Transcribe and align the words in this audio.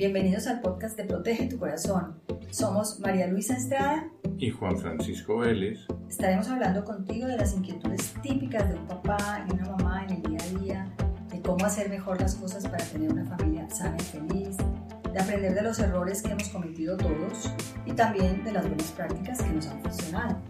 bienvenidos 0.00 0.46
al 0.46 0.62
podcast 0.62 0.96
de 0.96 1.04
Protege 1.04 1.46
tu 1.46 1.58
Corazón. 1.58 2.22
Somos 2.48 2.98
María 3.00 3.26
Luisa 3.26 3.54
Estrada 3.54 4.08
y 4.38 4.48
Juan 4.48 4.78
Francisco 4.78 5.36
Vélez. 5.40 5.80
Estaremos 6.08 6.48
hablando 6.48 6.86
contigo 6.86 7.26
de 7.26 7.36
las 7.36 7.52
inquietudes 7.52 8.14
típicas 8.22 8.66
de 8.70 8.76
un 8.76 8.86
papá 8.86 9.44
y 9.46 9.52
una 9.52 9.66
mamá 9.76 10.06
en 10.06 10.12
el 10.12 10.22
día 10.22 10.38
a 10.40 10.58
día, 10.58 10.94
de 11.30 11.42
cómo 11.42 11.66
hacer 11.66 11.90
mejor 11.90 12.18
las 12.18 12.34
cosas 12.34 12.66
para 12.66 12.82
tener 12.82 13.12
una 13.12 13.26
familia 13.26 13.68
sana 13.68 13.98
y 13.98 14.04
feliz, 14.04 14.56
de 15.12 15.20
aprender 15.20 15.54
de 15.54 15.60
los 15.60 15.78
errores 15.78 16.22
que 16.22 16.30
hemos 16.30 16.48
cometido 16.48 16.96
todos 16.96 17.52
y 17.84 17.92
también 17.92 18.42
de 18.42 18.52
las 18.52 18.66
buenas 18.66 18.90
prácticas 18.92 19.42
que 19.42 19.50
nos 19.50 19.66
han 19.66 19.82
funcionado. 19.82 20.40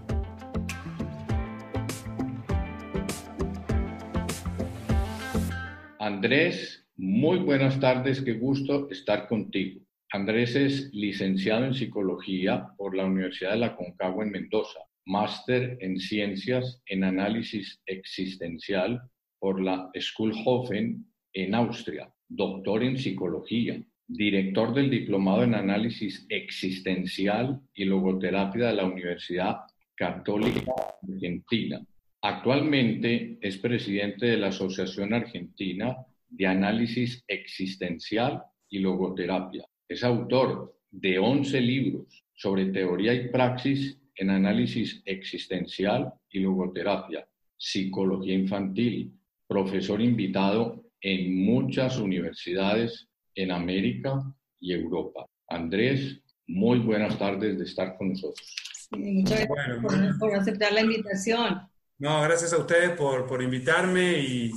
Andrés 5.98 6.79
muy 7.00 7.38
buenas 7.38 7.80
tardes, 7.80 8.20
qué 8.20 8.34
gusto 8.34 8.90
estar 8.90 9.26
contigo. 9.26 9.80
Andrés 10.12 10.54
es 10.54 10.90
licenciado 10.92 11.64
en 11.64 11.72
psicología 11.72 12.66
por 12.76 12.94
la 12.94 13.06
Universidad 13.06 13.52
de 13.52 13.56
la 13.56 13.74
Concagua 13.74 14.22
en 14.22 14.32
Mendoza, 14.32 14.80
máster 15.06 15.78
en 15.80 15.98
ciencias 15.98 16.82
en 16.84 17.04
análisis 17.04 17.80
existencial 17.86 19.00
por 19.38 19.62
la 19.62 19.90
Schulhofen 19.94 21.06
en 21.32 21.54
Austria, 21.54 22.12
doctor 22.28 22.82
en 22.82 22.98
psicología, 22.98 23.82
director 24.06 24.74
del 24.74 24.90
diplomado 24.90 25.44
en 25.44 25.54
análisis 25.54 26.26
existencial 26.28 27.62
y 27.72 27.86
logoterapia 27.86 28.66
de 28.66 28.74
la 28.74 28.84
Universidad 28.84 29.56
Católica 29.94 30.72
Argentina. 31.10 31.80
Actualmente 32.20 33.38
es 33.40 33.56
presidente 33.56 34.26
de 34.26 34.36
la 34.36 34.48
Asociación 34.48 35.14
Argentina 35.14 35.96
de 36.30 36.46
análisis 36.46 37.22
existencial 37.28 38.42
y 38.68 38.78
logoterapia. 38.78 39.64
Es 39.88 40.04
autor 40.04 40.76
de 40.90 41.18
11 41.18 41.60
libros 41.60 42.24
sobre 42.34 42.66
teoría 42.66 43.12
y 43.12 43.28
praxis 43.28 43.98
en 44.14 44.30
análisis 44.30 45.02
existencial 45.04 46.12
y 46.30 46.40
logoterapia, 46.40 47.26
psicología 47.56 48.34
infantil, 48.34 49.12
profesor 49.46 50.00
invitado 50.00 50.84
en 51.00 51.44
muchas 51.44 51.98
universidades 51.98 53.08
en 53.34 53.50
América 53.50 54.22
y 54.60 54.72
Europa. 54.72 55.26
Andrés, 55.48 56.20
muy 56.46 56.78
buenas 56.78 57.18
tardes 57.18 57.58
de 57.58 57.64
estar 57.64 57.96
con 57.96 58.10
nosotros. 58.10 58.54
muchas 58.90 59.46
gracias 59.48 60.16
por, 60.18 60.34
aceptar 60.34 60.72
la 60.72 60.82
invitación. 60.82 61.60
No, 61.98 62.22
gracias 62.22 62.52
a 62.52 62.58
ustedes 62.58 62.90
por, 62.96 63.26
por 63.26 63.42
invitarme 63.42 64.18
y 64.18 64.52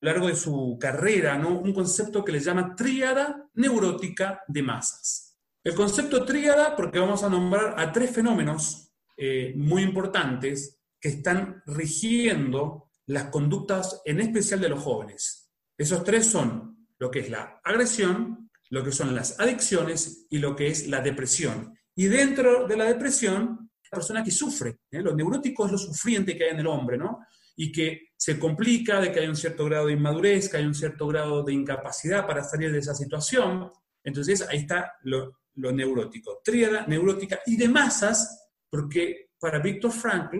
lo 0.00 0.12
largo 0.12 0.28
de 0.28 0.36
su 0.36 0.78
carrera, 0.80 1.36
¿no? 1.36 1.60
un 1.60 1.74
concepto 1.74 2.24
que 2.24 2.32
le 2.32 2.40
llama 2.40 2.74
tríada 2.74 3.50
neurótica 3.54 4.42
de 4.46 4.62
masas. 4.62 5.36
El 5.62 5.74
concepto 5.74 6.24
tríada, 6.24 6.74
porque 6.76 7.00
vamos 7.00 7.22
a 7.24 7.28
nombrar 7.28 7.74
a 7.76 7.92
tres 7.92 8.12
fenómenos 8.12 8.90
eh, 9.16 9.52
muy 9.56 9.82
importantes 9.82 10.80
que 11.00 11.08
están 11.08 11.62
rigiendo 11.66 12.90
las 13.06 13.24
conductas, 13.24 14.00
en 14.04 14.20
especial 14.20 14.60
de 14.60 14.68
los 14.68 14.80
jóvenes. 14.82 15.50
Esos 15.76 16.04
tres 16.04 16.26
son 16.26 16.86
lo 16.98 17.10
que 17.10 17.18
es 17.20 17.30
la 17.30 17.60
agresión, 17.64 18.47
lo 18.70 18.84
que 18.84 18.92
son 18.92 19.14
las 19.14 19.38
adicciones 19.40 20.26
y 20.30 20.38
lo 20.38 20.54
que 20.54 20.68
es 20.68 20.88
la 20.88 21.00
depresión. 21.00 21.74
Y 21.94 22.06
dentro 22.06 22.66
de 22.66 22.76
la 22.76 22.84
depresión, 22.84 23.70
la 23.90 23.96
persona 23.96 24.22
que 24.22 24.30
sufre, 24.30 24.78
¿eh? 24.90 25.02
lo 25.02 25.14
neurótico 25.14 25.66
es 25.66 25.72
lo 25.72 25.78
sufriente 25.78 26.36
que 26.36 26.44
hay 26.44 26.50
en 26.50 26.60
el 26.60 26.66
hombre, 26.66 26.98
¿no? 26.98 27.20
Y 27.56 27.72
que 27.72 28.10
se 28.16 28.38
complica 28.38 29.00
de 29.00 29.10
que 29.10 29.20
hay 29.20 29.26
un 29.26 29.36
cierto 29.36 29.64
grado 29.64 29.86
de 29.86 29.94
inmadurez, 29.94 30.48
que 30.48 30.58
hay 30.58 30.64
un 30.64 30.74
cierto 30.74 31.06
grado 31.06 31.42
de 31.42 31.52
incapacidad 31.52 32.26
para 32.26 32.44
salir 32.44 32.70
de 32.70 32.78
esa 32.78 32.94
situación. 32.94 33.70
Entonces 34.04 34.46
ahí 34.48 34.58
está 34.58 34.92
lo, 35.02 35.40
lo 35.54 35.72
neurótico. 35.72 36.40
Tríada 36.44 36.86
neurótica 36.86 37.40
y 37.46 37.56
de 37.56 37.68
masas, 37.68 38.50
porque 38.70 39.30
para 39.40 39.58
Víctor 39.58 39.92
Frankl, 39.92 40.38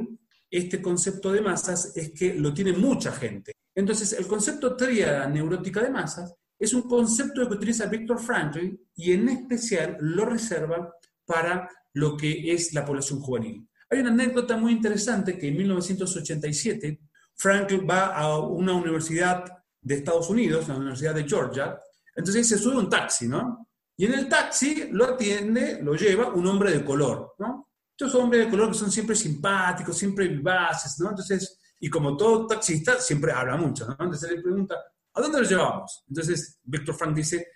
este 0.50 0.80
concepto 0.80 1.32
de 1.32 1.40
masas 1.40 1.96
es 1.96 2.12
que 2.12 2.34
lo 2.34 2.54
tiene 2.54 2.72
mucha 2.72 3.12
gente. 3.12 3.52
Entonces, 3.74 4.12
el 4.14 4.26
concepto 4.26 4.76
tríada 4.76 5.28
neurótica 5.28 5.82
de 5.82 5.90
masas 5.90 6.34
es 6.58 6.74
un 6.74 6.82
concepto 6.82 7.46
que 7.48 7.54
utiliza 7.54 7.86
Víctor 7.86 8.20
Frankl 8.20 8.74
y 8.96 9.12
en 9.12 9.28
especial 9.28 9.96
lo 10.00 10.24
reserva 10.24 10.92
para 11.24 11.68
lo 11.94 12.16
que 12.16 12.52
es 12.52 12.72
la 12.74 12.84
población 12.84 13.20
juvenil. 13.20 13.68
Hay 13.90 14.00
una 14.00 14.10
anécdota 14.10 14.56
muy 14.56 14.72
interesante 14.72 15.38
que 15.38 15.48
en 15.48 15.56
1987 15.56 17.00
Frankl 17.34 17.88
va 17.88 18.06
a 18.08 18.38
una 18.38 18.72
universidad 18.72 19.44
de 19.80 19.94
Estados 19.94 20.28
Unidos, 20.28 20.68
la 20.68 20.76
Universidad 20.76 21.14
de 21.14 21.28
Georgia, 21.28 21.78
entonces 22.14 22.48
se 22.48 22.58
sube 22.58 22.76
un 22.76 22.90
taxi, 22.90 23.28
¿no? 23.28 23.68
Y 23.96 24.06
en 24.06 24.14
el 24.14 24.28
taxi 24.28 24.88
lo 24.90 25.04
atiende, 25.04 25.80
lo 25.82 25.94
lleva 25.94 26.32
un 26.32 26.46
hombre 26.46 26.72
de 26.72 26.84
color, 26.84 27.34
¿no? 27.38 27.68
Estos 27.90 28.14
hombres 28.16 28.44
de 28.44 28.50
color 28.50 28.68
que 28.68 28.78
son 28.78 28.90
siempre 28.90 29.16
simpáticos, 29.16 29.96
siempre 29.96 30.28
vivaces, 30.28 30.98
¿no? 31.00 31.10
Entonces, 31.10 31.58
y 31.80 31.88
como 31.88 32.16
todo 32.16 32.46
taxista, 32.46 33.00
siempre 33.00 33.32
habla 33.32 33.56
mucho, 33.56 33.86
¿no? 33.86 33.96
Entonces 34.00 34.30
le 34.30 34.42
pregunta, 34.42 34.76
¿A 35.18 35.20
dónde 35.20 35.40
los 35.40 35.50
llevamos? 35.50 36.04
Entonces, 36.06 36.60
Víctor 36.62 36.94
Frank 36.94 37.12
dice, 37.16 37.48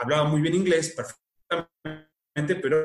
hablaba 0.00 0.28
muy 0.28 0.40
bien 0.40 0.54
inglés, 0.54 0.94
perfectamente, 0.94 2.62
pero 2.62 2.76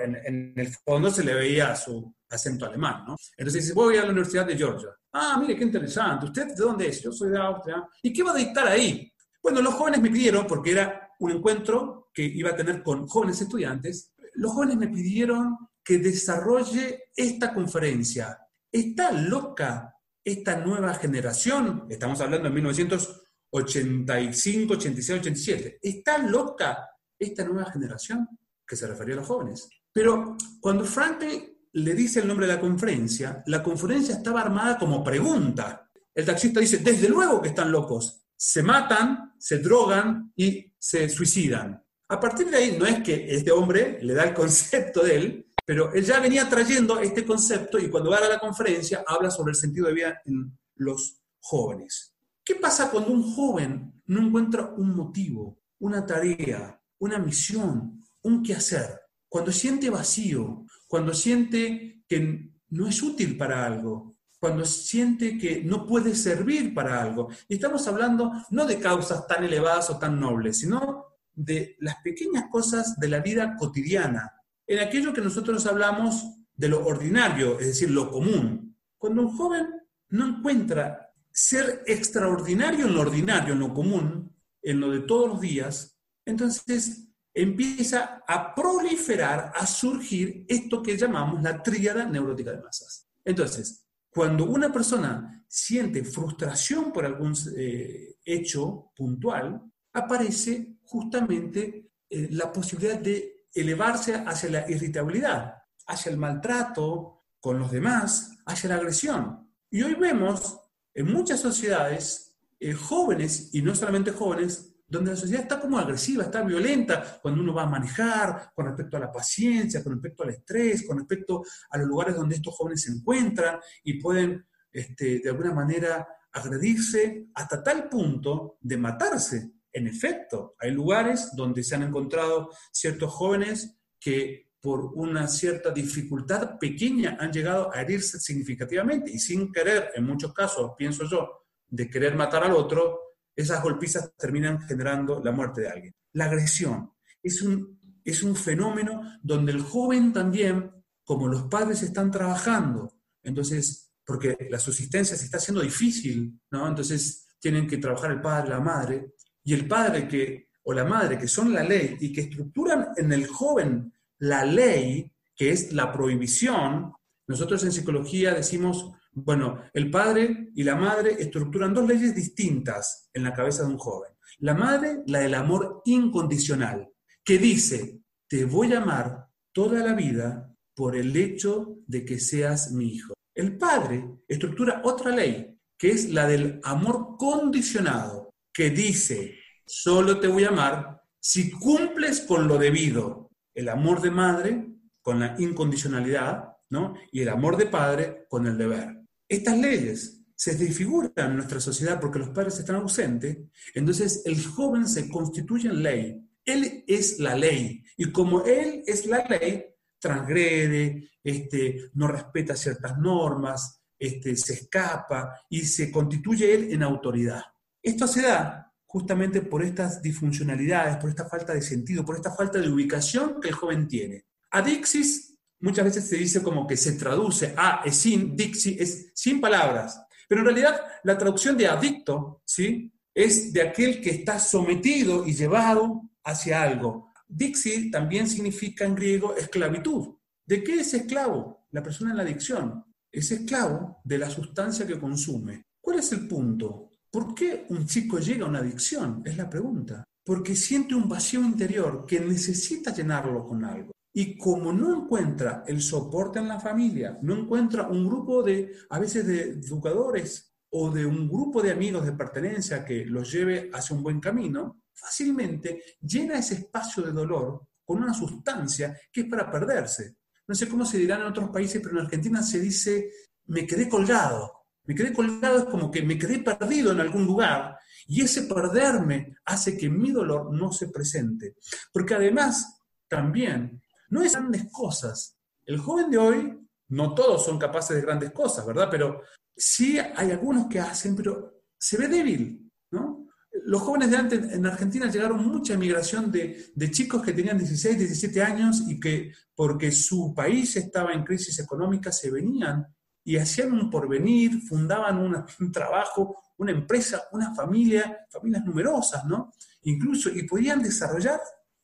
en, 0.00 0.52
el 0.54 0.68
fondo 0.68 1.10
se 1.10 1.24
le 1.24 1.34
veía 1.34 1.74
su 1.74 2.14
acento 2.30 2.66
alemán, 2.66 3.04
¿no? 3.04 3.16
Entonces 3.36 3.64
dice, 3.64 3.74
voy 3.74 3.96
a 3.96 4.04
la 4.04 4.10
Universidad 4.10 4.46
de 4.46 4.56
Georgia. 4.56 4.90
Ah, 5.12 5.38
mire, 5.40 5.56
qué 5.56 5.64
interesante. 5.64 6.26
¿Usted 6.26 6.54
de 6.54 6.54
dónde 6.54 6.86
es? 6.86 7.02
Yo 7.02 7.10
soy 7.10 7.30
de 7.30 7.38
Austria. 7.38 7.84
¿Y 8.00 8.12
qué 8.12 8.22
va 8.22 8.30
a 8.30 8.36
dictar 8.36 8.68
ahí? 8.68 9.12
Bueno, 9.42 9.60
los 9.60 9.74
jóvenes 9.74 10.02
me 10.02 10.10
pidieron, 10.10 10.46
porque 10.46 10.70
era 10.70 11.10
un 11.18 11.32
encuentro 11.32 12.10
que 12.14 12.22
iba 12.22 12.50
a 12.50 12.56
tener 12.56 12.80
con 12.84 13.08
jóvenes 13.08 13.40
estudiantes, 13.40 14.12
los 14.34 14.52
jóvenes 14.52 14.76
me 14.76 14.86
pidieron 14.86 15.56
que 15.82 15.98
desarrolle 15.98 17.06
esta 17.16 17.52
conferencia. 17.52 18.38
¿Está 18.70 19.10
loca 19.10 19.96
esta 20.22 20.56
nueva 20.58 20.94
generación? 20.94 21.86
Estamos 21.88 22.20
hablando 22.20 22.46
en 22.46 22.54
1900 22.54 23.27
85, 23.50 24.74
86, 24.74 25.20
87. 25.20 25.78
¿Está 25.82 26.18
loca 26.18 26.88
esta 27.18 27.44
nueva 27.44 27.70
generación? 27.70 28.28
Que 28.66 28.76
se 28.76 28.86
refería 28.86 29.14
a 29.14 29.18
los 29.18 29.26
jóvenes. 29.26 29.68
Pero 29.92 30.36
cuando 30.60 30.84
Franklin 30.84 31.58
le 31.72 31.94
dice 31.94 32.20
el 32.20 32.28
nombre 32.28 32.46
de 32.46 32.54
la 32.54 32.60
conferencia, 32.60 33.42
la 33.46 33.62
conferencia 33.62 34.14
estaba 34.14 34.42
armada 34.42 34.78
como 34.78 35.02
pregunta. 35.02 35.90
El 36.14 36.24
taxista 36.24 36.60
dice, 36.60 36.78
desde 36.78 37.08
luego 37.08 37.40
que 37.40 37.48
están 37.48 37.70
locos. 37.70 38.22
Se 38.36 38.62
matan, 38.62 39.34
se 39.38 39.58
drogan 39.58 40.32
y 40.36 40.72
se 40.78 41.08
suicidan. 41.08 41.82
A 42.08 42.20
partir 42.20 42.48
de 42.48 42.56
ahí, 42.56 42.76
no 42.78 42.86
es 42.86 43.02
que 43.02 43.34
este 43.34 43.50
hombre 43.50 43.98
le 44.00 44.14
da 44.14 44.24
el 44.24 44.34
concepto 44.34 45.02
de 45.02 45.16
él, 45.16 45.52
pero 45.64 45.92
él 45.92 46.04
ya 46.04 46.20
venía 46.20 46.48
trayendo 46.48 46.98
este 46.98 47.26
concepto 47.26 47.78
y 47.78 47.90
cuando 47.90 48.10
va 48.10 48.18
a 48.18 48.28
la 48.28 48.38
conferencia 48.38 49.04
habla 49.06 49.30
sobre 49.30 49.50
el 49.50 49.56
sentido 49.56 49.88
de 49.88 49.94
vida 49.94 50.22
en 50.24 50.56
los 50.76 51.20
jóvenes. 51.40 52.14
¿Qué 52.48 52.54
pasa 52.54 52.90
cuando 52.90 53.12
un 53.12 53.34
joven 53.34 54.02
no 54.06 54.22
encuentra 54.22 54.72
un 54.74 54.96
motivo, 54.96 55.60
una 55.80 56.06
tarea, 56.06 56.80
una 56.98 57.18
misión, 57.18 58.02
un 58.22 58.42
quehacer? 58.42 59.02
Cuando 59.28 59.52
siente 59.52 59.90
vacío, 59.90 60.64
cuando 60.86 61.12
siente 61.12 62.04
que 62.08 62.50
no 62.70 62.86
es 62.86 63.02
útil 63.02 63.36
para 63.36 63.66
algo, 63.66 64.16
cuando 64.40 64.64
siente 64.64 65.36
que 65.36 65.62
no 65.62 65.84
puede 65.86 66.14
servir 66.14 66.72
para 66.72 67.02
algo. 67.02 67.28
Y 67.48 67.56
estamos 67.56 67.86
hablando 67.86 68.32
no 68.48 68.64
de 68.64 68.80
causas 68.80 69.26
tan 69.26 69.44
elevadas 69.44 69.90
o 69.90 69.98
tan 69.98 70.18
nobles, 70.18 70.60
sino 70.60 71.04
de 71.34 71.76
las 71.80 71.96
pequeñas 71.96 72.46
cosas 72.50 72.98
de 72.98 73.08
la 73.08 73.20
vida 73.20 73.56
cotidiana, 73.58 74.32
en 74.66 74.78
aquello 74.78 75.12
que 75.12 75.20
nosotros 75.20 75.66
hablamos 75.66 76.24
de 76.56 76.68
lo 76.70 76.86
ordinario, 76.86 77.60
es 77.60 77.66
decir, 77.66 77.90
lo 77.90 78.10
común. 78.10 78.74
Cuando 78.96 79.20
un 79.20 79.36
joven 79.36 79.66
no 80.08 80.26
encuentra 80.28 81.07
ser 81.38 81.84
extraordinario 81.86 82.86
en 82.86 82.94
lo 82.94 83.02
ordinario, 83.02 83.52
en 83.52 83.60
lo 83.60 83.72
común, 83.72 84.34
en 84.60 84.80
lo 84.80 84.90
de 84.90 85.02
todos 85.02 85.28
los 85.28 85.40
días, 85.40 85.96
entonces 86.24 87.10
empieza 87.32 88.24
a 88.26 88.56
proliferar, 88.56 89.52
a 89.54 89.64
surgir 89.64 90.44
esto 90.48 90.82
que 90.82 90.96
llamamos 90.96 91.40
la 91.40 91.62
tríada 91.62 92.04
neurótica 92.06 92.50
de 92.50 92.60
masas. 92.60 93.08
Entonces, 93.24 93.86
cuando 94.10 94.46
una 94.46 94.72
persona 94.72 95.44
siente 95.46 96.02
frustración 96.02 96.92
por 96.92 97.04
algún 97.06 97.36
eh, 97.56 98.16
hecho 98.24 98.90
puntual, 98.96 99.62
aparece 99.92 100.78
justamente 100.82 101.92
eh, 102.10 102.28
la 102.32 102.52
posibilidad 102.52 102.98
de 102.98 103.46
elevarse 103.54 104.16
hacia 104.16 104.50
la 104.50 104.68
irritabilidad, 104.68 105.54
hacia 105.86 106.10
el 106.10 106.18
maltrato 106.18 107.26
con 107.38 107.60
los 107.60 107.70
demás, 107.70 108.38
hacia 108.44 108.70
la 108.70 108.74
agresión. 108.74 109.48
Y 109.70 109.82
hoy 109.82 109.94
vemos 109.94 110.67
en 110.98 111.12
muchas 111.12 111.38
sociedades 111.38 112.36
eh, 112.58 112.72
jóvenes, 112.72 113.50
y 113.54 113.62
no 113.62 113.72
solamente 113.72 114.10
jóvenes, 114.10 114.74
donde 114.88 115.12
la 115.12 115.16
sociedad 115.16 115.42
está 115.42 115.60
como 115.60 115.78
agresiva, 115.78 116.24
está 116.24 116.42
violenta 116.42 117.20
cuando 117.22 117.40
uno 117.40 117.54
va 117.54 117.62
a 117.62 117.68
manejar, 117.68 118.50
con 118.52 118.66
respecto 118.66 118.96
a 118.96 119.00
la 119.00 119.12
paciencia, 119.12 119.84
con 119.84 119.92
respecto 119.92 120.24
al 120.24 120.30
estrés, 120.30 120.84
con 120.84 120.98
respecto 120.98 121.44
a 121.70 121.78
los 121.78 121.86
lugares 121.86 122.16
donde 122.16 122.34
estos 122.34 122.52
jóvenes 122.52 122.82
se 122.82 122.90
encuentran 122.90 123.60
y 123.84 124.00
pueden 124.00 124.44
este, 124.72 125.20
de 125.20 125.30
alguna 125.30 125.52
manera 125.52 126.08
agredirse 126.32 127.28
hasta 127.32 127.62
tal 127.62 127.88
punto 127.88 128.58
de 128.60 128.76
matarse. 128.76 129.52
En 129.72 129.86
efecto, 129.86 130.56
hay 130.58 130.72
lugares 130.72 131.30
donde 131.36 131.62
se 131.62 131.76
han 131.76 131.84
encontrado 131.84 132.50
ciertos 132.72 133.12
jóvenes 133.12 133.78
que 134.00 134.47
por 134.60 134.92
una 134.94 135.28
cierta 135.28 135.70
dificultad 135.70 136.58
pequeña 136.58 137.16
han 137.20 137.32
llegado 137.32 137.72
a 137.72 137.80
herirse 137.80 138.18
significativamente 138.18 139.10
y 139.10 139.18
sin 139.18 139.52
querer, 139.52 139.90
en 139.94 140.04
muchos 140.04 140.32
casos, 140.32 140.72
pienso 140.76 141.04
yo, 141.04 141.46
de 141.68 141.88
querer 141.88 142.16
matar 142.16 142.44
al 142.44 142.52
otro, 142.52 143.00
esas 143.36 143.62
golpizas 143.62 144.12
terminan 144.16 144.60
generando 144.60 145.22
la 145.22 145.30
muerte 145.30 145.60
de 145.60 145.68
alguien. 145.68 145.94
La 146.14 146.24
agresión 146.24 146.92
es 147.22 147.40
un, 147.42 147.78
es 148.04 148.22
un 148.22 148.34
fenómeno 148.34 149.02
donde 149.22 149.52
el 149.52 149.60
joven 149.60 150.12
también, 150.12 150.72
como 151.04 151.28
los 151.28 151.44
padres 151.44 151.82
están 151.82 152.10
trabajando, 152.10 152.98
entonces, 153.22 153.92
porque 154.04 154.48
la 154.50 154.58
subsistencia 154.58 155.16
se 155.16 155.26
está 155.26 155.36
haciendo 155.36 155.62
difícil, 155.62 156.40
¿no? 156.50 156.66
Entonces 156.66 157.28
tienen 157.38 157.66
que 157.66 157.76
trabajar 157.76 158.10
el 158.10 158.20
padre, 158.20 158.50
la 158.50 158.60
madre, 158.60 159.14
y 159.44 159.54
el 159.54 159.68
padre 159.68 160.08
que, 160.08 160.48
o 160.64 160.72
la 160.72 160.84
madre 160.84 161.16
que 161.16 161.28
son 161.28 161.52
la 161.52 161.62
ley 161.62 161.96
y 162.00 162.12
que 162.12 162.22
estructuran 162.22 162.88
en 162.96 163.12
el 163.12 163.26
joven 163.26 163.92
la 164.18 164.44
ley, 164.44 165.10
que 165.36 165.50
es 165.50 165.72
la 165.72 165.92
prohibición, 165.92 166.92
nosotros 167.26 167.62
en 167.64 167.72
psicología 167.72 168.34
decimos 168.34 168.92
bueno, 169.24 169.62
el 169.72 169.90
padre 169.90 170.50
y 170.54 170.62
la 170.62 170.76
madre 170.76 171.16
estructuran 171.18 171.74
dos 171.74 171.86
leyes 171.88 172.14
distintas 172.14 173.08
en 173.12 173.24
la 173.24 173.34
cabeza 173.34 173.62
de 173.62 173.70
un 173.70 173.78
joven. 173.78 174.12
La 174.38 174.54
madre, 174.54 175.02
la 175.06 175.20
del 175.20 175.34
amor 175.34 175.82
incondicional, 175.84 176.88
que 177.24 177.38
dice, 177.38 178.00
te 178.28 178.44
voy 178.44 178.72
a 178.74 178.82
amar 178.82 179.26
toda 179.52 179.84
la 179.84 179.94
vida 179.94 180.54
por 180.74 180.94
el 180.94 181.16
hecho 181.16 181.78
de 181.86 182.04
que 182.04 182.20
seas 182.20 182.72
mi 182.72 182.94
hijo. 182.94 183.14
El 183.34 183.56
padre 183.56 184.04
estructura 184.28 184.82
otra 184.84 185.14
ley, 185.14 185.58
que 185.76 185.90
es 185.90 186.10
la 186.10 186.26
del 186.26 186.60
amor 186.62 187.16
condicionado, 187.18 188.34
que 188.52 188.70
dice, 188.70 189.38
solo 189.66 190.20
te 190.20 190.28
voy 190.28 190.44
a 190.44 190.48
amar 190.48 191.02
si 191.20 191.50
cumples 191.50 192.20
con 192.20 192.46
lo 192.46 192.58
debido. 192.58 193.27
El 193.58 193.68
amor 193.68 194.00
de 194.00 194.10
madre 194.10 194.66
con 195.02 195.18
la 195.20 195.34
incondicionalidad, 195.38 196.56
¿no? 196.70 196.94
Y 197.10 197.22
el 197.22 197.28
amor 197.28 197.56
de 197.56 197.66
padre 197.66 198.26
con 198.28 198.46
el 198.46 198.56
deber 198.56 198.98
estas 199.28 199.58
leyes 199.58 200.24
se 200.34 200.54
desfiguran 200.54 201.12
en 201.16 201.36
nuestra 201.36 201.60
sociedad 201.60 202.00
porque 202.00 202.18
los 202.18 202.30
padres 202.30 202.58
están 202.58 202.76
ausentes, 202.76 203.38
entonces 203.74 204.22
el 204.24 204.42
joven 204.44 204.88
se 204.88 205.08
constituye 205.08 205.68
en 205.68 205.82
ley. 205.82 206.24
Él 206.44 206.84
es 206.86 207.18
la 207.18 207.36
ley. 207.36 207.84
Y 207.96 208.10
como 208.10 208.44
él 208.44 208.82
es 208.86 209.04
la 209.06 209.26
ley, 209.26 209.66
transgrede, 209.98 211.10
este, 211.22 211.90
no 211.94 212.06
respeta 212.06 212.56
ciertas 212.56 212.96
normas, 212.98 213.82
este, 213.98 214.34
se 214.36 214.54
escapa 214.54 215.34
y 215.50 215.62
se 215.62 215.90
constituye 215.90 216.54
él 216.54 216.72
en 216.72 216.84
autoridad. 216.84 217.42
Esto 217.82 218.06
se 218.06 218.22
da 218.22 218.67
justamente 218.88 219.42
por 219.42 219.62
estas 219.62 220.00
disfuncionalidades, 220.00 220.96
por 220.96 221.10
esta 221.10 221.28
falta 221.28 221.52
de 221.52 221.60
sentido, 221.60 222.06
por 222.06 222.16
esta 222.16 222.34
falta 222.34 222.58
de 222.58 222.70
ubicación 222.70 223.38
que 223.38 223.48
el 223.48 223.54
joven 223.54 223.86
tiene. 223.86 224.24
Adixis 224.50 225.36
muchas 225.60 225.84
veces 225.84 226.08
se 226.08 226.16
dice 226.16 226.42
como 226.42 226.66
que 226.66 226.76
se 226.76 226.92
traduce 226.92 227.52
a 227.54 227.82
es 227.84 227.96
sin, 227.96 228.34
dixi, 228.34 228.76
es 228.80 229.10
sin 229.14 229.42
palabras. 229.42 230.00
Pero 230.26 230.40
en 230.40 230.46
realidad 230.46 230.80
la 231.04 231.18
traducción 231.18 231.56
de 231.58 231.68
adicto, 231.68 232.42
¿sí? 232.46 232.90
Es 233.14 233.52
de 233.52 233.62
aquel 233.62 234.00
que 234.00 234.10
está 234.10 234.38
sometido 234.38 235.26
y 235.26 235.34
llevado 235.34 236.10
hacia 236.24 236.62
algo. 236.62 237.12
Dixi 237.28 237.90
también 237.90 238.26
significa 238.26 238.86
en 238.86 238.94
griego 238.94 239.36
esclavitud. 239.36 240.16
¿De 240.46 240.64
qué 240.64 240.80
es 240.80 240.94
esclavo? 240.94 241.66
La 241.72 241.82
persona 241.82 242.12
en 242.12 242.16
la 242.16 242.22
adicción. 242.22 242.86
Es 243.12 243.30
esclavo 243.30 244.00
de 244.02 244.16
la 244.16 244.30
sustancia 244.30 244.86
que 244.86 244.98
consume. 244.98 245.66
¿Cuál 245.78 245.98
es 245.98 246.10
el 246.12 246.26
punto? 246.26 246.87
¿Por 247.10 247.34
qué 247.34 247.66
un 247.70 247.86
chico 247.86 248.18
llega 248.18 248.44
a 248.44 248.48
una 248.48 248.58
adicción? 248.58 249.22
Es 249.24 249.36
la 249.36 249.48
pregunta. 249.48 250.04
Porque 250.24 250.54
siente 250.54 250.94
un 250.94 251.08
vacío 251.08 251.40
interior 251.40 252.04
que 252.06 252.20
necesita 252.20 252.94
llenarlo 252.94 253.46
con 253.46 253.64
algo. 253.64 253.92
Y 254.12 254.36
como 254.36 254.72
no 254.72 254.94
encuentra 254.94 255.64
el 255.66 255.80
soporte 255.80 256.38
en 256.38 256.48
la 256.48 256.60
familia, 256.60 257.18
no 257.22 257.34
encuentra 257.34 257.88
un 257.88 258.06
grupo 258.06 258.42
de, 258.42 258.72
a 258.90 258.98
veces 258.98 259.26
de 259.26 259.42
educadores 259.52 260.52
o 260.70 260.90
de 260.90 261.06
un 261.06 261.28
grupo 261.28 261.62
de 261.62 261.70
amigos 261.70 262.04
de 262.04 262.12
pertenencia 262.12 262.84
que 262.84 263.06
los 263.06 263.32
lleve 263.32 263.70
hacia 263.72 263.96
un 263.96 264.02
buen 264.02 264.20
camino, 264.20 264.82
fácilmente 264.92 265.82
llena 266.00 266.38
ese 266.38 266.54
espacio 266.56 267.02
de 267.02 267.12
dolor 267.12 267.62
con 267.84 268.02
una 268.02 268.12
sustancia 268.12 268.98
que 269.10 269.22
es 269.22 269.26
para 269.28 269.50
perderse. 269.50 270.16
No 270.46 270.54
sé 270.54 270.68
cómo 270.68 270.84
se 270.84 270.98
dirán 270.98 271.20
en 271.20 271.28
otros 271.28 271.50
países, 271.50 271.80
pero 271.82 271.98
en 271.98 272.04
Argentina 272.04 272.42
se 272.42 272.60
dice, 272.60 273.10
me 273.46 273.66
quedé 273.66 273.88
colgado. 273.88 274.57
Me 274.88 274.94
quedé 274.94 275.12
colgado 275.12 275.58
es 275.58 275.64
como 275.66 275.90
que 275.90 276.02
me 276.02 276.18
quedé 276.18 276.38
perdido 276.38 276.92
en 276.92 277.00
algún 277.00 277.26
lugar 277.26 277.78
y 278.06 278.22
ese 278.22 278.44
perderme 278.44 279.36
hace 279.44 279.76
que 279.76 279.90
mi 279.90 280.10
dolor 280.10 280.50
no 280.50 280.72
se 280.72 280.88
presente. 280.88 281.56
Porque 281.92 282.14
además, 282.14 282.80
también 283.06 283.82
no 284.08 284.22
es 284.22 284.32
grandes 284.32 284.64
cosas. 284.72 285.36
El 285.66 285.76
joven 285.76 286.10
de 286.10 286.16
hoy, 286.16 286.58
no 286.88 287.14
todos 287.14 287.44
son 287.44 287.58
capaces 287.58 287.96
de 287.96 288.02
grandes 288.02 288.32
cosas, 288.32 288.64
¿verdad? 288.66 288.88
Pero 288.90 289.20
sí 289.54 289.98
hay 289.98 290.30
algunos 290.30 290.68
que 290.68 290.80
hacen, 290.80 291.14
pero 291.14 291.60
se 291.76 291.98
ve 291.98 292.08
débil, 292.08 292.72
¿no? 292.90 293.26
Los 293.66 293.82
jóvenes 293.82 294.10
de 294.10 294.16
antes 294.16 294.52
en 294.52 294.64
Argentina 294.64 295.10
llegaron 295.10 295.46
mucha 295.46 295.74
emigración 295.74 296.32
de, 296.32 296.72
chicos 296.90 297.22
que 297.22 297.34
tenían 297.34 297.58
16, 297.58 297.98
17 297.98 298.42
años 298.42 298.84
y 298.88 298.98
que 298.98 299.32
porque 299.54 299.92
su 299.92 300.32
país 300.34 300.76
estaba 300.76 301.12
en 301.12 301.24
crisis 301.24 301.58
económica 301.58 302.10
se 302.10 302.30
venían 302.30 302.86
y 303.28 303.36
hacían 303.36 303.72
un 303.74 303.90
porvenir, 303.90 304.62
fundaban 304.62 305.18
un 305.60 305.70
trabajo, 305.70 306.44
una 306.56 306.72
empresa, 306.72 307.24
una 307.32 307.54
familia, 307.54 308.26
familias 308.30 308.64
numerosas, 308.64 309.22
¿no? 309.26 309.52
Incluso, 309.82 310.30
y 310.30 310.44
podían 310.44 310.82
desarrollar 310.82 311.38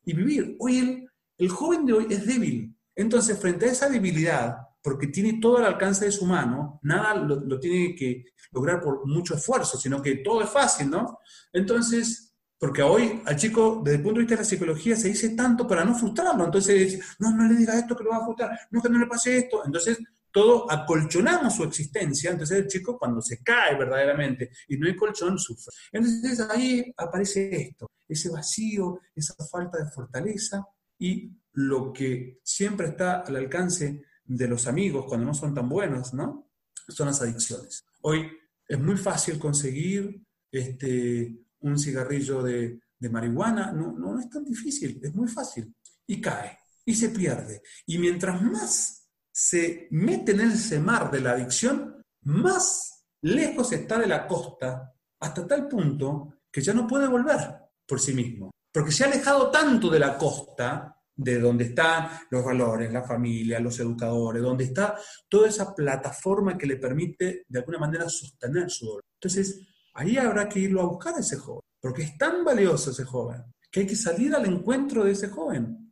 y 0.07 0.15
vivir. 0.15 0.57
Hoy 0.59 1.07
el, 1.37 1.49
joven 1.51 1.85
de 1.85 1.93
hoy 1.93 2.07
es 2.09 2.25
débil. 2.25 2.75
Entonces, 2.97 3.39
frente 3.39 3.67
a 3.67 3.73
esa 3.73 3.91
debilidad, 3.91 4.57
porque 4.83 5.09
tiene 5.09 5.39
todo 5.39 5.59
al 5.59 5.67
alcance 5.67 6.07
de 6.07 6.13
su 6.13 6.25
mano, 6.25 6.81
nada 6.83 7.15
lo, 7.15 7.61
tiene 7.61 7.95
que 7.95 8.25
lograr 8.51 8.81
por 8.81 9.07
mucho 9.07 9.35
esfuerzo, 9.35 9.77
sino 9.77 10.01
que 10.01 10.17
todo 10.17 10.41
es 10.41 10.49
fácil, 10.49 10.89
¿no? 10.89 11.19
Entonces, 11.53 12.35
porque 12.59 12.81
hoy 12.81 13.21
al 13.27 13.37
chico, 13.37 13.83
desde 13.85 13.99
el 13.99 14.03
punto 14.03 14.15
de 14.15 14.23
vista 14.23 14.37
de 14.37 14.41
la 14.41 14.49
psicología, 14.49 14.97
se 14.97 15.09
dice 15.09 15.29
tanto 15.37 15.67
para 15.67 15.85
no 15.85 15.95
frustrarlo. 15.95 16.47
Entonces, 16.47 16.99
no, 17.19 17.37
no 17.37 17.47
le 17.47 17.55
diga 17.55 17.79
esto 17.79 17.95
que 17.95 18.05
lo 18.05 18.11
va 18.13 18.17
a 18.17 18.25
frustrar, 18.25 18.59
no 18.71 18.81
que 18.81 18.89
no 18.89 18.99
le 18.99 19.07
pase 19.07 19.37
esto. 19.37 19.63
Entonces, 19.67 19.99
todo 20.35 20.69
acolchonamos 20.69 21.55
su 21.55 21.63
existencia. 21.63 22.33
Entonces, 22.33 22.59
el 22.59 22.67
chico, 22.67 22.99
cuando 22.99 23.23
se 23.23 23.41
cae 23.41 23.79
verdaderamente 23.79 24.51
y 24.67 24.77
no 24.77 24.89
hay 24.89 24.97
colchón, 24.97 25.39
sufre. 25.39 25.73
Entonces, 25.93 26.41
ahí 26.51 26.93
aparece 26.97 27.55
esto, 27.55 27.93
ese 28.09 28.31
vacío, 28.31 28.99
esa 29.15 29.35
falta 29.49 29.79
de 29.79 29.89
fortaleza 29.93 30.67
y 30.99 31.31
lo 31.53 31.93
que 31.93 32.41
siempre 32.43 32.89
está 32.89 33.21
al 33.21 33.37
alcance 33.37 34.03
de 34.25 34.49
los 34.49 34.67
amigos 34.67 35.05
cuando 35.07 35.27
no 35.27 35.35
son 35.35 35.55
tan 35.55 35.69
buenos, 35.69 36.13
¿no? 36.13 36.51
Son 36.89 37.07
las 37.07 37.23
adicciones. 37.23 37.85
Hoy 38.03 38.29
es 38.67 38.81
muy 38.81 38.97
fácil 38.97 39.39
conseguir 39.39 40.21
este, 40.51 41.33
un 41.61 41.79
cigarrillo 41.79 42.43
de, 42.43 42.81
marihuana, 43.09 43.71
no, 43.71 43.93
no 43.93 44.19
es 44.19 44.31
tan 44.31 44.45
difícil, 44.45 44.99
es 45.01 45.15
muy 45.15 45.29
fácil. 45.29 45.73
Y 46.09 46.21
cae, 46.21 46.59
y 46.85 46.95
se 46.95 47.11
pierde. 47.11 47.63
Y 47.87 47.99
mientras 47.99 48.43
más 48.43 49.04
se 49.35 49.89
mete 49.91 50.31
en 50.33 50.43
ese 50.43 50.79
mar 50.79 51.11
de 51.11 51.21
la 51.21 51.33
adicción, 51.33 52.03
más 52.23 53.05
lejos 53.23 53.73
está 53.73 53.99
de 53.99 54.07
la 54.07 54.29
costa 54.29 54.95
hasta 55.21 55.47
tal 55.47 55.67
punto 55.67 56.39
que 56.53 56.61
ya 56.61 56.73
no 56.73 56.87
puede 56.87 57.09
volver 57.09 57.41
por 57.87 58.01
sí 58.01 58.15
mismo. 58.15 58.53
Porque 58.73 58.93
se 58.93 59.03
ha 59.03 59.09
alejado 59.09 59.51
tanto 59.51 59.91
de 59.91 59.99
la 59.99 60.17
costa, 60.17 60.97
de 61.17 61.39
donde 61.39 61.65
están 61.65 62.09
los 62.31 62.45
valores, 62.45 62.93
la 62.93 63.03
familia, 63.03 63.59
los 63.61 63.79
educadores, 63.81 64.43
donde 64.43 64.65
está 64.65 64.97
toda 65.29 65.49
esa 65.49 65.75
plataforma 65.75 66.57
que 66.57 66.67
le 66.67 66.77
permite 66.77 67.45
de 67.49 67.59
alguna 67.59 67.79
manera 67.79 68.09
sostener 68.09 68.71
su 68.71 68.87
dolor. 68.87 69.03
Entonces, 69.21 69.67
ahí 69.95 70.17
habrá 70.17 70.49
que 70.49 70.61
irlo 70.61 70.81
a 70.81 70.87
buscar 70.87 71.15
a 71.15 71.21
ese 71.21 71.37
joven, 71.37 71.63
porque 71.81 72.03
es 72.03 72.19
tan 72.19 72.45
valioso 72.45 72.91
ese 72.91 73.05
joven, 73.05 73.43
que 73.71 73.81
hay 73.81 73.87
que 73.87 73.97
salir 73.97 74.35
al 74.35 74.47
encuentro 74.47 75.05
de 75.05 75.13
ese 75.13 75.29
joven. 75.29 75.84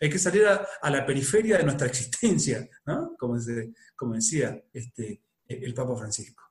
Hay 0.00 0.10
que 0.10 0.18
salir 0.18 0.44
a, 0.46 0.90
la 0.90 1.06
periferia 1.06 1.58
de 1.58 1.64
nuestra 1.64 1.86
existencia, 1.86 2.68
como, 3.18 3.38
como, 3.94 4.14
decía 4.14 4.62
este, 4.72 5.22
el 5.46 5.72
Papa 5.72 5.96
Francisco. 5.96 6.42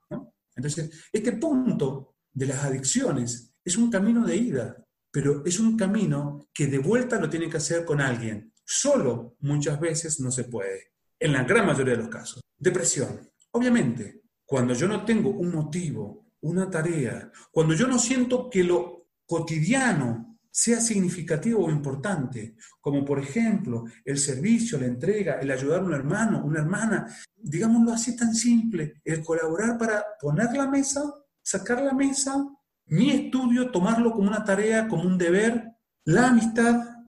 Entonces, 0.55 1.07
este 1.11 1.33
punto 1.33 2.15
de 2.33 2.45
las 2.47 2.63
adicciones 2.63 3.53
es 3.63 3.77
un 3.77 3.91
camino 3.91 4.25
de 4.25 4.35
ida, 4.35 4.85
pero 5.11 5.43
es 5.45 5.59
un 5.59 5.77
camino 5.77 6.49
que 6.53 6.67
de 6.67 6.79
vuelta 6.79 7.19
lo 7.19 7.29
tiene 7.29 7.49
que 7.49 7.57
hacer 7.57 7.85
con 7.85 8.01
alguien. 8.01 8.53
Solo 8.63 9.35
muchas 9.41 9.79
veces 9.79 10.19
no 10.19 10.31
se 10.31 10.45
puede, 10.45 10.93
en 11.19 11.33
la 11.33 11.43
gran 11.43 11.65
mayoría 11.65 11.95
de 11.95 12.03
los 12.03 12.09
casos. 12.09 12.41
Depresión. 12.57 13.29
Obviamente, 13.51 14.21
cuando 14.45 14.73
yo 14.73 14.87
no 14.87 15.05
tengo 15.05 15.29
un 15.29 15.53
motivo, 15.53 16.25
una 16.41 16.69
tarea, 16.69 17.31
cuando 17.51 17.73
yo 17.73 17.87
no 17.87 17.99
siento 17.99 18.49
que 18.49 18.63
lo 18.63 19.09
cotidiano 19.25 20.34
sea 20.55 20.79
significativo 20.79 21.65
o 21.65 21.69
importante, 21.69 22.55
como 22.79 23.03
por 23.03 23.19
ejemplo 23.19 23.83
el 24.05 24.17
servicio, 24.17 24.79
la 24.79 24.85
entrega, 24.85 25.33
el 25.41 25.51
ayudar 25.51 25.81
a 25.81 25.83
un 25.83 25.93
hermano, 25.93 26.45
una 26.45 26.61
hermana, 26.61 27.13
digámoslo 27.35 27.91
así 27.91 28.15
tan 28.15 28.33
simple, 28.33 29.01
el 29.03 29.21
colaborar 29.21 29.77
para 29.77 30.05
poner 30.17 30.55
la 30.55 30.65
mesa, 30.65 31.13
sacar 31.43 31.81
la 31.81 31.91
mesa, 31.91 32.47
mi 32.85 33.11
estudio, 33.11 33.69
tomarlo 33.69 34.13
como 34.13 34.29
una 34.29 34.45
tarea, 34.45 34.87
como 34.87 35.03
un 35.03 35.17
deber, 35.17 35.73
la 36.05 36.27
amistad. 36.27 37.03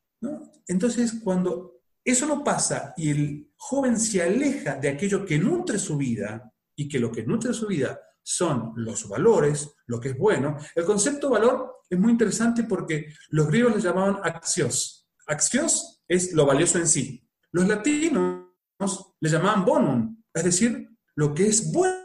Entonces, 0.67 1.13
cuando 1.23 1.79
eso 2.03 2.25
no 2.25 2.43
pasa 2.43 2.93
y 2.97 3.11
el 3.11 3.53
joven 3.55 3.97
se 3.97 4.21
aleja 4.21 4.75
de 4.75 4.89
aquello 4.89 5.25
que 5.25 5.39
nutre 5.39 5.79
su 5.79 5.95
vida 5.95 6.51
y 6.75 6.89
que 6.89 6.99
lo 6.99 7.13
que 7.13 7.23
nutre 7.23 7.53
su 7.53 7.67
vida 7.67 7.97
son 8.29 8.73
los 8.75 9.07
valores, 9.07 9.73
lo 9.85 10.01
que 10.01 10.09
es 10.09 10.17
bueno, 10.17 10.57
el 10.75 10.83
concepto 10.83 11.29
valor 11.29 11.77
es 11.89 11.97
muy 11.97 12.11
interesante 12.11 12.63
porque 12.63 13.13
los 13.29 13.47
griegos 13.47 13.77
le 13.77 13.81
llamaban 13.81 14.17
axios. 14.21 15.07
Axios 15.25 16.03
es 16.05 16.33
lo 16.33 16.45
valioso 16.45 16.77
en 16.77 16.89
sí. 16.89 17.25
Los 17.53 17.65
latinos 17.69 18.43
le 19.21 19.29
llamaban 19.29 19.63
bonum, 19.63 20.21
es 20.33 20.43
decir, 20.43 20.89
lo 21.15 21.33
que 21.33 21.47
es 21.47 21.71
bueno, 21.71 22.03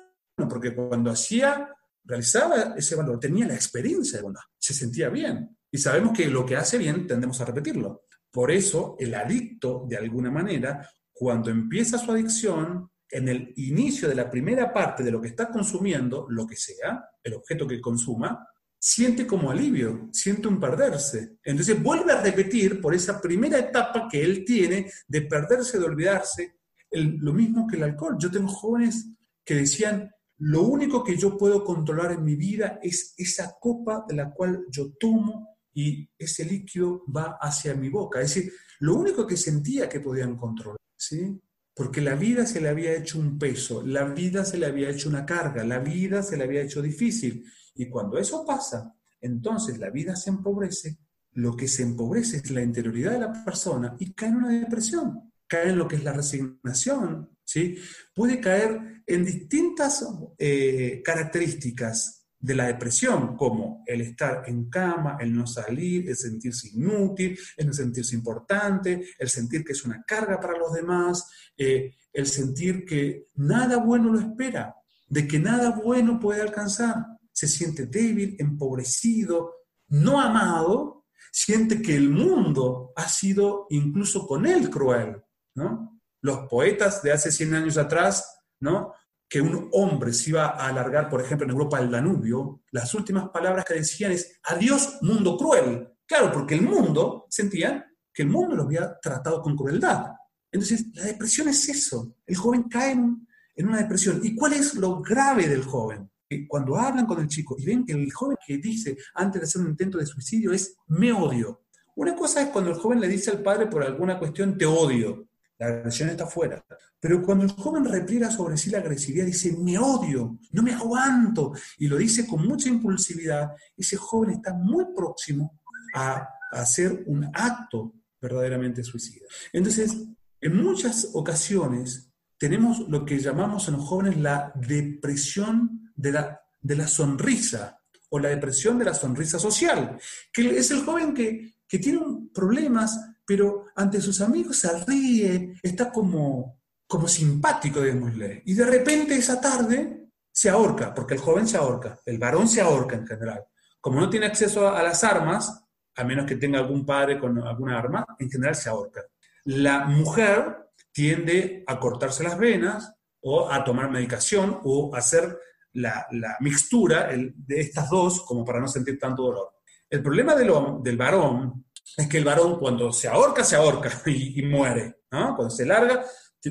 porque 0.49 0.73
cuando 0.77 1.11
hacía, 1.11 1.75
realizaba 2.05 2.75
ese 2.77 2.95
valor, 2.95 3.19
tenía 3.19 3.49
la 3.49 3.55
experiencia 3.55 4.19
de 4.19 4.23
bondad, 4.23 4.43
se 4.57 4.75
sentía 4.75 5.09
bien. 5.09 5.59
Y 5.73 5.79
sabemos 5.79 6.17
que 6.17 6.29
lo 6.29 6.47
que 6.47 6.57
hace 6.57 6.79
bien 6.79 7.09
tendemos 7.09 7.41
a 7.41 7.47
repetirlo. 7.47 8.05
Por 8.31 8.53
eso 8.53 8.95
el 9.01 9.13
adicto, 9.17 9.87
de 9.89 9.97
alguna 9.97 10.31
manera, 10.31 10.89
cuando 11.13 11.51
empieza 11.51 11.99
su 11.99 12.13
adicción, 12.13 12.92
en 13.13 13.29
el 13.29 13.53
inicio 13.57 14.09
de 14.09 14.15
la 14.15 14.31
primera 14.31 14.73
parte 14.73 15.03
de 15.03 15.11
lo 15.11 15.21
que 15.21 15.29
está 15.29 15.51
consumiendo, 15.51 16.27
lo 16.31 16.47
que 16.47 16.57
sea, 16.57 17.05
el 17.23 17.35
objeto 17.35 17.67
que 17.67 17.81
consuma, 17.81 18.49
siente 18.79 19.27
como 19.27 19.51
alivio, 19.51 20.09
siente 20.13 20.49
un 20.49 20.59
perderse. 20.59 21.37
Entonces 21.45 21.81
vuelve 21.81 22.13
a 22.13 22.23
repetir 22.23 22.81
por 22.81 22.95
esa 22.95 23.21
primera 23.21 23.59
etapa 23.59 24.09
que 24.11 24.23
él 24.23 24.45
tiene 24.47 24.91
de 25.07 25.23
perderse, 25.23 25.79
de 25.79 25.85
olvidarse, 25.85 26.57
lo 26.91 27.35
mismo 27.35 27.67
que 27.67 27.77
el 27.77 27.83
alcohol. 27.83 28.17
Yo 28.19 28.31
tengo 28.31 28.49
jóvenes 28.49 29.11
que 29.45 29.57
decían, 29.57 30.11
lo 30.39 30.63
único 30.63 31.05
que 31.05 31.17
yo 31.17 31.37
puedo 31.37 31.63
controlar 31.65 32.13
en 32.13 32.25
mi 32.25 32.35
vida 32.35 32.81
es 32.83 33.15
esa 33.19 33.55
copa 33.61 34.05
de 34.09 34.17
la 34.17 34.33
cual 34.33 34.65
yo 34.71 34.95
tomo 34.99 35.59
y 35.75 36.09
ese 36.19 36.47
líquido 36.47 37.05
va 37.15 37.37
hacia 37.41 37.75
mi 37.75 37.91
boca. 37.91 38.23
Es 38.23 38.35
decir, 38.35 38.53
lo 38.81 38.95
único 38.95 39.27
que 39.27 39.37
sentía 39.37 39.87
que 39.87 40.01
podían 40.01 40.35
controlar, 40.35 40.79
¿sí? 40.97 41.39
Porque 41.75 42.01
la 42.01 42.15
vida 42.15 42.47
se 42.47 42.61
le 42.61 42.69
había 42.69 42.95
hecho 42.95 43.19
un 43.19 43.39
peso, 43.39 43.83
la 43.85 44.05
vida 44.05 44.45
se 44.45 44.59
le 44.59 44.67
había 44.67 44.91
hecho 44.91 45.09
una 45.09 45.25
carga, 45.25 45.65
la 45.65 45.79
vida 45.79 46.23
se 46.23 46.37
le 46.37 46.45
había 46.45 46.63
hecho 46.63 46.83
difícil. 46.83 47.45
Y 47.75 47.89
cuando 47.89 48.19
eso 48.19 48.45
pasa, 48.45 48.95
entonces 49.21 49.79
la 49.79 49.91
vida 49.91 50.15
se 50.17 50.31
empobrece, 50.31 50.99
lo 51.33 51.57
que 51.57 51.69
se 51.69 51.83
empobrece 51.83 52.39
es 52.39 52.51
la 52.51 52.63
interioridad 52.63 53.13
de 53.13 53.21
la 53.21 53.45
persona 53.45 53.97
y 53.99 54.13
cae 54.13 54.29
en 54.29 54.37
una 54.37 54.51
depresión, 54.51 55.33
cae 55.47 55.71
en 55.71 55.79
lo 55.79 55.89
que 55.89 55.97
es 55.97 56.05
la 56.05 56.13
resignación, 56.13 57.31
¿sí? 57.45 57.77
Puede 58.15 58.41
caer 58.41 59.03
en 59.07 59.25
distintas 59.25 60.05
eh, 60.39 61.01
características 61.03 62.22
de 62.43 62.55
la 62.55 62.67
depresión, 62.67 63.37
como 63.37 63.83
el 63.87 64.03
estar 64.03 64.43
en 64.47 64.69
cama, 64.69 65.17
el 65.19 65.35
no 65.35 65.47
salir, 65.47 66.09
el 66.09 66.17
sentirse 66.17 66.69
inútil, 66.69 67.39
el 67.57 67.73
sentirse 67.73 68.15
importante, 68.15 69.07
el 69.19 69.29
sentir 69.31 69.65
que 69.65 69.73
es 69.73 69.85
una 69.85 70.03
carga 70.03 70.39
para 70.39 70.59
los 70.59 70.75
demás, 70.75 71.31
eh, 71.57 71.95
el 72.13 72.27
sentir 72.27 72.85
que 72.85 73.29
nada 73.37 73.79
bueno 73.79 74.13
lo 74.13 74.19
espera, 74.19 74.75
de 75.09 75.27
que 75.27 75.39
nada 75.39 75.71
bueno 75.71 76.21
puede 76.21 76.43
alcanzar 76.43 76.97
se 77.33 77.49
siente 77.49 77.87
débil, 77.87 78.37
empobrecido, 78.39 79.55
no 79.89 80.21
amado, 80.21 81.07
siente 81.33 81.81
que 81.81 81.97
el 81.97 82.11
mundo 82.11 82.93
ha 82.95 83.09
sido 83.09 83.67
incluso 83.71 84.27
con 84.27 84.47
él 84.47 84.71
cruel, 84.71 85.23
¿no? 85.55 86.01
Los 86.21 86.47
poetas 86.49 87.03
de 87.03 87.13
hace 87.13 87.33
100 87.33 87.55
años 87.55 87.79
atrás, 87.79 88.39
¿no? 88.61 88.93
Que 89.33 89.41
un 89.41 89.71
hombre 89.73 90.13
se 90.13 90.31
iba 90.31 90.47
a 90.49 90.69
alargar, 90.69 91.09
por 91.09 91.23
ejemplo, 91.23 91.47
en 91.47 91.53
Europa 91.53 91.79
al 91.79 91.91
Danubio, 91.91 92.61
las 92.71 92.93
últimas 92.93 93.31
palabras 93.31 93.65
que 93.65 93.75
decían 93.75 94.13
es, 94.13 94.39
adiós 94.43 94.99
mundo 95.01 95.39
cruel. 95.39 95.89
Claro, 96.07 96.31
porque 96.31 96.55
el 96.55 96.63
mundo, 96.63 97.27
sentían 97.31 97.83
que 98.13 98.25
el 98.25 98.29
mundo 98.29 98.57
lo 98.57 98.65
había 98.65 98.99
tratado 99.01 99.41
con 99.41 99.57
crueldad. 99.57 100.09
Entonces, 100.51 100.87
la 100.95 101.05
depresión 101.05 101.49
es 101.49 101.67
eso. 101.71 102.17
El 102.27 102.37
joven 102.37 102.65
cae 102.65 102.93
en 102.93 103.67
una 103.67 103.79
depresión. 103.79 104.21
¿Y 104.23 104.35
cuál 104.35 104.53
es 104.53 104.75
lo 104.75 105.01
grave 105.01 105.49
del 105.49 105.65
joven? 105.65 106.13
cuando 106.49 106.77
hablan 106.77 107.07
con 107.07 107.21
el 107.21 107.29
chico 107.29 107.57
y 107.59 107.67
ven 107.67 107.85
que 107.85 107.93
el 107.93 108.13
joven 108.13 108.37
que 108.47 108.59
dice 108.59 108.97
antes 109.15 109.41
de 109.41 109.47
hacer 109.47 109.63
un 109.63 109.69
intento 109.69 109.99
de 109.99 110.07
suicidio 110.07 110.53
es 110.53 110.77
me 110.89 111.13
odio. 111.13 111.63
Una 111.97 112.15
cosa 112.15 112.43
es 112.43 112.49
cuando 112.49 112.71
el 112.71 112.77
joven 112.77 113.01
le 113.01 113.09
dice 113.09 113.31
al 113.31 113.43
padre 113.43 113.67
por 113.67 113.83
alguna 113.83 114.19
cuestión 114.19 114.57
te 114.57 114.65
odio. 114.65 115.29
La 115.63 115.69
agresión 115.69 116.09
está 116.09 116.27
fuera. 116.27 116.65
Pero 116.99 117.23
cuando 117.23 117.45
el 117.45 117.53
joven 117.53 117.85
repliega 117.85 118.33
sobre 118.33 118.57
sí 118.57 118.69
la 118.69 118.79
agresividad, 118.79 119.27
dice 119.27 119.57
me 119.57 119.79
odio, 119.79 120.41
no 120.51 120.61
me 120.61 120.75
aguanto, 120.75 121.53
y 121.79 121.87
lo 121.87 121.99
dice 121.99 122.27
con 122.27 122.45
mucha 122.49 122.69
impulsividad, 122.69 123.53
ese 123.77 123.97
joven 123.97 124.31
está 124.31 124.55
muy 124.55 124.87
próximo 124.93 125.61
a, 125.95 126.29
hacer 126.51 127.05
un 127.07 127.31
acto 127.33 127.95
verdaderamente 128.21 128.83
suicida. 128.83 129.25
Entonces, 129.53 129.97
en 130.41 130.63
muchas 130.63 131.11
ocasiones 131.15 132.11
tenemos 132.37 132.81
lo 132.89 133.07
que 133.07 133.21
llamamos 133.21 133.69
en 133.69 133.75
los 133.75 133.85
jóvenes 133.85 134.19
la 134.19 134.53
depresión 134.57 135.93
de 135.95 136.11
la, 136.11 136.89
sonrisa 136.89 137.79
o 138.11 138.19
la 138.19 138.31
depresión 138.31 138.79
de 138.79 138.85
la 138.85 138.95
sonrisa 138.95 139.39
social, 139.39 139.97
que 140.33 140.59
es 140.59 140.73
el 140.73 140.85
joven 140.85 141.15
que 141.15 141.79
tiene 141.79 142.01
problemas, 142.35 142.99
pero 143.27 143.67
ante 143.77 144.01
sus 144.01 144.21
amigos 144.21 144.59
se 144.59 144.85
ríe, 144.85 145.55
está 145.63 145.91
como, 145.91 146.61
como 146.87 147.09
simpático, 147.09 147.81
digámosle, 147.81 148.43
y 148.47 148.55
de 148.55 148.65
repente 148.65 149.15
esa 149.15 149.41
tarde 149.41 150.09
se 150.33 150.49
ahorca, 150.49 150.95
porque 150.95 151.15
el 151.15 151.21
joven 151.21 151.47
se 151.47 151.57
ahorca, 151.57 151.99
el 152.07 152.19
varón 152.19 152.49
se 152.49 152.61
ahorca 152.61 152.97
en 152.97 153.07
general. 153.07 153.45
Como 153.81 154.01
no 154.01 154.09
tiene 154.09 154.27
acceso 154.27 154.69
a, 154.69 154.79
a 154.79 154.83
las 154.83 155.05
armas, 155.05 155.65
a 155.97 156.05
menos 156.05 156.27
que 156.27 156.37
tenga 156.37 156.59
algún 156.59 156.87
padre 156.87 157.19
con 157.19 157.39
alguna 157.39 157.79
arma, 157.79 158.07
en 158.19 158.31
general 158.31 158.55
se 158.55 158.71
ahorca. 158.71 159.03
La 159.45 159.85
mujer 159.85 160.71
tiende 160.93 161.65
a 161.67 161.79
cortarse 161.79 162.23
las 162.23 162.39
venas 162.39 162.95
o 163.23 163.51
a 163.51 163.65
tomar 163.65 163.91
medicación 163.91 164.61
o 164.65 164.95
a 164.95 164.99
hacer 164.99 165.39
la, 165.75 166.07
mixtura 166.41 167.09
de 167.15 167.61
estas 167.61 167.89
dos 167.89 168.23
como 168.23 168.45
para 168.45 168.61
no 168.61 168.69
sentir 168.69 168.99
tanto 168.99 169.23
dolor. 169.23 169.55
El 169.89 170.03
problema 170.03 170.35
del 170.35 170.97
varón 170.97 171.67
es 171.97 172.09
que 172.09 172.19
el 172.19 172.25
varón 172.25 172.59
cuando 172.59 172.93
se 172.93 173.09
ahorca, 173.09 173.45
se 173.45 173.57
ahorca 173.57 173.91
y, 174.07 174.43
muere. 174.43 175.01
Cuando 175.11 175.51
se 175.51 175.67
larga, 175.67 176.05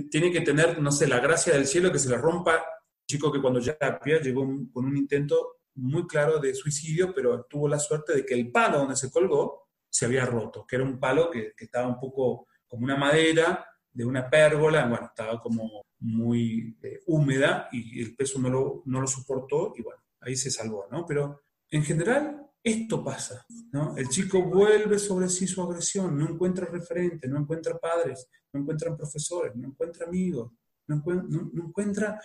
tiene 0.10 0.32
que 0.32 0.42
tener, 0.42 0.80
no 0.80 0.92
sé, 0.92 1.08
la 1.08 1.20
gracia 1.20 1.54
del 1.54 1.66
cielo 1.66 1.92
que 1.92 2.00
se 2.00 2.10
le 2.10 2.18
rompa. 2.18 2.56
Un 2.56 3.08
chico 3.08 3.32
que 3.32 3.42
cuando 3.42 3.60
ya 3.60 3.78
pie 4.04 4.20
llegó 4.20 4.46
con 4.72 4.86
un 4.86 4.96
intento 4.98 5.62
muy 5.76 6.06
claro 6.06 6.40
de 6.40 6.54
suicidio, 6.54 7.14
pero 7.14 7.46
tuvo 7.50 7.68
la 7.68 7.80
suerte 7.80 8.14
de 8.14 8.26
que 8.26 8.34
el 8.34 8.52
palo 8.52 8.80
donde 8.80 8.96
se 8.96 9.10
colgó 9.10 9.70
se 9.90 10.06
había 10.06 10.26
roto, 10.26 10.66
que 10.66 10.78
era 10.78 10.86
un 10.86 11.00
palo 11.00 11.30
que, 11.30 11.54
que 11.56 11.66
estaba 11.66 11.88
un 11.88 12.00
poco 12.00 12.48
como 12.68 12.86
una 12.86 12.96
madera 12.96 13.66
de 13.92 14.06
una 14.06 14.30
pérgola, 14.30 14.86
bueno, 14.88 15.08
estaba 15.08 15.42
como 15.42 15.84
muy 16.00 16.78
eh, 16.82 17.02
húmeda 17.08 17.68
y 17.72 18.02
el 18.02 18.16
peso 18.16 18.40
no 18.40 18.50
lo, 18.50 18.84
no 18.86 19.02
lo 19.02 19.08
soportó 19.08 19.74
y 19.78 19.82
bueno, 19.82 20.02
ahí 20.22 20.36
se 20.36 20.50
salvó, 20.50 20.88
¿no? 20.90 21.06
Pero 21.06 21.42
en 21.70 21.84
general 21.84 22.48
esto 22.63 23.03
pasa, 23.03 23.46
¿no? 23.72 23.98
El 23.98 24.08
chico 24.08 24.44
vuelve 24.44 25.00
sobre 25.00 25.30
sí 25.30 25.48
su 25.48 25.62
agresión, 25.62 26.18
no 26.18 26.30
encuentra 26.30 26.68
referente, 26.68 27.27
no 27.27 27.39
encuentra 27.39 27.80
padres, 27.80 28.27
no 28.53 28.62
encuentra 28.62 28.96
profesores, 28.96 29.56
no 29.56 29.70
encuentra 29.70 30.06
amigos, 30.06 30.51
no, 30.88 31.03
encuentra 31.56 32.22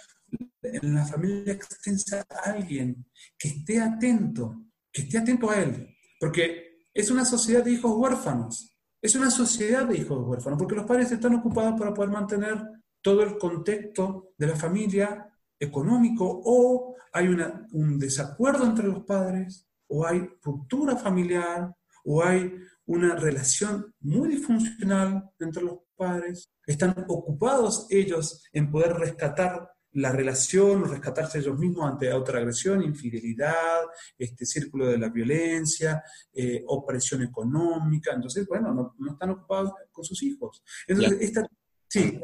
en 0.62 0.94
la 0.94 1.06
familia 1.06 1.52
extensa 1.52 2.26
a 2.28 2.50
alguien 2.50 3.06
que 3.38 3.48
esté 3.48 3.80
atento, 3.80 4.66
que 4.92 5.02
esté 5.02 5.18
atento 5.18 5.50
a 5.50 5.62
él. 5.62 5.96
Porque 6.20 6.86
es 6.92 7.10
una 7.10 7.24
sociedad 7.24 7.64
de 7.64 7.72
hijos 7.72 7.92
huérfanos. 7.94 8.76
Es 9.00 9.14
una 9.14 9.30
sociedad 9.30 9.86
de 9.86 9.98
hijos 9.98 10.26
huérfanos, 10.26 10.58
porque 10.58 10.74
los 10.74 10.86
padres 10.86 11.12
están 11.12 11.34
ocupados 11.34 11.78
para 11.78 11.94
poder 11.94 12.10
mantener 12.10 12.60
todo 13.00 13.22
el 13.22 13.38
contexto 13.38 14.32
de 14.36 14.48
la 14.48 14.56
familia 14.56 15.30
económico 15.58 16.42
o 16.44 16.96
hay 17.12 17.28
un 17.28 17.98
desacuerdo 17.98 18.66
entre 18.66 18.88
los 18.88 19.04
padres 19.04 19.66
o 19.88 20.06
hay 20.06 20.28
ruptura 20.42 20.96
familiar 20.96 21.72
o 22.04 22.22
hay 22.22 22.52
una 22.86 23.16
relación 23.16 23.92
muy 24.00 24.28
disfuncional 24.28 25.28
entre 25.40 25.62
los 25.62 25.78
padres. 25.96 26.52
Están 26.66 27.04
ocupados 27.08 27.86
ellos 27.90 28.44
en 28.52 28.70
poder 28.70 28.94
rescatar 28.94 29.68
la 29.96 30.12
relación 30.12 30.82
o 30.82 30.86
rescatarse 30.86 31.38
ellos 31.38 31.58
mismos 31.58 31.90
ante 31.90 32.12
otra 32.12 32.38
agresión, 32.38 32.82
infidelidad, 32.82 33.80
este 34.18 34.44
círculo 34.44 34.86
de 34.86 34.98
la 34.98 35.08
violencia, 35.08 36.02
eh, 36.34 36.62
opresión 36.66 37.22
económica. 37.22 38.12
Entonces, 38.14 38.46
bueno, 38.46 38.94
no, 38.98 39.12
están 39.12 39.30
ocupados 39.30 39.72
con 39.90 40.04
sus 40.04 40.22
hijos. 40.22 40.62
Entonces, 40.86 41.18
esta, 41.20 41.46
sí. 41.88 42.20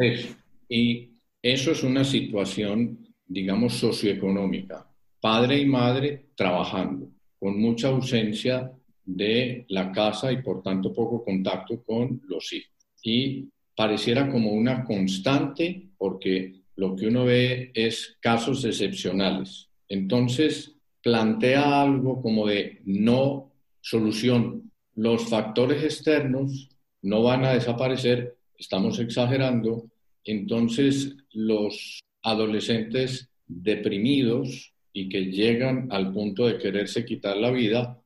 Y 0.68 1.18
eso 1.40 1.72
es 1.72 1.82
una 1.82 2.04
situación, 2.04 3.14
digamos, 3.26 3.74
socioeconómica. 3.74 4.86
Padre 5.20 5.58
y 5.58 5.66
madre 5.66 6.30
trabajando, 6.36 7.10
con 7.42 7.60
mucha 7.60 7.88
ausencia 7.88 8.70
de 9.04 9.64
la 9.70 9.90
casa 9.90 10.30
y 10.30 10.40
por 10.42 10.62
tanto 10.62 10.92
poco 10.92 11.24
contacto 11.24 11.82
con 11.82 12.22
los 12.28 12.52
hijos. 12.52 12.70
Y 13.02 13.48
pareciera 13.74 14.30
como 14.30 14.52
una 14.52 14.84
constante 14.84 15.88
porque 15.98 16.60
lo 16.76 16.94
que 16.94 17.08
uno 17.08 17.24
ve 17.24 17.72
es 17.74 18.16
casos 18.20 18.64
excepcionales. 18.64 19.68
Entonces, 19.88 20.76
plantea 21.02 21.82
algo 21.82 22.22
como 22.22 22.46
de 22.46 22.80
no 22.84 23.50
solución. 23.80 24.70
Los 24.94 25.28
factores 25.28 25.82
externos 25.82 26.68
no 27.02 27.24
van 27.24 27.44
a 27.44 27.54
desaparecer, 27.54 28.36
estamos 28.56 29.00
exagerando, 29.00 29.90
entonces 30.22 31.16
los 31.32 31.98
adolescentes 32.22 33.30
deprimidos 33.48 34.71
y 34.92 35.08
que 35.08 35.26
llegan 35.26 35.88
al 35.90 36.12
punto 36.12 36.46
de 36.46 36.58
quererse 36.58 37.04
quitar 37.04 37.36
la 37.36 37.50
vida 37.50 37.98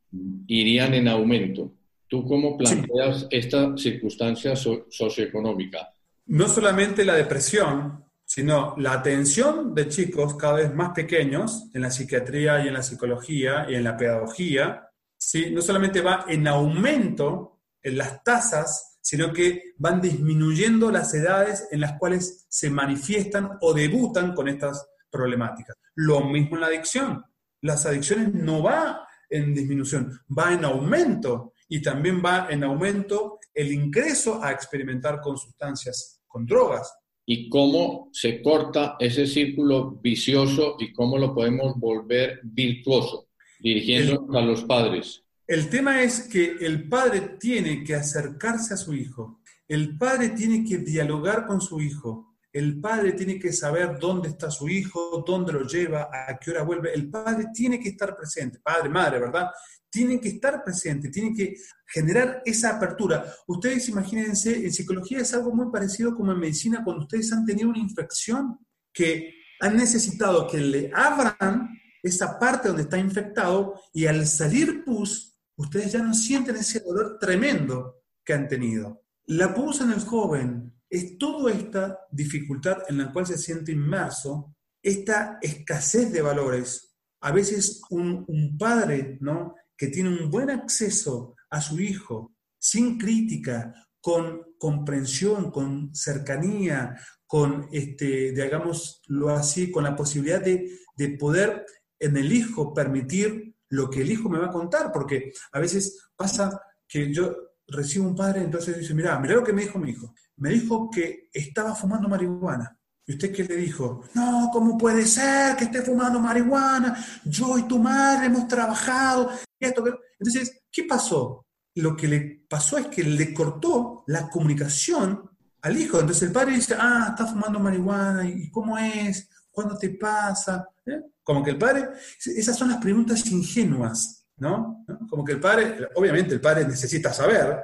irían 0.46 0.94
en 0.94 1.08
aumento. 1.08 1.72
¿Tú 2.08 2.24
cómo 2.24 2.56
planteas 2.56 3.26
esta 3.30 3.76
circunstancia 3.76 4.54
socioeconómica? 4.54 5.92
No 6.26 6.48
solamente 6.48 7.04
la 7.04 7.14
depresión, 7.14 8.04
sino 8.24 8.74
la 8.78 8.92
atención 8.92 9.74
de 9.74 9.88
chicos 9.88 10.36
cada 10.36 10.54
vez 10.54 10.74
más 10.74 10.90
pequeños 10.90 11.68
en 11.74 11.82
la 11.82 11.90
psiquiatría 11.90 12.64
y 12.64 12.68
en 12.68 12.74
la 12.74 12.82
psicología 12.82 13.66
y 13.68 13.74
en 13.74 13.84
la 13.84 13.96
pedagogía, 13.96 14.88
¿sí? 15.16 15.50
no 15.50 15.62
solamente 15.62 16.00
va 16.00 16.24
en 16.28 16.46
aumento 16.46 17.60
en 17.82 17.98
las 17.98 18.22
tasas, 18.24 18.98
sino 19.00 19.32
que 19.32 19.74
van 19.78 20.00
disminuyendo 20.00 20.90
las 20.90 21.14
edades 21.14 21.68
en 21.70 21.80
las 21.80 21.98
cuales 21.98 22.46
se 22.48 22.70
manifiestan 22.70 23.50
o 23.60 23.72
debutan 23.72 24.34
con 24.34 24.48
estas 24.48 24.88
problemáticas. 25.16 25.76
Lo 25.94 26.20
mismo 26.20 26.56
en 26.56 26.60
la 26.60 26.66
adicción. 26.68 27.24
Las 27.62 27.86
adicciones 27.86 28.34
no 28.34 28.62
va 28.62 29.06
en 29.30 29.54
disminución, 29.54 30.20
va 30.36 30.52
en 30.52 30.64
aumento 30.64 31.52
y 31.68 31.82
también 31.82 32.22
va 32.24 32.48
en 32.50 32.62
aumento 32.62 33.40
el 33.52 33.72
ingreso 33.72 34.42
a 34.42 34.52
experimentar 34.52 35.20
con 35.20 35.36
sustancias, 35.36 36.22
con 36.26 36.46
drogas 36.46 36.92
y 37.24 37.48
cómo 37.48 38.08
se 38.12 38.40
corta 38.40 38.96
ese 39.00 39.26
círculo 39.26 39.98
vicioso 40.00 40.76
y 40.78 40.92
cómo 40.92 41.18
lo 41.18 41.34
podemos 41.34 41.76
volver 41.76 42.40
virtuoso, 42.44 43.28
dirigiéndonos 43.58 44.34
a 44.36 44.40
los 44.42 44.64
padres. 44.64 45.24
El 45.46 45.68
tema 45.68 46.02
es 46.02 46.28
que 46.28 46.56
el 46.60 46.88
padre 46.88 47.36
tiene 47.40 47.82
que 47.82 47.94
acercarse 47.94 48.74
a 48.74 48.76
su 48.76 48.94
hijo, 48.94 49.40
el 49.66 49.98
padre 49.98 50.30
tiene 50.30 50.64
que 50.64 50.78
dialogar 50.78 51.46
con 51.46 51.60
su 51.60 51.80
hijo, 51.80 52.35
el 52.58 52.80
padre 52.80 53.12
tiene 53.12 53.38
que 53.38 53.52
saber 53.52 53.98
dónde 53.98 54.30
está 54.30 54.50
su 54.50 54.68
hijo, 54.68 55.22
dónde 55.26 55.52
lo 55.52 55.66
lleva, 55.66 56.08
a 56.10 56.38
qué 56.38 56.50
hora 56.50 56.62
vuelve. 56.62 56.94
El 56.94 57.10
padre 57.10 57.48
tiene 57.52 57.78
que 57.78 57.90
estar 57.90 58.16
presente, 58.16 58.60
padre, 58.62 58.88
madre, 58.88 59.18
¿verdad? 59.18 59.50
tienen 59.96 60.20
que 60.20 60.28
estar 60.28 60.62
presentes, 60.62 61.10
tienen 61.10 61.34
que 61.34 61.54
generar 61.86 62.42
esa 62.44 62.76
apertura. 62.76 63.24
Ustedes 63.46 63.88
imagínense, 63.88 64.54
en 64.54 64.70
psicología 64.70 65.20
es 65.20 65.32
algo 65.32 65.54
muy 65.54 65.72
parecido 65.72 66.14
como 66.14 66.32
en 66.32 66.38
medicina, 66.38 66.84
cuando 66.84 67.04
ustedes 67.04 67.32
han 67.32 67.46
tenido 67.46 67.70
una 67.70 67.78
infección 67.78 68.58
que 68.92 69.34
han 69.58 69.74
necesitado 69.74 70.46
que 70.48 70.58
le 70.58 70.90
abran 70.94 71.70
esa 72.02 72.38
parte 72.38 72.68
donde 72.68 72.82
está 72.82 72.98
infectado 72.98 73.80
y 73.94 74.04
al 74.04 74.26
salir 74.26 74.84
pus, 74.84 75.40
ustedes 75.56 75.92
ya 75.92 76.02
no 76.02 76.12
sienten 76.12 76.56
ese 76.56 76.80
dolor 76.80 77.16
tremendo 77.18 78.02
que 78.22 78.34
han 78.34 78.48
tenido. 78.48 79.02
La 79.28 79.54
pus 79.54 79.80
en 79.80 79.92
el 79.92 80.00
joven 80.00 80.75
es 80.88 81.18
toda 81.18 81.52
esta 81.52 81.98
dificultad 82.10 82.78
en 82.88 82.98
la 82.98 83.12
cual 83.12 83.26
se 83.26 83.38
siente 83.38 83.72
inmerso, 83.72 84.54
esta 84.82 85.38
escasez 85.42 86.12
de 86.12 86.22
valores. 86.22 86.94
A 87.20 87.32
veces 87.32 87.80
un, 87.90 88.56
padre, 88.58 89.18
¿no? 89.20 89.54
que 89.76 89.88
tiene 89.88 90.10
un 90.10 90.30
buen 90.30 90.50
acceso 90.50 91.34
a 91.50 91.60
su 91.60 91.80
hijo, 91.80 92.34
sin 92.58 92.98
crítica, 92.98 93.74
con 94.00 94.54
comprensión, 94.58 95.50
con 95.50 95.94
cercanía, 95.94 96.94
con, 97.26 97.68
este, 97.72 98.30
digámoslo 98.30 99.30
así, 99.30 99.70
con 99.72 99.84
la 99.84 99.96
posibilidad 99.96 100.40
de, 100.40 100.70
de 100.96 101.08
poder 101.18 101.66
en 101.98 102.16
el 102.16 102.32
hijo 102.32 102.72
permitir 102.72 103.56
lo 103.68 103.90
que 103.90 104.02
el 104.02 104.10
hijo 104.12 104.28
me 104.28 104.38
va 104.38 104.46
a 104.46 104.52
contar, 104.52 104.92
porque 104.92 105.32
a 105.52 105.58
veces 105.58 106.10
pasa 106.14 106.60
que 106.86 107.12
yo 107.12 107.34
recibo 107.66 108.06
un 108.06 108.14
padre, 108.14 108.42
entonces 108.42 108.78
dice, 108.78 108.94
mira, 108.94 109.18
mira 109.18 109.34
lo 109.34 109.44
que 109.44 109.52
me 109.52 109.62
dijo 109.62 109.78
mi 109.78 109.90
hijo. 109.90 110.14
Me 110.36 110.50
dijo 110.50 110.90
que 110.90 111.30
estaba 111.32 111.74
fumando 111.74 112.08
marihuana. 112.08 112.78
¿Y 113.06 113.12
usted 113.12 113.32
qué 113.32 113.44
le 113.44 113.56
dijo? 113.56 114.02
No, 114.14 114.50
¿cómo 114.52 114.76
puede 114.76 115.06
ser 115.06 115.56
que 115.56 115.64
esté 115.64 115.82
fumando 115.82 116.18
marihuana? 116.18 116.96
Yo 117.24 117.56
y 117.56 117.62
tu 117.62 117.78
madre 117.78 118.26
hemos 118.26 118.48
trabajado. 118.48 119.30
Entonces, 119.60 120.64
¿qué 120.72 120.84
pasó? 120.84 121.46
Lo 121.76 121.96
que 121.96 122.08
le 122.08 122.46
pasó 122.48 122.78
es 122.78 122.86
que 122.86 123.04
le 123.04 123.32
cortó 123.32 124.02
la 124.08 124.28
comunicación 124.28 125.30
al 125.62 125.76
hijo. 125.76 126.00
Entonces 126.00 126.24
el 126.24 126.32
padre 126.32 126.54
dice, 126.54 126.74
ah, 126.78 127.08
está 127.10 127.26
fumando 127.26 127.60
marihuana, 127.60 128.28
¿y 128.28 128.50
cómo 128.50 128.76
es? 128.76 129.28
¿Cuándo 129.50 129.76
te 129.76 129.90
pasa? 129.90 130.68
¿Eh? 130.84 131.00
Como 131.22 131.42
que 131.42 131.50
el 131.50 131.58
padre, 131.58 131.90
esas 132.24 132.56
son 132.56 132.70
las 132.70 132.78
preguntas 132.78 133.26
ingenuas, 133.26 134.26
¿no? 134.36 134.84
Como 135.08 135.24
que 135.24 135.32
el 135.32 135.40
padre, 135.40 135.88
obviamente 135.94 136.34
el 136.34 136.40
padre 136.40 136.66
necesita 136.66 137.12
saber, 137.12 137.58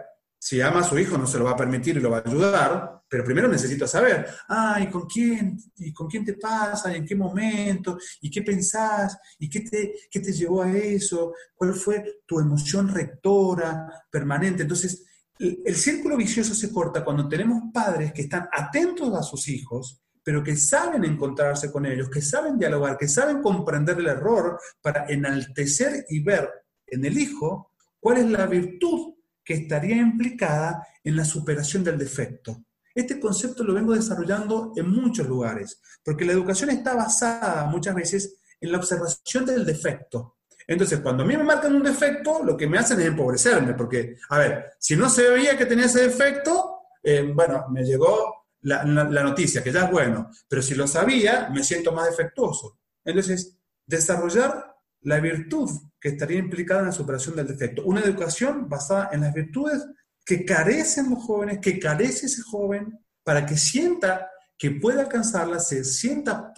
si 0.44 0.60
ama 0.60 0.80
a 0.80 0.84
su 0.84 0.98
hijo 0.98 1.16
no 1.16 1.24
se 1.24 1.38
lo 1.38 1.44
va 1.44 1.52
a 1.52 1.56
permitir 1.56 1.96
y 1.96 2.00
lo 2.00 2.10
va 2.10 2.18
a 2.18 2.28
ayudar, 2.28 3.02
pero 3.08 3.24
primero 3.24 3.46
necesito 3.46 3.86
saber, 3.86 4.26
ah, 4.48 4.80
¿y 4.82 4.90
con 4.90 5.06
quién? 5.06 5.56
¿Y 5.76 5.92
con 5.92 6.08
quién 6.08 6.24
te 6.24 6.34
pasa? 6.34 6.92
¿Y 6.92 6.96
en 6.96 7.06
qué 7.06 7.14
momento? 7.14 7.96
¿Y 8.20 8.28
qué 8.28 8.42
pensás? 8.42 9.16
¿Y 9.38 9.48
qué 9.48 9.60
te, 9.60 9.94
qué 10.10 10.18
te 10.18 10.32
llevó 10.32 10.62
a 10.62 10.72
eso? 10.72 11.32
¿Cuál 11.54 11.74
fue 11.74 12.22
tu 12.26 12.40
emoción 12.40 12.88
rectora, 12.88 13.86
permanente? 14.10 14.62
Entonces, 14.62 15.04
el, 15.38 15.76
círculo 15.76 16.16
vicioso 16.16 16.56
se 16.56 16.72
corta 16.72 17.04
cuando 17.04 17.28
tenemos 17.28 17.62
padres 17.72 18.12
que 18.12 18.22
están 18.22 18.48
atentos 18.50 19.14
a 19.14 19.22
sus 19.22 19.46
hijos, 19.46 20.02
pero 20.24 20.42
que 20.42 20.56
saben 20.56 21.04
encontrarse 21.04 21.70
con 21.70 21.86
ellos, 21.86 22.10
que 22.10 22.20
saben 22.20 22.58
dialogar, 22.58 22.98
que 22.98 23.06
saben 23.06 23.42
comprender 23.42 23.96
el 23.96 24.08
error 24.08 24.58
para 24.80 25.06
enaltecer 25.06 26.04
y 26.08 26.18
ver 26.18 26.50
en 26.84 27.04
el 27.04 27.16
hijo 27.16 27.70
cuál 28.00 28.18
es 28.18 28.26
la 28.26 28.46
virtud 28.46 29.14
que 29.44 29.54
estaría 29.54 29.96
implicada 29.96 30.86
en 31.02 31.16
la 31.16 31.24
superación 31.24 31.82
del 31.84 31.98
defecto. 31.98 32.64
Este 32.94 33.18
concepto 33.18 33.64
lo 33.64 33.74
vengo 33.74 33.94
desarrollando 33.94 34.72
en 34.76 34.90
muchos 34.90 35.26
lugares, 35.26 35.80
porque 36.04 36.24
la 36.24 36.32
educación 36.32 36.70
está 36.70 36.94
basada 36.94 37.64
muchas 37.66 37.94
veces 37.94 38.36
en 38.60 38.70
la 38.70 38.78
observación 38.78 39.46
del 39.46 39.64
defecto. 39.64 40.36
Entonces, 40.66 41.00
cuando 41.00 41.24
a 41.24 41.26
mí 41.26 41.36
me 41.36 41.44
marcan 41.44 41.74
un 41.74 41.82
defecto, 41.82 42.42
lo 42.44 42.56
que 42.56 42.66
me 42.66 42.78
hacen 42.78 43.00
es 43.00 43.06
empobrecerme, 43.06 43.74
porque, 43.74 44.16
a 44.28 44.38
ver, 44.38 44.72
si 44.78 44.94
no 44.94 45.08
se 45.08 45.28
veía 45.28 45.56
que 45.56 45.66
tenía 45.66 45.86
ese 45.86 46.02
defecto, 46.02 46.82
eh, 47.02 47.32
bueno, 47.34 47.66
me 47.70 47.82
llegó 47.82 48.46
la, 48.60 48.84
la 48.84 49.22
noticia, 49.22 49.62
que 49.62 49.72
ya 49.72 49.86
es 49.86 49.90
bueno, 49.90 50.30
pero 50.48 50.62
si 50.62 50.74
lo 50.74 50.86
sabía, 50.86 51.48
me 51.52 51.64
siento 51.64 51.92
más 51.92 52.10
defectuoso. 52.10 52.78
Entonces, 53.04 53.58
desarrollar 53.86 54.76
la 55.00 55.18
virtud 55.18 55.68
que 56.02 56.10
estaría 56.10 56.38
implicada 56.38 56.80
en 56.80 56.86
la 56.86 56.92
superación 56.92 57.36
del 57.36 57.46
defecto. 57.46 57.84
Una 57.84 58.00
educación 58.00 58.68
basada 58.68 59.10
en 59.12 59.20
las 59.20 59.32
virtudes 59.32 59.86
que 60.24 60.44
carecen 60.44 61.10
los 61.10 61.24
jóvenes, 61.24 61.60
que 61.60 61.78
carece 61.78 62.26
ese 62.26 62.42
joven, 62.42 62.98
para 63.22 63.46
que 63.46 63.56
sienta 63.56 64.28
que 64.58 64.72
puede 64.72 65.00
alcanzarla, 65.00 65.60
se 65.60 65.84
sienta 65.84 66.52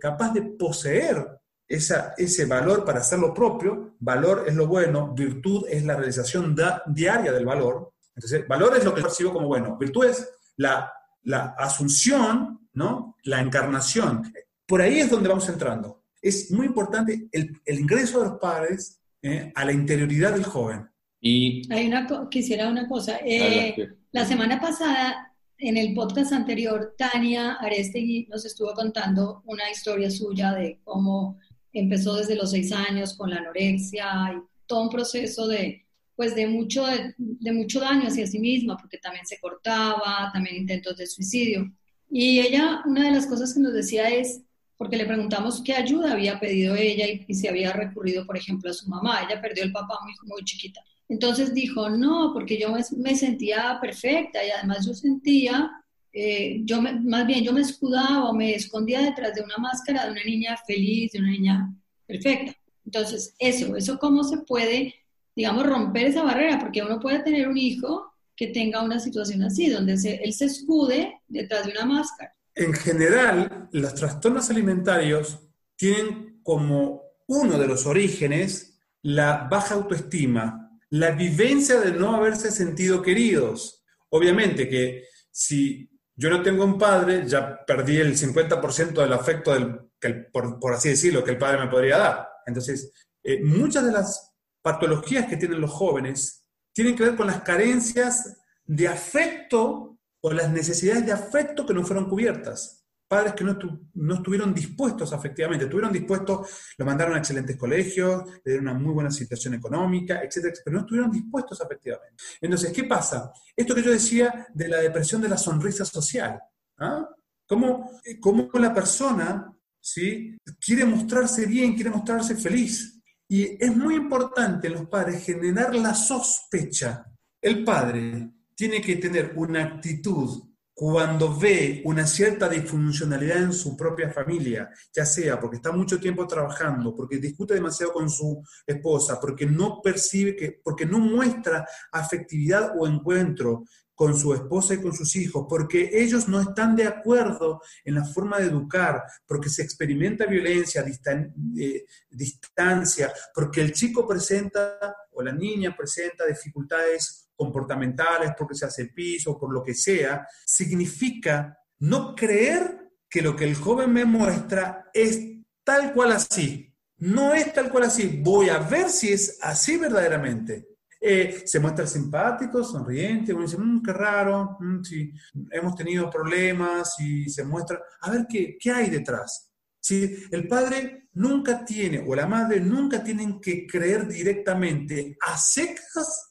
capaz 0.00 0.32
de 0.32 0.42
poseer 0.42 1.40
esa, 1.66 2.14
ese 2.16 2.44
valor 2.44 2.84
para 2.84 3.00
hacer 3.00 3.20
lo 3.20 3.32
propio. 3.32 3.94
Valor 4.00 4.44
es 4.48 4.54
lo 4.54 4.66
bueno, 4.66 5.14
virtud 5.14 5.64
es 5.68 5.84
la 5.84 5.96
realización 5.96 6.56
diaria 6.86 7.32
del 7.32 7.46
valor. 7.46 7.92
Entonces, 8.16 8.46
valor 8.48 8.76
es 8.76 8.84
lo 8.84 8.94
que 8.94 9.02
percibo 9.02 9.32
como 9.32 9.46
bueno, 9.46 9.76
virtud 9.78 10.06
es 10.06 10.28
la, 10.56 10.92
la 11.22 11.54
asunción 11.56 12.58
¿no? 12.78 13.16
La 13.24 13.40
encarnación. 13.40 14.32
Por 14.66 14.80
ahí 14.80 15.00
es 15.00 15.10
donde 15.10 15.28
vamos 15.28 15.48
entrando. 15.48 15.97
Es 16.20 16.50
muy 16.50 16.66
importante 16.66 17.28
el, 17.32 17.60
ingreso 17.66 18.20
de 18.20 18.28
los 18.28 18.38
padres 18.38 19.00
¿eh? 19.22 19.52
a 19.54 19.64
la 19.64 19.72
interioridad 19.72 20.32
del 20.32 20.44
joven. 20.44 20.88
Y 21.20 21.62
Hay 21.72 21.86
una, 21.88 22.06
quisiera 22.30 22.68
una 22.68 22.86
cosa. 22.88 23.18
Eh, 23.24 23.88
la 24.12 24.24
semana 24.24 24.60
pasada, 24.60 25.34
en 25.58 25.76
el 25.76 25.94
podcast 25.94 26.32
anterior, 26.32 26.94
Tania 26.96 27.54
Arestegui 27.54 28.26
nos 28.30 28.44
estuvo 28.44 28.72
contando 28.74 29.42
una 29.46 29.70
historia 29.70 30.10
suya 30.10 30.52
de 30.52 30.80
cómo 30.84 31.38
empezó 31.72 32.16
desde 32.16 32.36
los 32.36 32.50
seis 32.50 32.72
años 32.72 33.14
con 33.16 33.30
la 33.30 33.36
anorexia 33.36 34.06
y 34.34 34.40
todo 34.66 34.82
un 34.82 34.90
proceso 34.90 35.48
de, 35.48 35.86
pues 36.14 36.34
de 36.34 36.46
mucho, 36.46 36.84
de, 36.86 37.52
mucho 37.52 37.80
daño 37.80 38.08
hacia 38.08 38.26
sí 38.26 38.38
misma, 38.38 38.76
porque 38.76 38.98
también 38.98 39.26
se 39.26 39.40
cortaba, 39.40 40.30
también 40.32 40.56
intentos 40.56 40.96
de 40.96 41.06
suicidio. 41.06 41.72
Y 42.10 42.40
ella, 42.40 42.82
una 42.86 43.04
de 43.04 43.12
las 43.12 43.26
cosas 43.26 43.52
que 43.52 43.60
nos 43.60 43.72
decía 43.72 44.08
es, 44.08 44.42
porque 44.78 44.96
le 44.96 45.06
preguntamos 45.06 45.60
qué 45.60 45.74
ayuda 45.74 46.12
había 46.12 46.38
pedido 46.38 46.76
ella 46.76 47.04
y, 47.08 47.34
si 47.34 47.48
había 47.48 47.72
recurrido, 47.72 48.24
por 48.24 48.36
ejemplo, 48.36 48.70
a 48.70 48.72
su 48.72 48.88
mamá. 48.88 49.22
Ella 49.28 49.42
perdió 49.42 49.64
el 49.64 49.72
papá 49.72 49.98
muy, 50.04 50.14
muy 50.22 50.44
chiquita. 50.44 50.80
Entonces 51.08 51.52
dijo, 51.52 51.90
no, 51.90 52.30
porque 52.32 52.58
yo 52.58 52.72
me, 52.72 53.16
sentía 53.16 53.78
perfecta 53.80 54.44
y 54.44 54.50
además 54.50 54.86
yo 54.86 54.94
sentía, 54.94 55.68
eh, 56.12 56.60
yo 56.64 56.80
más 56.80 57.26
bien 57.26 57.42
yo 57.42 57.52
me 57.52 57.62
escudaba 57.62 58.30
o 58.30 58.32
me 58.32 58.54
escondía 58.54 59.02
detrás 59.02 59.34
de 59.34 59.42
una 59.42 59.56
máscara 59.56 60.04
de 60.04 60.12
una 60.12 60.24
niña 60.24 60.56
feliz, 60.64 61.10
de 61.10 61.18
una 61.18 61.30
niña 61.30 61.74
perfecta. 62.06 62.54
Entonces, 62.84 63.34
eso, 63.40 63.74
eso 63.74 63.98
cómo 63.98 64.22
se 64.22 64.38
puede, 64.38 64.94
digamos, 65.34 65.66
romper 65.66 66.06
esa 66.06 66.22
barrera, 66.22 66.60
porque 66.60 66.82
uno 66.82 67.00
puede 67.00 67.18
tener 67.24 67.48
un 67.48 67.58
hijo 67.58 68.12
que 68.36 68.46
tenga 68.46 68.84
una 68.84 69.00
situación 69.00 69.42
así, 69.42 69.68
donde 69.68 69.94
él 69.94 70.32
se 70.32 70.44
escude 70.44 71.20
detrás 71.26 71.66
de 71.66 71.72
una 71.72 71.84
máscara. 71.84 72.37
En 72.58 72.72
general, 72.74 73.68
los 73.70 73.94
trastornos 73.94 74.50
alimentarios 74.50 75.48
tienen 75.76 76.40
como 76.42 77.02
uno 77.28 77.56
de 77.56 77.68
los 77.68 77.86
orígenes 77.86 78.80
la 79.02 79.46
baja 79.48 79.76
autoestima, 79.76 80.76
la 80.90 81.12
vivencia 81.12 81.78
de 81.78 81.92
no 81.92 82.16
haberse 82.16 82.50
sentido 82.50 83.00
queridos. 83.00 83.84
Obviamente 84.08 84.68
que 84.68 85.04
si 85.30 85.88
yo 86.16 86.30
no 86.30 86.42
tengo 86.42 86.64
un 86.64 86.76
padre, 86.76 87.28
ya 87.28 87.64
perdí 87.64 87.98
el 87.98 88.16
50% 88.16 88.92
del 88.92 89.12
afecto, 89.12 89.92
que 90.00 90.10
por, 90.32 90.74
así 90.74 90.88
decirlo, 90.88 91.22
que 91.22 91.30
el 91.30 91.38
padre 91.38 91.60
me 91.60 91.70
podría 91.70 91.98
dar. 91.98 92.28
Entonces, 92.44 92.92
eh, 93.22 93.40
muchas 93.40 93.84
de 93.84 93.92
las 93.92 94.34
patologías 94.60 95.28
que 95.28 95.36
tienen 95.36 95.60
los 95.60 95.70
jóvenes 95.70 96.44
tienen 96.72 96.96
que 96.96 97.04
ver 97.04 97.14
con 97.14 97.28
las 97.28 97.42
carencias 97.42 98.36
de 98.64 98.88
afecto 98.88 99.97
o 100.20 100.32
las 100.32 100.50
necesidades 100.50 101.06
de 101.06 101.12
afecto 101.12 101.64
que 101.64 101.74
no 101.74 101.84
fueron 101.84 102.08
cubiertas 102.08 102.78
padres 103.08 103.32
que 103.32 103.42
no, 103.42 103.58
no, 103.94 104.14
estuvieron 104.14 104.52
dispuestos 104.52 105.12
efectivamente, 105.12 105.64
estuvieron 105.64 105.92
dispuestos, 105.92 106.74
lo 106.76 106.84
mandaron 106.84 107.14
a 107.14 107.18
excelentes 107.18 107.56
colegios, 107.56 108.22
le 108.44 108.52
dieron 108.52 108.68
una 108.68 108.78
muy 108.78 108.92
buena 108.92 109.10
situación 109.10 109.54
económica, 109.54 110.20
etcétera, 110.22 110.54
pero 110.62 110.76
no 110.76 110.80
estuvieron 110.82 111.10
dispuestos 111.10 111.58
efectivamente. 111.60 112.22
Entonces, 112.40 112.70
¿qué 112.70 112.84
pasa? 112.84 113.32
Esto 113.56 113.74
que 113.74 113.82
yo 113.82 113.90
decía 113.90 114.46
de 114.52 114.68
la 114.68 114.78
depresión 114.78 115.22
de 115.22 115.30
la 115.30 115.38
sonrisa 115.38 115.86
social, 115.86 116.38
¿ah? 116.78 117.08
¿Cómo, 117.46 117.98
¿Cómo, 118.20 118.50
la 118.54 118.74
persona 118.74 119.50
¿sí? 119.80 120.36
quiere 120.60 120.84
mostrarse 120.84 121.46
bien, 121.46 121.74
quiere 121.74 121.88
mostrarse 121.88 122.36
feliz? 122.36 123.00
Y 123.26 123.64
es 123.64 123.74
muy 123.74 123.94
importante 123.94 124.66
en 124.66 124.74
los 124.74 124.86
padres 124.86 125.24
generar 125.24 125.74
la 125.74 125.94
sospecha. 125.94 127.06
El 127.40 127.64
padre 127.64 128.32
tiene 128.58 128.82
que 128.82 128.96
tener 128.96 129.34
una 129.36 129.62
actitud 129.62 130.42
cuando 130.74 131.36
ve 131.38 131.80
una 131.84 132.04
cierta 132.08 132.48
disfuncionalidad 132.48 133.36
en 133.36 133.52
su 133.52 133.76
propia 133.76 134.10
familia, 134.10 134.68
ya 134.92 135.06
sea 135.06 135.38
porque 135.38 135.56
está 135.56 135.70
mucho 135.70 136.00
tiempo 136.00 136.26
trabajando, 136.26 136.92
porque 136.94 137.18
discute 137.18 137.54
demasiado 137.54 137.92
con 137.92 138.10
su 138.10 138.42
esposa, 138.66 139.20
porque 139.20 139.46
no 139.46 139.80
percibe 139.80 140.34
que, 140.34 140.60
porque 140.62 140.86
no 140.86 140.98
muestra 140.98 141.64
afectividad 141.92 142.72
o 142.76 142.88
encuentro 142.88 143.64
con 143.94 144.18
su 144.18 144.34
esposa 144.34 144.74
y 144.74 144.80
con 144.80 144.92
sus 144.92 145.14
hijos, 145.14 145.46
porque 145.48 145.90
ellos 145.92 146.26
no 146.28 146.40
están 146.40 146.74
de 146.74 146.86
acuerdo 146.88 147.60
en 147.84 147.94
la 147.94 148.04
forma 148.04 148.38
de 148.38 148.46
educar, 148.46 149.02
porque 149.24 149.50
se 149.50 149.62
experimenta 149.62 150.26
violencia, 150.26 150.84
eh, 150.84 151.84
distancia, 152.10 153.12
porque 153.32 153.60
el 153.60 153.72
chico 153.72 154.06
presenta 154.06 154.96
o 155.12 155.22
la 155.22 155.32
niña 155.32 155.76
presenta 155.76 156.26
dificultades 156.26 157.27
comportamentales, 157.38 158.32
porque 158.36 158.56
se 158.56 158.66
hace 158.66 158.86
piso, 158.86 159.38
por 159.38 159.52
lo 159.52 159.62
que 159.62 159.74
sea, 159.74 160.26
significa 160.44 161.56
no 161.78 162.14
creer 162.14 162.90
que 163.08 163.22
lo 163.22 163.36
que 163.36 163.44
el 163.44 163.54
joven 163.54 163.92
me 163.92 164.04
muestra 164.04 164.90
es 164.92 165.20
tal 165.64 165.94
cual 165.94 166.12
así. 166.12 166.74
No 166.98 167.32
es 167.32 167.52
tal 167.52 167.70
cual 167.70 167.84
así. 167.84 168.20
Voy 168.22 168.48
a 168.48 168.58
ver 168.58 168.90
si 168.90 169.12
es 169.12 169.38
así 169.40 169.76
verdaderamente. 169.76 170.66
Eh, 171.00 171.44
se 171.46 171.60
muestra 171.60 171.86
simpático, 171.86 172.64
sonriente, 172.64 173.32
uno 173.32 173.44
dice, 173.44 173.56
mmm, 173.56 173.80
qué 173.84 173.92
raro, 173.92 174.56
mm, 174.58 174.82
sí, 174.82 175.12
hemos 175.52 175.76
tenido 175.76 176.10
problemas 176.10 176.98
y 176.98 177.30
se 177.30 177.44
muestra, 177.44 177.80
a 178.00 178.10
ver 178.10 178.26
qué, 178.28 178.58
qué 178.58 178.72
hay 178.72 178.90
detrás. 178.90 179.52
Si 179.80 180.26
el 180.32 180.48
padre 180.48 181.08
nunca 181.12 181.64
tiene 181.64 182.04
o 182.04 182.16
la 182.16 182.26
madre 182.26 182.58
nunca 182.58 183.04
tienen 183.04 183.40
que 183.40 183.64
creer 183.64 184.08
directamente 184.08 185.16
a 185.20 185.38
secas 185.38 186.27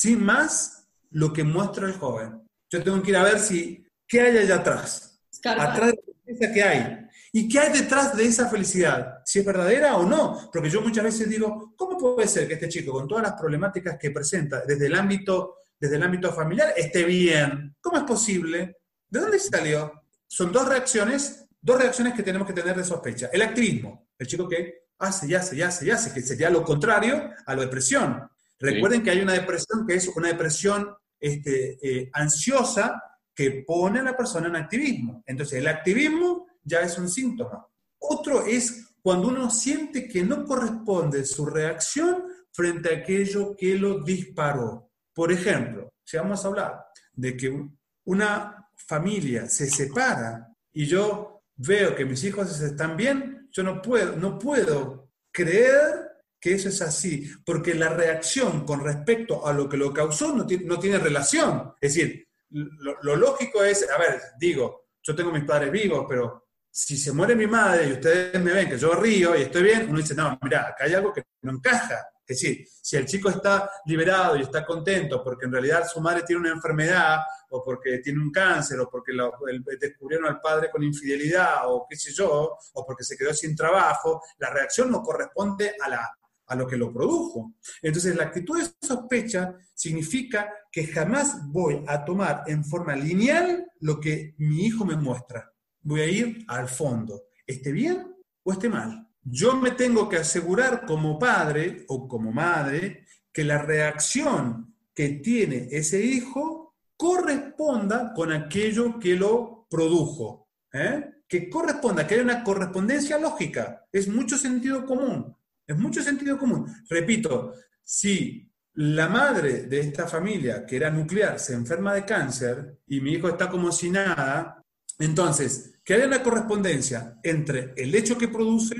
sin 0.00 0.24
más 0.24 0.88
lo 1.10 1.30
que 1.30 1.44
muestra 1.44 1.86
el 1.86 1.92
joven. 1.92 2.40
Yo 2.70 2.82
tengo 2.82 3.02
que 3.02 3.10
ir 3.10 3.16
a 3.18 3.24
ver 3.24 3.38
si, 3.38 3.86
¿qué 4.08 4.22
hay 4.22 4.38
allá 4.38 4.56
atrás? 4.56 5.20
Atrás 5.44 5.92
de 6.24 6.46
la 6.46 6.52
que 6.54 6.62
hay. 6.62 7.06
¿Y 7.32 7.46
qué 7.46 7.58
hay 7.58 7.72
detrás 7.78 8.16
de 8.16 8.24
esa 8.24 8.48
felicidad? 8.48 9.18
Si 9.26 9.40
es 9.40 9.44
verdadera 9.44 9.98
o 9.98 10.06
no. 10.06 10.48
Porque 10.50 10.70
yo 10.70 10.80
muchas 10.80 11.04
veces 11.04 11.28
digo, 11.28 11.74
¿cómo 11.76 11.98
puede 11.98 12.26
ser 12.26 12.48
que 12.48 12.54
este 12.54 12.70
chico, 12.70 12.92
con 12.92 13.06
todas 13.06 13.24
las 13.24 13.34
problemáticas 13.34 13.98
que 13.98 14.10
presenta 14.10 14.62
desde 14.66 14.86
el 14.86 14.94
ámbito, 14.94 15.56
desde 15.78 15.96
el 15.96 16.02
ámbito 16.02 16.32
familiar, 16.32 16.72
esté 16.74 17.04
bien? 17.04 17.76
¿Cómo 17.78 17.98
es 17.98 18.04
posible? 18.04 18.78
¿De 19.06 19.20
dónde 19.20 19.38
salió? 19.38 20.04
Son 20.26 20.50
dos 20.50 20.66
reacciones, 20.66 21.44
dos 21.60 21.78
reacciones 21.78 22.14
que 22.14 22.22
tenemos 22.22 22.46
que 22.46 22.54
tener 22.54 22.74
de 22.74 22.84
sospecha. 22.84 23.28
El 23.30 23.42
activismo, 23.42 24.08
el 24.18 24.26
chico 24.26 24.48
que 24.48 24.86
hace 24.98 25.26
y 25.26 25.34
hace 25.34 25.56
y 25.56 25.62
hace 25.62 25.84
y 25.84 25.90
hace, 25.90 26.14
que 26.14 26.22
sería 26.22 26.48
lo 26.48 26.64
contrario 26.64 27.34
a 27.44 27.54
la 27.54 27.60
depresión. 27.60 28.30
Recuerden 28.60 29.02
que 29.02 29.10
hay 29.10 29.20
una 29.22 29.32
depresión 29.32 29.86
que 29.86 29.94
es 29.94 30.08
una 30.08 30.28
depresión 30.28 30.94
este, 31.18 31.78
eh, 31.82 32.10
ansiosa 32.12 33.02
que 33.34 33.64
pone 33.66 34.00
a 34.00 34.02
la 34.02 34.16
persona 34.16 34.48
en 34.48 34.56
activismo. 34.56 35.24
Entonces, 35.26 35.58
el 35.58 35.66
activismo 35.66 36.46
ya 36.62 36.80
es 36.80 36.98
un 36.98 37.08
síntoma. 37.08 37.66
Otro 37.98 38.44
es 38.44 38.94
cuando 39.02 39.28
uno 39.28 39.50
siente 39.50 40.06
que 40.06 40.22
no 40.22 40.44
corresponde 40.44 41.24
su 41.24 41.46
reacción 41.46 42.24
frente 42.52 42.90
a 42.90 42.98
aquello 42.98 43.56
que 43.56 43.76
lo 43.76 44.02
disparó. 44.02 44.90
Por 45.14 45.32
ejemplo, 45.32 45.94
si 46.04 46.18
vamos 46.18 46.44
a 46.44 46.48
hablar 46.48 46.84
de 47.12 47.36
que 47.36 47.66
una 48.04 48.68
familia 48.76 49.48
se 49.48 49.70
separa 49.70 50.48
y 50.72 50.86
yo 50.86 51.42
veo 51.56 51.94
que 51.94 52.04
mis 52.04 52.22
hijos 52.24 52.60
están 52.60 52.96
bien, 52.96 53.48
yo 53.52 53.62
no 53.62 53.80
puedo, 53.80 54.16
no 54.16 54.38
puedo 54.38 55.10
creer 55.32 55.99
que 56.40 56.54
eso 56.54 56.70
es 56.70 56.80
así, 56.80 57.30
porque 57.44 57.74
la 57.74 57.90
reacción 57.90 58.64
con 58.64 58.82
respecto 58.82 59.46
a 59.46 59.52
lo 59.52 59.68
que 59.68 59.76
lo 59.76 59.92
causó 59.92 60.34
no 60.34 60.46
tiene, 60.46 60.64
no 60.64 60.78
tiene 60.78 60.98
relación. 60.98 61.74
Es 61.80 61.94
decir, 61.94 62.28
lo, 62.50 63.16
lógico 63.16 63.62
es, 63.62 63.88
a 63.88 63.98
ver, 63.98 64.20
digo, 64.38 64.88
yo 65.02 65.14
tengo 65.14 65.30
mis 65.30 65.44
padres 65.44 65.70
vivos, 65.70 66.06
pero 66.08 66.48
si 66.70 66.96
se 66.96 67.12
muere 67.12 67.34
mi 67.34 67.46
madre 67.46 67.88
y 67.88 67.92
ustedes 67.92 68.40
me 68.42 68.52
ven 68.52 68.68
que 68.68 68.78
yo 68.78 68.94
río 68.94 69.36
y 69.36 69.42
estoy 69.42 69.62
bien, 69.64 69.86
uno 69.88 69.98
dice, 69.98 70.14
no, 70.14 70.38
mira, 70.42 70.68
acá 70.68 70.84
hay 70.84 70.94
algo 70.94 71.12
que 71.12 71.24
no 71.42 71.52
encaja. 71.52 72.06
Es 72.26 72.40
decir, 72.40 72.64
si 72.80 72.96
el 72.96 73.06
chico 73.06 73.28
está 73.28 73.68
liberado 73.86 74.36
y 74.36 74.42
está 74.42 74.64
contento 74.64 75.22
porque 75.22 75.46
en 75.46 75.52
realidad 75.52 75.86
su 75.86 76.00
madre 76.00 76.22
tiene 76.22 76.42
una 76.42 76.52
enfermedad 76.52 77.18
o 77.50 77.62
porque 77.64 77.98
tiene 77.98 78.20
un 78.20 78.30
cáncer 78.30 78.78
o 78.78 78.88
porque 78.88 79.12
lo, 79.12 79.32
descubrieron 79.80 80.28
al 80.28 80.40
padre 80.40 80.70
con 80.70 80.82
infidelidad 80.82 81.62
o 81.66 81.86
qué 81.90 81.96
sé 81.96 82.12
yo, 82.12 82.56
o 82.74 82.86
porque 82.86 83.02
se 83.02 83.16
quedó 83.16 83.34
sin 83.34 83.56
trabajo, 83.56 84.22
la 84.38 84.50
reacción 84.50 84.92
no 84.92 85.02
corresponde 85.02 85.74
a 85.80 85.88
la, 85.88 86.08
a 86.50 86.56
lo 86.56 86.66
que 86.66 86.76
lo 86.76 86.92
produjo. 86.92 87.54
Entonces, 87.80 88.16
la 88.16 88.24
actitud 88.24 88.60
de 88.60 88.68
sospecha 88.86 89.54
significa 89.72 90.52
que 90.70 90.86
jamás 90.88 91.46
voy 91.46 91.82
a 91.86 92.04
tomar 92.04 92.42
en 92.48 92.64
forma 92.64 92.96
lineal 92.96 93.66
lo 93.80 94.00
que 94.00 94.34
mi 94.38 94.66
hijo 94.66 94.84
me 94.84 94.96
muestra. 94.96 95.52
Voy 95.82 96.00
a 96.00 96.06
ir 96.06 96.44
al 96.48 96.68
fondo, 96.68 97.22
esté 97.46 97.70
bien 97.70 98.14
o 98.42 98.52
esté 98.52 98.68
mal. 98.68 99.08
Yo 99.22 99.56
me 99.56 99.70
tengo 99.70 100.08
que 100.08 100.16
asegurar 100.16 100.84
como 100.84 101.18
padre 101.18 101.84
o 101.88 102.08
como 102.08 102.32
madre 102.32 103.06
que 103.32 103.44
la 103.44 103.58
reacción 103.58 104.74
que 104.92 105.10
tiene 105.10 105.68
ese 105.70 106.04
hijo 106.04 106.74
corresponda 106.96 108.12
con 108.12 108.32
aquello 108.32 108.98
que 108.98 109.14
lo 109.14 109.68
produjo. 109.70 110.48
¿eh? 110.72 111.22
Que 111.28 111.48
corresponda, 111.48 112.06
que 112.06 112.14
haya 112.14 112.24
una 112.24 112.42
correspondencia 112.42 113.18
lógica. 113.18 113.86
Es 113.92 114.08
mucho 114.08 114.36
sentido 114.36 114.84
común. 114.84 115.36
Es 115.70 115.78
mucho 115.78 116.02
sentido 116.02 116.36
común. 116.36 116.66
Repito, 116.88 117.54
si 117.80 118.50
la 118.74 119.08
madre 119.08 119.62
de 119.68 119.78
esta 119.78 120.08
familia, 120.08 120.66
que 120.66 120.74
era 120.74 120.90
nuclear, 120.90 121.38
se 121.38 121.54
enferma 121.54 121.94
de 121.94 122.04
cáncer 122.04 122.78
y 122.88 123.00
mi 123.00 123.12
hijo 123.12 123.28
está 123.28 123.48
como 123.48 123.70
si 123.70 123.88
nada, 123.88 124.56
Entonces, 124.98 125.78
que 125.84 125.94
haya 125.94 126.08
una 126.08 126.24
correspondencia 126.24 127.18
entre 127.22 127.72
el 127.76 127.94
hecho 127.94 128.18
que 128.18 128.28
produce 128.28 128.74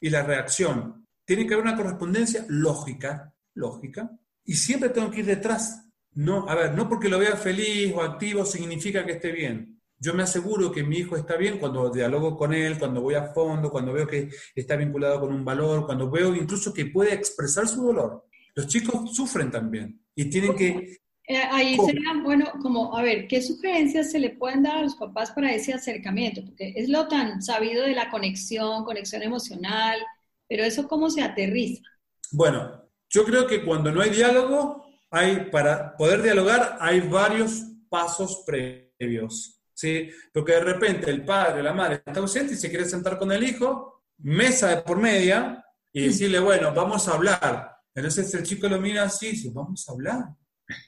y 0.00 0.08
la 0.08 0.22
reacción. 0.22 1.04
Tiene 1.24 1.46
que 1.46 1.54
haber 1.54 1.66
una 1.66 1.76
correspondencia 1.76 2.46
lógica, 2.48 3.34
lógica, 3.54 4.10
y 4.44 4.54
siempre 4.54 4.90
tengo 4.90 5.10
que 5.10 5.20
ir 5.20 5.26
detrás. 5.26 5.84
No, 6.14 6.48
a 6.48 6.54
ver, 6.54 6.74
no 6.74 6.88
porque 6.88 7.08
lo 7.08 7.18
vea 7.18 7.36
feliz 7.36 7.92
o 7.92 8.02
activo 8.02 8.46
significa 8.46 9.04
que 9.04 9.12
esté 9.12 9.32
bien. 9.32 9.75
Yo 9.98 10.14
me 10.14 10.22
aseguro 10.22 10.70
que 10.70 10.82
mi 10.82 10.98
hijo 10.98 11.16
está 11.16 11.36
bien 11.36 11.58
cuando 11.58 11.90
dialogo 11.90 12.36
con 12.36 12.52
él, 12.52 12.78
cuando 12.78 13.00
voy 13.00 13.14
a 13.14 13.32
fondo, 13.32 13.70
cuando 13.70 13.92
veo 13.92 14.06
que 14.06 14.28
está 14.54 14.76
vinculado 14.76 15.20
con 15.20 15.32
un 15.32 15.44
valor, 15.44 15.86
cuando 15.86 16.10
veo 16.10 16.34
incluso 16.34 16.72
que 16.72 16.86
puede 16.86 17.14
expresar 17.14 17.66
su 17.66 17.82
dolor. 17.82 18.26
Los 18.54 18.66
chicos 18.66 19.14
sufren 19.14 19.50
también 19.50 20.00
y 20.14 20.30
tienen 20.30 20.54
que 20.54 20.98
eh, 21.28 21.42
ahí 21.50 21.76
sería 21.84 22.12
bueno, 22.22 22.52
como, 22.62 22.96
a 22.96 23.02
ver, 23.02 23.26
¿qué 23.26 23.42
sugerencias 23.42 24.12
se 24.12 24.20
le 24.20 24.30
pueden 24.30 24.62
dar 24.62 24.76
a 24.76 24.82
los 24.82 24.94
papás 24.94 25.32
para 25.32 25.52
ese 25.52 25.72
acercamiento? 25.72 26.44
Porque 26.44 26.72
es 26.76 26.88
lo 26.88 27.08
tan 27.08 27.42
sabido 27.42 27.82
de 27.82 27.94
la 27.94 28.10
conexión, 28.10 28.84
conexión 28.84 29.24
emocional, 29.24 29.98
pero 30.48 30.62
eso 30.62 30.86
cómo 30.86 31.10
se 31.10 31.22
aterriza. 31.22 31.82
Bueno, 32.30 32.88
yo 33.08 33.24
creo 33.24 33.46
que 33.48 33.64
cuando 33.64 33.90
no 33.90 34.02
hay 34.02 34.10
diálogo, 34.10 34.86
hay, 35.10 35.48
para 35.50 35.96
poder 35.96 36.22
dialogar, 36.22 36.78
hay 36.80 37.00
varios 37.00 37.64
pasos 37.88 38.44
previos, 38.46 39.55
¿sí? 39.76 40.10
Porque 40.32 40.54
de 40.54 40.60
repente 40.60 41.10
el 41.10 41.24
padre 41.24 41.60
o 41.60 41.62
la 41.62 41.74
madre 41.74 42.02
está 42.04 42.18
ausente 42.18 42.54
y 42.54 42.56
se 42.56 42.70
quiere 42.70 42.86
sentar 42.86 43.18
con 43.18 43.30
el 43.30 43.44
hijo, 43.44 44.02
mesa 44.18 44.68
de 44.68 44.82
por 44.82 44.98
media, 44.98 45.62
y 45.92 46.06
decirle, 46.06 46.40
bueno, 46.40 46.74
vamos 46.74 47.06
a 47.06 47.14
hablar. 47.14 47.76
Entonces 47.94 48.32
el 48.34 48.42
chico 48.42 48.68
lo 48.68 48.80
mira 48.80 49.04
así 49.04 49.28
y 49.28 49.30
dice, 49.30 49.50
vamos 49.52 49.88
a 49.88 49.92
hablar 49.92 50.24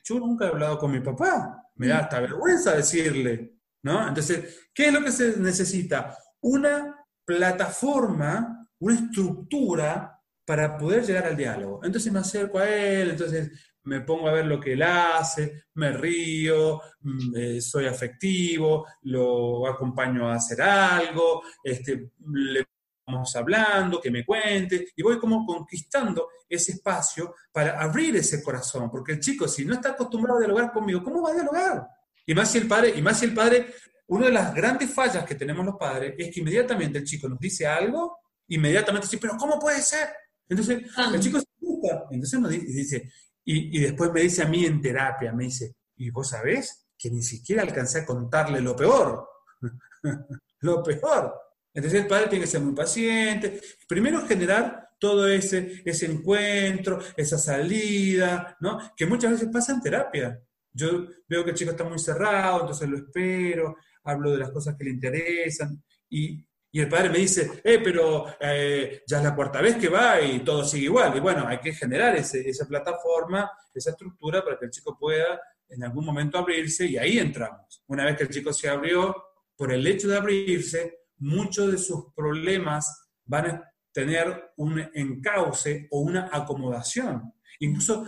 yo 0.05 0.19
nunca 0.19 0.47
he 0.47 0.49
hablado 0.49 0.79
con 0.79 0.91
mi 0.91 1.01
papá, 1.01 1.63
me 1.77 1.89
da 1.89 1.99
hasta 1.99 2.21
vergüenza 2.21 2.75
decirle, 2.75 3.59
¿no? 3.83 4.09
Entonces, 4.09 4.69
¿qué 4.75 4.89
es 4.89 4.93
lo 4.93 5.03
que 5.03 5.13
se 5.13 5.39
necesita? 5.39 6.17
Una 6.41 6.97
plataforma, 7.25 8.69
una 8.81 8.95
estructura 8.95 10.21
para 10.45 10.79
poder 10.79 11.05
llegar 11.05 11.27
al 11.27 11.37
diálogo. 11.37 11.81
Entonces 11.85 12.13
me 12.13 12.21
acerco 12.21 12.59
a 12.59 12.69
él, 12.69 13.11
entonces 13.11 13.53
me 13.89 14.03
pongo 14.03 14.29
a 14.29 14.33
ver 14.33 14.47
lo 14.47 14.61
que 14.61 14.75
él 14.75 14.83
hace, 14.83 15.65
me 15.75 15.93
río, 15.93 16.81
mm, 17.01 17.37
eh, 17.37 17.61
soy 17.61 17.87
afectivo, 17.87 18.87
lo 19.03 19.67
acompaño 19.67 20.29
a 20.29 20.35
hacer 20.35 20.61
algo, 20.63 21.43
este, 21.65 22.13
le 22.33 22.67
vamos 23.07 23.35
hablando, 23.35 24.01
que 24.01 24.11
me 24.11 24.25
cuente, 24.25 24.89
y 24.95 25.03
voy 25.03 25.19
como 25.19 25.47
conquistando 25.47 26.29
ese 26.49 26.73
espacio 26.73 27.35
para 27.51 27.81
abrir 27.81 28.17
ese 28.17 28.43
corazón, 28.43 28.91
porque 28.91 29.13
el 29.13 29.21
chico, 29.21 29.49
si 29.49 29.65
no 29.65 29.75
está 29.75 29.91
acostumbrado 29.91 30.39
a 30.39 30.43
dialogar 30.43 30.71
conmigo, 30.71 31.03
¿cómo 31.03 31.23
va 31.23 31.31
a 31.31 31.35
dialogar? 31.35 31.89
Y 32.27 32.35
más 32.35 32.51
si 32.51 32.59
el 32.59 32.69
padre, 32.69 32.93
y 32.95 33.01
más 33.01 33.19
si 33.19 33.25
el 33.25 33.35
padre, 33.35 33.75
una 34.09 34.27
de 34.27 34.33
las 34.33 34.55
grandes 34.55 34.93
fallas 34.93 35.25
que 35.25 35.35
tenemos 35.35 35.65
los 35.65 35.77
padres 35.77 36.15
es 36.19 36.33
que 36.33 36.41
inmediatamente 36.41 36.99
el 36.99 37.05
chico 37.05 37.29
nos 37.29 37.39
dice 37.39 37.67
algo, 37.67 38.19
inmediatamente 38.49 39.07
dice, 39.07 39.19
pero 39.19 39.37
¿cómo 39.39 39.59
puede 39.59 39.81
ser? 39.81 40.09
Entonces, 40.49 40.83
ah. 40.97 41.11
el 41.15 41.21
chico 41.21 41.41
se 41.41 41.47
gusta, 41.61 42.05
entonces 42.11 42.41
nos 42.41 42.51
dice, 42.51 43.11
y, 43.51 43.81
después 43.81 44.13
me 44.13 44.21
dice 44.21 44.43
a 44.43 44.47
mí 44.47 44.67
en 44.67 44.83
terapia, 44.83 45.33
me 45.33 45.45
dice, 45.45 45.75
¿y 45.97 46.11
vos 46.11 46.29
sabés 46.29 46.87
que 46.99 47.11
ni 47.11 47.23
siquiera 47.23 47.63
alcancé 47.63 48.01
a 48.01 48.05
contarle 48.05 48.61
lo 48.61 48.77
peor? 48.77 49.27
lo 50.61 50.83
peor. 50.83 51.35
Entonces 51.73 52.03
el 52.03 52.07
padre 52.07 52.29
tiene 52.29 52.45
que 52.45 52.51
ser 52.51 52.61
muy 52.61 52.75
paciente. 52.75 53.59
Primero 53.89 54.27
generar 54.27 54.91
todo 55.01 55.27
ese, 55.27 55.81
ese 55.83 56.05
encuentro, 56.05 56.99
esa 57.17 57.39
salida, 57.39 58.55
¿no? 58.61 58.93
Que 58.95 59.07
muchas 59.07 59.31
veces 59.31 59.49
pasa 59.51 59.73
en 59.73 59.81
terapia. 59.81 60.43
Yo 60.71 61.07
veo 61.27 61.43
que 61.43 61.53
el 61.53 61.57
chico 61.57 61.71
está 61.71 61.85
muy 61.85 61.99
cerrado, 61.99 62.61
entonces 62.61 62.87
lo 62.87 62.99
espero, 62.99 63.77
hablo 64.05 64.33
de 64.33 64.39
las 64.39 64.51
cosas 64.51 64.77
que 64.77 64.85
le 64.85 64.91
interesan 64.91 65.83
y, 66.11 66.47
y 66.71 66.81
el 66.81 66.89
padre 66.89 67.09
me 67.09 67.19
dice, 67.19 67.63
eh, 67.65 67.81
pero 67.83 68.27
eh, 68.41 69.03
ya 69.07 69.19
es 69.19 69.25
la 69.25 69.35
cuarta 69.35 69.63
vez 69.63 69.77
que 69.77 69.89
va 69.89 70.21
y 70.21 70.41
todo 70.41 70.65
sigue 70.65 70.85
igual. 70.85 71.17
Y 71.17 71.21
bueno, 71.21 71.47
hay 71.47 71.59
que 71.59 71.73
generar 71.73 72.15
ese, 72.17 72.47
esa 72.49 72.67
plataforma, 72.67 73.51
esa 73.73 73.91
estructura 73.91 74.45
para 74.45 74.59
que 74.59 74.67
el 74.67 74.71
chico 74.71 74.97
pueda 74.99 75.41
en 75.69 75.85
algún 75.85 76.05
momento 76.05 76.39
abrirse 76.39 76.87
y 76.87 76.99
ahí 76.99 77.19
entramos. 77.19 77.83
Una 77.87 78.05
vez 78.05 78.17
que 78.17 78.25
el 78.25 78.31
chico 78.31 78.53
se 78.53 78.69
abrió, 78.69 79.15
por 79.57 79.73
el 79.73 79.87
hecho 79.87 80.09
de 80.09 80.17
abrirse, 80.17 80.99
muchos 81.19 81.73
de 81.73 81.79
sus 81.79 82.13
problemas 82.15 83.11
van 83.25 83.47
a 83.47 83.73
tener 83.93 84.53
un 84.57 84.79
encauce 84.95 85.89
o 85.91 86.01
una 86.01 86.31
acomodación. 86.33 87.33
Incluso, 87.61 88.07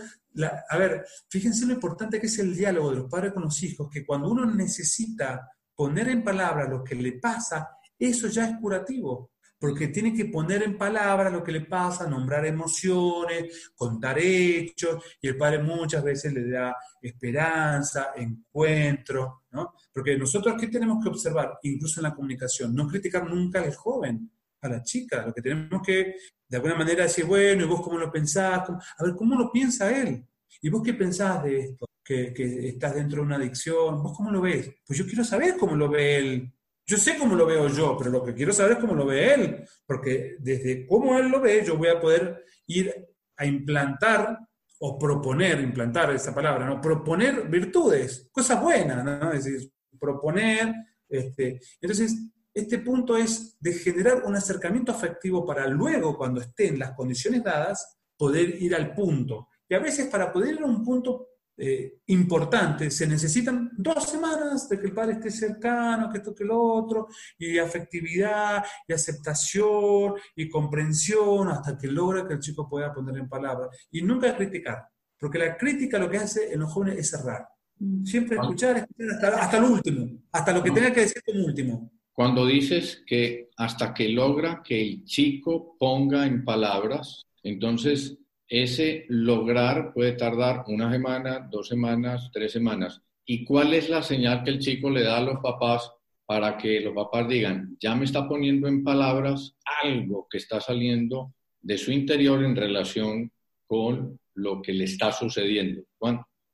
a 0.69 0.77
ver, 0.77 1.05
fíjense 1.29 1.65
lo 1.65 1.73
importante 1.73 2.19
que 2.19 2.27
es 2.27 2.39
el 2.39 2.55
diálogo 2.55 2.91
de 2.91 2.97
los 2.97 3.09
padres 3.09 3.33
con 3.33 3.43
los 3.43 3.61
hijos, 3.63 3.89
que 3.91 4.05
cuando 4.05 4.29
uno 4.29 4.45
necesita 4.45 5.49
poner 5.75 6.07
en 6.07 6.23
palabras 6.23 6.69
lo 6.69 6.83
que 6.83 6.95
le 6.95 7.13
pasa, 7.13 7.77
eso 8.07 8.27
ya 8.27 8.49
es 8.49 8.57
curativo 8.59 9.31
porque 9.61 9.89
tiene 9.89 10.11
que 10.11 10.25
poner 10.25 10.63
en 10.63 10.75
palabras 10.75 11.31
lo 11.31 11.43
que 11.43 11.51
le 11.51 11.61
pasa, 11.61 12.09
nombrar 12.09 12.43
emociones, 12.47 13.71
contar 13.75 14.17
hechos, 14.17 15.03
y 15.21 15.27
el 15.27 15.37
padre 15.37 15.61
muchas 15.61 16.03
veces 16.03 16.33
le 16.33 16.49
da 16.49 16.75
esperanza, 16.99 18.07
encuentro, 18.15 19.43
¿no? 19.51 19.75
Porque 19.93 20.17
nosotros, 20.17 20.55
¿qué 20.59 20.65
tenemos 20.65 20.97
que 21.03 21.09
observar? 21.09 21.59
Incluso 21.61 21.99
en 21.99 22.05
la 22.05 22.15
comunicación, 22.15 22.73
no 22.73 22.87
criticar 22.87 23.29
nunca 23.29 23.61
al 23.61 23.75
joven, 23.75 24.31
a 24.61 24.67
la 24.67 24.81
chica, 24.81 25.27
lo 25.27 25.31
que 25.31 25.43
tenemos 25.43 25.83
que, 25.85 26.15
de 26.47 26.57
alguna 26.57 26.73
manera, 26.73 27.03
decir, 27.03 27.25
bueno, 27.25 27.63
¿y 27.63 27.67
vos 27.67 27.83
cómo 27.83 27.99
lo 27.99 28.11
pensás? 28.11 28.67
A 28.67 29.03
ver, 29.03 29.13
¿cómo 29.15 29.35
lo 29.35 29.51
piensa 29.51 29.95
él? 29.95 30.25
¿Y 30.59 30.69
vos 30.69 30.81
qué 30.81 30.95
pensás 30.95 31.43
de 31.43 31.59
esto? 31.59 31.85
Que, 32.03 32.33
que 32.33 32.69
estás 32.69 32.95
dentro 32.95 33.17
de 33.17 33.27
una 33.27 33.35
adicción, 33.35 34.01
¿vos 34.01 34.17
cómo 34.17 34.31
lo 34.31 34.41
ves? 34.41 34.71
Pues 34.87 34.97
yo 34.97 35.05
quiero 35.05 35.23
saber 35.23 35.55
cómo 35.55 35.75
lo 35.75 35.87
ve 35.87 36.17
él, 36.17 36.53
yo 36.85 36.97
sé 36.97 37.17
cómo 37.17 37.35
lo 37.35 37.45
veo 37.45 37.67
yo, 37.67 37.95
pero 37.97 38.11
lo 38.11 38.23
que 38.23 38.33
quiero 38.33 38.51
saber 38.53 38.73
es 38.73 38.77
cómo 38.79 38.93
lo 38.93 39.05
ve 39.05 39.33
él, 39.33 39.63
porque 39.85 40.35
desde 40.39 40.85
cómo 40.85 41.17
él 41.17 41.27
lo 41.29 41.39
ve, 41.39 41.63
yo 41.65 41.77
voy 41.77 41.89
a 41.89 41.99
poder 41.99 42.43
ir 42.67 42.93
a 43.37 43.45
implantar 43.45 44.37
o 44.79 44.97
proponer, 44.97 45.59
implantar 45.59 46.11
esa 46.11 46.33
palabra, 46.33 46.65
¿no? 46.65 46.81
Proponer 46.81 47.47
virtudes, 47.47 48.29
cosas 48.31 48.61
buenas, 48.61 49.03
¿no? 49.05 49.31
Es 49.31 49.45
decir, 49.45 49.71
proponer, 49.99 50.73
este, 51.07 51.59
entonces, 51.79 52.15
este 52.53 52.79
punto 52.79 53.15
es 53.15 53.57
de 53.59 53.73
generar 53.73 54.23
un 54.25 54.35
acercamiento 54.35 54.91
afectivo 54.91 55.45
para 55.45 55.67
luego, 55.67 56.17
cuando 56.17 56.41
estén 56.41 56.79
las 56.79 56.93
condiciones 56.93 57.43
dadas, 57.43 57.99
poder 58.17 58.61
ir 58.61 58.75
al 58.75 58.93
punto. 58.93 59.47
Y 59.69 59.75
a 59.75 59.79
veces 59.79 60.07
para 60.07 60.33
poder 60.33 60.55
ir 60.55 60.61
a 60.61 60.65
un 60.65 60.83
punto 60.83 61.29
eh, 61.57 61.99
importante. 62.07 62.89
Se 62.89 63.05
necesitan 63.05 63.71
dos 63.77 64.05
semanas 64.05 64.67
de 64.69 64.79
que 64.79 64.87
el 64.87 64.93
padre 64.93 65.13
esté 65.13 65.29
cercano, 65.29 66.09
que 66.09 66.17
esto, 66.17 66.33
que 66.33 66.45
lo 66.45 66.59
otro, 66.59 67.07
y 67.37 67.57
afectividad, 67.57 68.63
y 68.87 68.93
aceptación, 68.93 70.15
y 70.35 70.49
comprensión, 70.49 71.49
hasta 71.49 71.77
que 71.77 71.87
logra 71.87 72.27
que 72.27 72.33
el 72.33 72.39
chico 72.39 72.67
pueda 72.67 72.93
poner 72.93 73.17
en 73.17 73.29
palabras. 73.29 73.69
Y 73.91 74.01
nunca 74.01 74.35
criticar, 74.35 74.87
porque 75.19 75.39
la 75.39 75.57
crítica 75.57 75.99
lo 75.99 76.09
que 76.09 76.17
hace 76.17 76.53
en 76.53 76.61
los 76.61 76.71
jóvenes 76.71 76.97
es 76.99 77.09
cerrar. 77.09 77.47
Mm. 77.79 78.05
Siempre 78.05 78.37
escuchar, 78.37 78.77
escuchar 78.77 79.33
hasta, 79.35 79.59
lo 79.59 79.71
último, 79.71 80.21
hasta 80.31 80.53
lo 80.53 80.63
que 80.63 80.71
tenga 80.71 80.93
que 80.93 81.01
decir 81.01 81.21
como 81.25 81.45
último. 81.45 81.91
Cuando 82.13 82.45
dices 82.45 83.03
que 83.05 83.49
hasta 83.57 83.93
que 83.93 84.09
logra 84.09 84.61
que 84.63 84.81
el 84.81 85.03
chico 85.05 85.75
ponga 85.79 86.25
en 86.25 86.43
palabras, 86.43 87.23
entonces 87.43 88.17
ese 88.51 89.05
lograr 89.07 89.93
puede 89.93 90.11
tardar 90.11 90.65
una 90.67 90.91
semana, 90.91 91.47
dos 91.49 91.69
semanas, 91.69 92.29
tres 92.33 92.51
semanas. 92.51 93.01
¿Y 93.25 93.45
cuál 93.45 93.73
es 93.73 93.89
la 93.89 94.03
señal 94.03 94.43
que 94.43 94.49
el 94.49 94.59
chico 94.59 94.89
le 94.89 95.03
da 95.03 95.19
a 95.19 95.21
los 95.21 95.39
papás 95.39 95.89
para 96.25 96.57
que 96.57 96.81
los 96.81 96.93
papás 96.93 97.29
digan, 97.29 97.77
ya 97.79 97.95
me 97.95 98.03
está 98.03 98.27
poniendo 98.27 98.67
en 98.67 98.83
palabras 98.83 99.55
algo 99.81 100.27
que 100.29 100.37
está 100.37 100.59
saliendo 100.59 101.33
de 101.61 101.77
su 101.77 101.93
interior 101.93 102.43
en 102.43 102.57
relación 102.57 103.31
con 103.65 104.19
lo 104.33 104.61
que 104.61 104.73
le 104.73 104.83
está 104.83 105.13
sucediendo? 105.13 105.83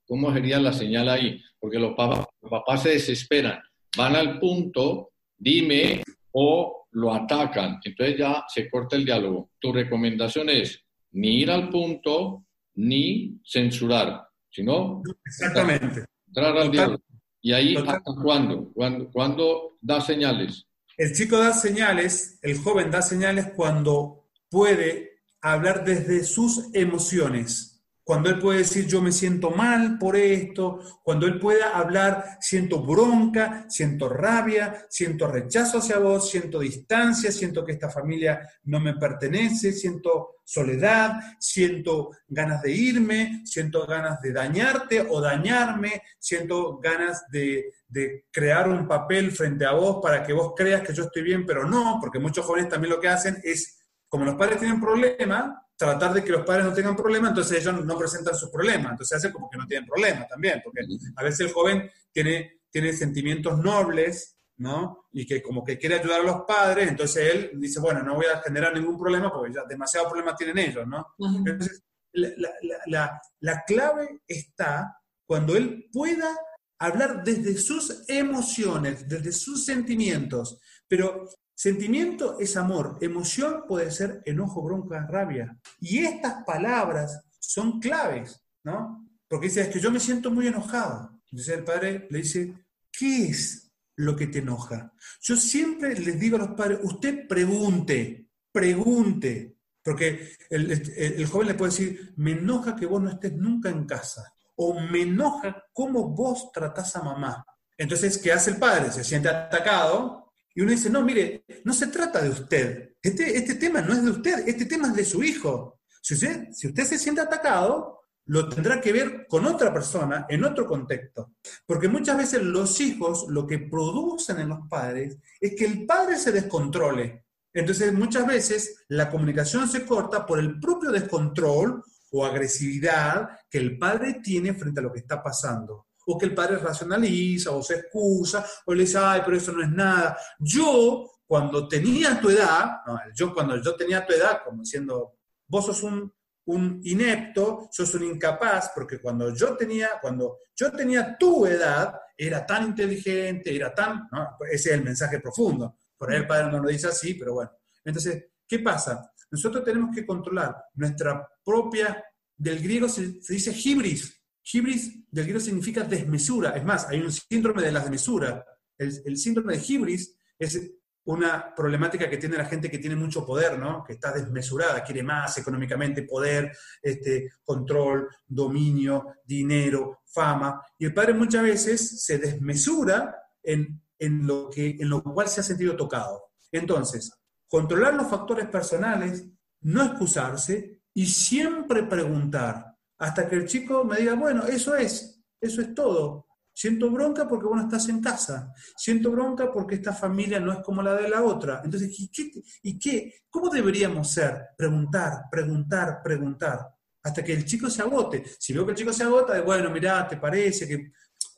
¿Cómo 0.05 0.31
sería 0.31 0.60
la 0.60 0.73
señal 0.73 1.10
ahí? 1.10 1.41
Porque 1.60 1.79
los 1.79 1.95
papás, 1.95 2.27
los 2.43 2.51
papás 2.51 2.83
se 2.83 2.89
desesperan, 2.89 3.60
van 3.97 4.15
al 4.15 4.39
punto, 4.39 5.13
dime, 5.36 6.03
o 6.31 6.86
lo 6.91 7.12
atacan. 7.12 7.79
Entonces 7.83 8.19
ya 8.19 8.45
se 8.47 8.69
corta 8.69 8.95
el 8.95 9.05
diálogo. 9.05 9.49
Tu 9.60 9.73
recomendación 9.73 10.49
es, 10.49 10.87
ni 11.11 11.41
ir 11.41 11.51
al 11.51 11.69
punto, 11.69 12.45
ni 12.75 13.39
censurar, 13.45 14.27
sino 14.49 15.01
Exactamente. 15.25 16.05
entrar 16.27 16.57
al 16.57 16.71
diálogo. 16.71 17.03
¿Y 17.41 17.53
ahí 17.53 17.75
hasta 17.75 18.01
cuándo? 18.21 18.71
cuándo? 18.73 19.09
¿Cuándo 19.11 19.77
da 19.81 20.01
señales? 20.01 20.65
El 20.97 21.13
chico 21.13 21.37
da 21.37 21.53
señales, 21.53 22.39
el 22.41 22.57
joven 22.57 22.89
da 22.91 23.01
señales 23.01 23.51
cuando 23.55 24.29
puede 24.49 25.21
hablar 25.41 25.85
desde 25.85 26.23
sus 26.23 26.73
emociones. 26.73 27.76
Cuando 28.07 28.29
él 28.29 28.39
puede 28.39 28.59
decir 28.59 28.87
yo 28.87 29.01
me 29.01 29.11
siento 29.11 29.51
mal 29.51 29.97
por 29.99 30.15
esto, 30.15 30.79
cuando 31.03 31.27
él 31.27 31.41
pueda 31.41 31.77
hablar 31.77 32.37
siento 32.39 32.81
bronca, 32.81 33.65
siento 33.67 34.07
rabia, 34.07 34.87
siento 34.89 35.27
rechazo 35.27 35.79
hacia 35.79 35.99
vos, 35.99 36.29
siento 36.29 36.59
distancia, 36.59 37.33
siento 37.33 37.65
que 37.65 37.73
esta 37.73 37.89
familia 37.89 38.47
no 38.63 38.79
me 38.79 38.93
pertenece, 38.93 39.73
siento 39.73 40.35
soledad, 40.45 41.19
siento 41.37 42.11
ganas 42.29 42.61
de 42.61 42.71
irme, 42.71 43.41
siento 43.43 43.85
ganas 43.85 44.21
de 44.21 44.31
dañarte 44.31 45.01
o 45.01 45.19
dañarme, 45.19 46.01
siento 46.17 46.77
ganas 46.77 47.25
de, 47.29 47.73
de 47.89 48.27
crear 48.31 48.69
un 48.69 48.87
papel 48.87 49.33
frente 49.33 49.65
a 49.65 49.73
vos 49.73 49.99
para 50.01 50.23
que 50.23 50.31
vos 50.31 50.53
creas 50.55 50.81
que 50.81 50.93
yo 50.93 51.03
estoy 51.03 51.23
bien, 51.23 51.45
pero 51.45 51.65
no, 51.65 51.97
porque 51.99 52.19
muchos 52.19 52.45
jóvenes 52.45 52.69
también 52.69 52.93
lo 52.93 53.01
que 53.01 53.09
hacen 53.09 53.37
es, 53.43 53.85
como 54.07 54.23
los 54.23 54.35
padres 54.35 54.59
tienen 54.59 54.79
problemas, 54.79 55.57
tratar 55.77 56.13
de 56.13 56.23
que 56.23 56.31
los 56.31 56.45
padres 56.45 56.65
no 56.65 56.73
tengan 56.73 56.95
problemas, 56.95 57.29
entonces 57.29 57.61
ellos 57.61 57.85
no 57.85 57.97
presentan 57.97 58.35
sus 58.35 58.49
problemas, 58.49 58.91
entonces 58.91 59.17
hace 59.17 59.31
como 59.31 59.49
que 59.49 59.57
no 59.57 59.67
tienen 59.67 59.87
problemas 59.87 60.27
también, 60.27 60.61
porque 60.63 60.81
a 61.15 61.23
veces 61.23 61.41
el 61.41 61.53
joven 61.53 61.89
tiene, 62.11 62.61
tiene 62.69 62.91
sentimientos 62.93 63.57
nobles, 63.59 64.37
¿no? 64.57 65.05
Y 65.11 65.25
que 65.25 65.41
como 65.41 65.63
que 65.63 65.77
quiere 65.77 65.99
ayudar 65.99 66.21
a 66.21 66.23
los 66.23 66.41
padres, 66.47 66.89
entonces 66.89 67.33
él 67.33 67.51
dice, 67.59 67.79
bueno, 67.79 68.01
no 68.01 68.15
voy 68.15 68.25
a 68.25 68.41
generar 68.41 68.73
ningún 68.73 68.97
problema 68.97 69.31
porque 69.31 69.53
ya 69.53 69.61
demasiados 69.69 70.09
problemas 70.09 70.35
tienen 70.35 70.57
ellos, 70.57 70.87
¿no? 70.87 71.13
Entonces, 71.45 71.83
la, 72.13 72.29
la, 72.39 72.77
la, 72.87 73.21
la 73.41 73.63
clave 73.63 74.21
está 74.27 74.97
cuando 75.27 75.55
él 75.55 75.87
pueda 75.93 76.35
hablar 76.79 77.23
desde 77.23 77.55
sus 77.57 78.03
emociones, 78.07 79.07
desde 79.07 79.31
sus 79.31 79.65
sentimientos, 79.65 80.59
pero 80.87 81.27
Sentimiento 81.57 82.37
es 82.39 82.55
amor, 82.55 82.99
emoción 83.01 83.63
puede 83.67 83.89
ser 83.89 84.21
enojo, 84.25 84.61
bronca, 84.61 85.07
rabia. 85.07 85.57
Y 85.79 86.05
estas 86.05 86.43
palabras 86.43 87.19
son 87.39 87.79
claves, 87.79 88.45
¿no? 88.63 89.09
Porque 89.27 89.47
dice, 89.47 89.61
es 89.61 89.69
que 89.69 89.79
yo 89.79 89.89
me 89.89 89.99
siento 89.99 90.29
muy 90.29 90.45
enojado. 90.45 91.19
Entonces 91.31 91.57
el 91.57 91.63
padre 91.63 92.07
le 92.11 92.19
dice, 92.19 92.53
¿qué 92.91 93.29
es 93.29 93.71
lo 93.95 94.15
que 94.15 94.27
te 94.27 94.37
enoja? 94.37 94.93
Yo 95.19 95.35
siempre 95.35 95.95
les 95.99 96.19
digo 96.19 96.35
a 96.35 96.41
los 96.41 96.49
padres, 96.49 96.77
usted 96.83 97.27
pregunte, 97.27 98.29
pregunte. 98.51 99.57
Porque 99.81 100.33
el, 100.51 100.71
el, 100.71 101.25
joven 101.25 101.47
le 101.47 101.53
puede 101.55 101.71
decir, 101.71 102.13
me 102.17 102.33
enoja 102.33 102.75
que 102.75 102.85
vos 102.85 103.01
no 103.01 103.09
estés 103.09 103.33
nunca 103.33 103.69
en 103.69 103.87
casa. 103.87 104.31
O 104.57 104.79
me 104.79 105.01
enoja 105.01 105.65
cómo 105.73 106.09
vos 106.09 106.51
tratás 106.51 106.95
a 106.97 107.01
mamá. 107.01 107.43
Entonces, 107.75 108.19
¿qué 108.19 108.31
hace 108.31 108.51
el 108.51 108.57
padre? 108.57 108.91
Se 108.91 109.03
siente 109.03 109.29
atacado, 109.29 110.26
y 110.57 110.61
uno 110.61 110.71
dice, 110.71 110.89
no, 110.89 111.03
mire, 111.03 111.45
no 111.65 111.71
se 111.71 111.85
trata 111.85 112.19
de 112.19 112.31
usted. 112.31 112.95
Este, 112.99 113.37
este 113.37 113.53
tema 113.53 113.79
no 113.79 113.93
es 113.93 114.03
de 114.03 114.09
usted, 114.09 114.47
este 114.47 114.65
tema 114.65 114.87
es 114.87 114.95
de 114.95 115.05
su 115.05 115.23
hijo. 115.23 115.81
Si 116.01 116.15
usted, 116.15 116.47
si 116.51 116.69
usted 116.69 116.83
se 116.83 116.97
siente 116.97 117.21
atacado, 117.21 117.99
lo 118.25 118.49
tendrá 118.49 118.81
que 118.81 118.91
ver 118.91 119.27
con 119.27 119.45
otra 119.45 119.71
persona 119.71 120.25
en 120.27 120.43
otro 120.43 120.65
contexto. 120.65 121.35
Porque 121.67 121.87
muchas 121.87 122.17
veces 122.17 122.41
los 122.41 122.81
hijos 122.81 123.27
lo 123.29 123.45
que 123.45 123.59
producen 123.59 124.39
en 124.39 124.49
los 124.49 124.67
padres 124.67 125.19
es 125.39 125.55
que 125.55 125.65
el 125.65 125.85
padre 125.85 126.17
se 126.17 126.31
descontrole. 126.31 127.25
Entonces 127.53 127.93
muchas 127.93 128.25
veces 128.25 128.83
la 128.87 129.11
comunicación 129.11 129.69
se 129.69 129.85
corta 129.85 130.25
por 130.25 130.39
el 130.39 130.59
propio 130.59 130.89
descontrol 130.89 131.83
o 132.13 132.25
agresividad 132.25 133.29
que 133.47 133.59
el 133.59 133.77
padre 133.77 134.21
tiene 134.23 134.55
frente 134.55 134.79
a 134.79 134.83
lo 134.83 134.91
que 134.91 135.01
está 135.01 135.21
pasando 135.21 135.87
o 136.09 136.17
que 136.17 136.25
el 136.25 136.33
padre 136.33 136.57
racionaliza 136.57 137.51
o 137.51 137.61
se 137.61 137.75
excusa 137.75 138.45
o 138.65 138.73
le 138.73 138.83
dice, 138.83 138.97
ay, 138.97 139.21
pero 139.23 139.37
eso 139.37 139.51
no 139.51 139.61
es 139.61 139.69
nada. 139.69 140.17
Yo, 140.39 141.05
cuando 141.25 141.67
tenía 141.67 142.19
tu 142.21 142.29
edad, 142.29 142.77
yo 143.13 143.33
cuando 143.33 143.61
yo 143.61 143.75
tenía 143.75 144.05
tu 144.05 144.13
edad, 144.13 144.41
como 144.43 144.61
diciendo, 144.61 145.17
vos 145.47 145.65
sos 145.65 145.83
un, 145.83 146.13
un 146.45 146.79
inepto, 146.83 147.67
sos 147.71 147.93
un 147.95 148.03
incapaz, 148.03 148.71
porque 148.73 148.99
cuando 148.99 149.35
yo 149.35 149.57
tenía, 149.57 149.91
cuando 150.01 150.37
yo 150.55 150.71
tenía 150.71 151.17
tu 151.17 151.45
edad, 151.45 151.93
era 152.15 152.45
tan 152.45 152.67
inteligente, 152.67 153.53
era 153.53 153.75
tan, 153.75 154.07
ese 154.49 154.69
es 154.69 154.75
el 154.75 154.83
mensaje 154.83 155.19
profundo. 155.19 155.77
Por 155.97 156.09
ahí 156.09 156.19
el 156.19 156.27
padre 156.27 156.49
no 156.49 156.59
lo 156.59 156.69
dice 156.69 156.87
así, 156.87 157.15
pero 157.15 157.33
bueno. 157.33 157.51
Entonces, 157.83 158.27
¿qué 158.47 158.59
pasa? 158.59 159.11
Nosotros 159.29 159.65
tenemos 159.65 159.93
que 159.93 160.05
controlar 160.05 160.55
nuestra 160.75 161.27
propia, 161.43 162.01
del 162.37 162.61
griego 162.61 162.87
se, 162.87 163.21
se 163.21 163.33
dice 163.33 163.51
hibris, 163.51 164.16
Hibris 164.51 165.12
del 165.12 165.25
griego 165.25 165.39
significa 165.39 165.83
desmesura. 165.83 166.51
Es 166.51 166.63
más, 166.63 166.88
hay 166.88 167.01
un 167.01 167.12
síndrome 167.12 167.62
de 167.62 167.71
la 167.71 167.81
desmesura. 167.81 168.45
El, 168.77 169.17
síndrome 169.17 169.57
de 169.57 169.63
hibris 169.67 170.15
es 170.38 170.71
una 171.05 171.53
problemática 171.55 172.10
que 172.10 172.17
tiene 172.17 172.38
la 172.38 172.45
gente 172.45 172.69
que 172.69 172.77
tiene 172.77 172.95
mucho 172.95 173.25
poder, 173.25 173.57
¿no? 173.57 173.83
Que 173.83 173.93
está 173.93 174.12
desmesurada, 174.12 174.83
quiere 174.83 175.03
más 175.03 175.38
económicamente, 175.38 176.03
poder, 176.03 176.55
este, 176.81 177.31
control, 177.43 178.07
dominio, 178.25 179.15
dinero, 179.25 180.01
fama. 180.05 180.62
Y 180.77 180.86
el 180.86 180.93
padre 180.93 181.13
muchas 181.13 181.43
veces 181.43 182.03
se 182.03 182.17
desmesura 182.17 183.15
en, 183.41 183.81
en, 183.97 184.27
lo, 184.27 184.49
que, 184.49 184.77
en 184.79 184.89
lo 184.89 185.01
cual 185.01 185.27
se 185.27 185.41
ha 185.41 185.43
sentido 185.43 185.75
tocado. 185.75 186.31
Entonces, 186.51 187.12
controlar 187.47 187.95
los 187.95 188.10
factores 188.10 188.47
personales, 188.47 189.25
no 189.62 189.83
excusarse 189.83 190.83
y 190.93 191.05
siempre 191.05 191.83
preguntar, 191.83 192.66
hasta 192.99 193.27
que 193.27 193.36
el 193.36 193.45
chico 193.45 193.83
me 193.83 193.97
diga, 193.97 194.15
bueno, 194.15 194.45
eso 194.45 194.75
es, 194.75 195.23
eso 195.39 195.62
es 195.62 195.73
todo. 195.73 196.27
Siento 196.53 196.89
bronca 196.89 197.27
porque 197.27 197.45
vos 197.45 197.55
no 197.55 197.63
estás 197.63 197.88
en 197.89 198.01
casa. 198.01 198.51
Siento 198.75 199.12
bronca 199.12 199.51
porque 199.51 199.75
esta 199.75 199.93
familia 199.93 200.39
no 200.39 200.51
es 200.51 200.60
como 200.60 200.81
la 200.81 200.95
de 200.95 201.07
la 201.07 201.21
otra. 201.21 201.62
Entonces, 201.63 201.99
¿y 201.99 202.10
qué? 202.10 202.31
¿Y 202.63 202.79
qué? 202.79 203.13
¿Cómo 203.29 203.49
deberíamos 203.49 204.10
ser? 204.10 204.47
Preguntar, 204.57 205.25
preguntar, 205.29 206.01
preguntar. 206.03 206.62
Hasta 207.03 207.23
que 207.23 207.33
el 207.33 207.45
chico 207.45 207.69
se 207.69 207.83
agote. 207.83 208.23
Si 208.39 208.53
luego 208.53 208.67
que 208.67 208.71
el 208.71 208.77
chico 208.79 208.91
se 208.91 209.03
agota, 209.03 209.39
bueno, 209.41 209.69
mirá, 209.69 210.07
¿te 210.07 210.17
parece 210.17 210.67
que 210.67 210.91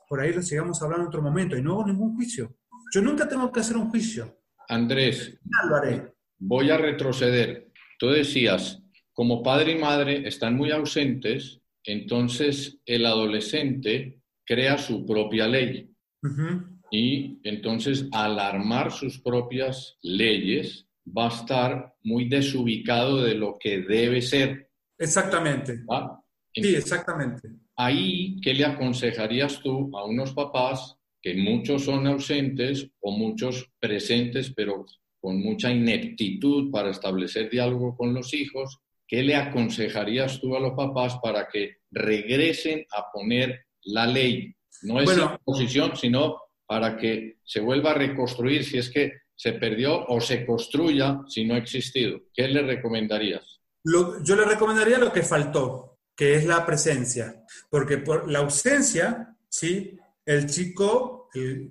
por 0.08 0.22
ahí 0.22 0.32
lo 0.32 0.42
sigamos 0.42 0.82
hablando 0.82 1.04
en 1.04 1.08
otro 1.10 1.22
momento? 1.22 1.58
Y 1.58 1.62
no 1.62 1.74
hago 1.74 1.88
ningún 1.88 2.16
juicio. 2.16 2.56
Yo 2.94 3.02
nunca 3.02 3.28
tengo 3.28 3.52
que 3.52 3.60
hacer 3.60 3.76
un 3.76 3.90
juicio. 3.90 4.40
Andrés, 4.70 5.38
voy 6.38 6.72
a 6.72 6.78
retroceder. 6.78 7.74
Tú 8.00 8.08
decías, 8.08 8.82
como 9.20 9.44
padre 9.44 9.74
y 9.74 9.76
madre 9.78 10.26
están 10.26 10.56
muy 10.56 10.72
ausentes, 10.72 11.60
entonces 11.84 12.80
el 12.86 13.06
adolescente 13.06 14.22
crea 14.46 14.78
su 14.78 15.06
propia 15.06 15.46
ley. 15.46 15.92
Y 16.90 17.38
entonces 17.44 18.08
al 18.14 18.40
armar 18.40 18.94
sus 18.94 19.20
propias 19.20 19.98
leyes 20.04 20.88
va 21.06 21.26
a 21.26 21.36
estar 21.36 21.96
muy 22.02 22.30
desubicado 22.30 23.22
de 23.22 23.36
lo 23.36 23.58
que 23.60 23.82
debe 23.82 24.22
ser. 24.22 24.70
Exactamente. 24.98 25.82
sí, 26.56 26.76
exactamente. 26.76 27.50
Ahí, 27.76 28.40
¿qué 28.42 28.54
le 28.54 28.64
aconsejarías 28.64 29.60
tú 29.60 29.92
a 29.98 30.06
unos 30.06 30.32
papás 30.32 30.96
que 31.22 31.36
muchos 31.36 31.84
son 31.84 32.08
ausentes 32.08 32.90
o 33.02 33.12
muchos 33.12 33.70
presentes, 33.82 34.54
pero 34.56 34.86
con 35.20 35.42
mucha 35.42 35.70
ineptitud 35.70 36.72
para 36.72 36.92
establecer 36.92 37.50
diálogo 37.50 37.98
con 37.98 38.14
los 38.14 38.34
hijos 38.34 38.80
¿qué 39.10 39.24
le 39.24 39.36
aconsejarías 39.36 40.40
tú 40.40 40.56
a 40.56 40.60
los 40.60 40.74
papás 40.74 41.18
para 41.22 41.48
que 41.50 41.78
regresen 41.90 42.86
a 42.96 43.12
poner 43.12 43.66
la 43.82 44.06
ley? 44.06 44.56
No 44.84 45.00
es 45.00 45.06
bueno, 45.06 45.40
imposición, 45.40 45.98
sino 45.98 46.40
para 46.68 46.96
que 46.96 47.40
se 47.44 47.60
vuelva 47.60 47.92
a 47.92 47.96
reconstruir 47.96 48.64
si 48.64 48.78
es 48.78 48.90
que 48.92 49.14
se 49.36 49.54
perdió 49.54 50.06
o 50.06 50.22
se 50.22 50.46
construya 50.46 51.22
si 51.28 51.44
no 51.44 51.56
ha 51.56 51.58
existido. 51.58 52.22
¿Qué 52.34 52.48
le 52.48 52.62
recomendarías? 52.62 53.60
yo 53.84 54.36
le 54.36 54.46
recomendaría 54.46 55.00
lo 55.00 55.12
que 55.12 55.24
faltó, 55.24 55.98
que 56.16 56.36
es 56.36 56.46
la 56.46 56.66
presencia, 56.66 57.44
porque 57.70 57.98
por 57.98 58.30
la 58.30 58.40
ausencia, 58.40 59.36
¿sí? 59.48 59.98
el 60.26 60.46
chico, 60.48 61.30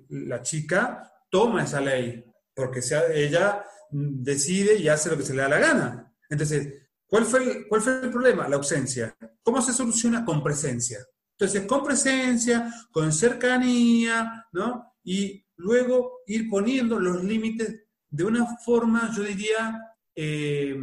la 0.09 0.41
chica 0.41 1.13
toma 1.29 1.63
esa 1.63 1.79
ley, 1.79 2.25
porque 2.53 2.81
sea, 2.81 3.03
ella 3.13 3.63
decide 3.91 4.75
y 4.75 4.89
hace 4.89 5.11
lo 5.11 5.17
que 5.17 5.23
se 5.23 5.33
le 5.33 5.43
da 5.43 5.49
la 5.49 5.59
gana. 5.59 6.13
Entonces, 6.29 6.88
¿Cuál 7.09 7.25
fue, 7.25 7.43
el, 7.43 7.67
¿Cuál 7.67 7.81
fue 7.81 8.11
problema? 8.11 8.47
La 8.47 8.57
ausencia. 8.57 9.15
¿Cómo 9.41 9.61
se 9.61 9.73
soluciona? 9.73 10.23
Con 10.23 10.43
presencia. 10.43 10.99
Entonces, 11.31 11.65
con 11.65 11.83
presencia, 11.83 12.71
con 12.91 13.11
cercanía, 13.11 14.45
¿no? 14.51 14.93
Y 15.03 15.43
luego 15.55 16.19
ir 16.27 16.49
poniendo 16.49 16.99
los 16.99 17.23
límites 17.23 17.85
de 18.09 18.23
una 18.23 18.45
forma, 18.57 19.11
yo 19.15 19.23
diría, 19.23 19.95
eh, 20.15 20.77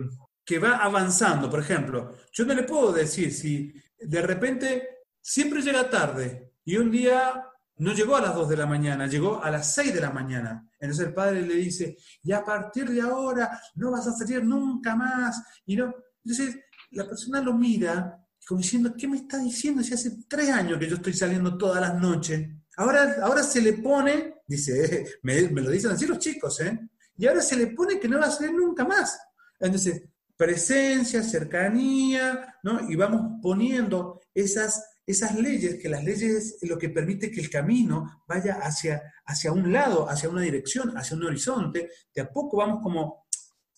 que 0.44 0.58
va 0.58 0.78
avanzando. 0.78 1.50
Por 1.50 1.60
ejemplo, 1.60 2.16
yo 2.32 2.44
no 2.44 2.54
le 2.54 2.62
puedo 2.62 2.92
decir 2.92 3.32
si 3.32 3.72
de 3.98 4.22
repente 4.22 4.88
siempre 5.20 5.60
llega 5.60 5.90
tarde 5.90 6.54
y 6.64 6.76
un 6.76 6.90
día 6.90 7.44
no 7.78 7.92
llegó 7.92 8.16
a 8.16 8.22
las 8.22 8.34
2 8.34 8.48
de 8.48 8.56
la 8.56 8.66
mañana, 8.66 9.06
llegó 9.06 9.42
a 9.42 9.50
las 9.50 9.74
6 9.74 9.92
de 9.94 10.00
la 10.00 10.10
mañana. 10.10 10.66
Entonces 10.78 11.08
el 11.08 11.14
padre 11.14 11.42
le 11.42 11.54
dice, 11.54 11.96
y 12.22 12.32
a 12.32 12.44
partir 12.44 12.88
de 12.88 13.02
ahora 13.02 13.60
no 13.74 13.90
vas 13.90 14.06
a 14.06 14.12
salir 14.12 14.42
nunca 14.44 14.94
más. 14.96 15.42
Y 15.66 15.76
no, 15.76 15.94
entonces, 16.26 16.56
la 16.90 17.06
persona 17.06 17.40
lo 17.40 17.54
mira 17.54 18.20
como 18.48 18.60
diciendo, 18.60 18.94
¿qué 18.96 19.06
me 19.06 19.16
está 19.16 19.38
diciendo 19.38 19.82
si 19.82 19.94
hace 19.94 20.18
tres 20.28 20.50
años 20.50 20.78
que 20.78 20.88
yo 20.88 20.96
estoy 20.96 21.12
saliendo 21.12 21.56
todas 21.56 21.80
las 21.80 22.00
noches? 22.00 22.48
Ahora, 22.76 23.16
ahora 23.22 23.44
se 23.44 23.60
le 23.62 23.74
pone, 23.74 24.34
dice, 24.46 25.18
me, 25.22 25.42
lo 25.42 25.70
dicen 25.70 25.92
así 25.92 26.04
los 26.04 26.18
chicos, 26.18 26.60
¿eh? 26.60 26.78
Y 27.16 27.26
ahora 27.26 27.40
se 27.42 27.56
le 27.56 27.68
pone 27.68 28.00
que 28.00 28.08
no 28.08 28.18
va 28.18 28.26
a 28.26 28.30
salir 28.30 28.52
nunca 28.52 28.84
más. 28.84 29.18
Entonces, 29.60 30.02
presencia, 30.36 31.22
cercanía, 31.22 32.56
¿no? 32.64 32.90
Y 32.90 32.96
vamos 32.96 33.40
poniendo 33.40 34.20
esas, 34.34 34.98
esas 35.06 35.36
leyes, 35.36 35.80
que 35.80 35.88
las 35.88 36.02
leyes 36.02 36.58
es 36.60 36.68
lo 36.68 36.76
que 36.76 36.90
permite 36.90 37.30
que 37.30 37.40
el 37.40 37.50
camino 37.50 38.24
vaya 38.26 38.58
hacia, 38.62 39.14
hacia 39.24 39.52
un 39.52 39.72
lado, 39.72 40.10
hacia 40.10 40.28
una 40.28 40.42
dirección, 40.42 40.96
hacia 40.98 41.16
un 41.16 41.24
horizonte. 41.24 41.88
De 42.12 42.20
a 42.20 42.28
poco 42.28 42.56
vamos 42.56 42.82
como, 42.82 43.26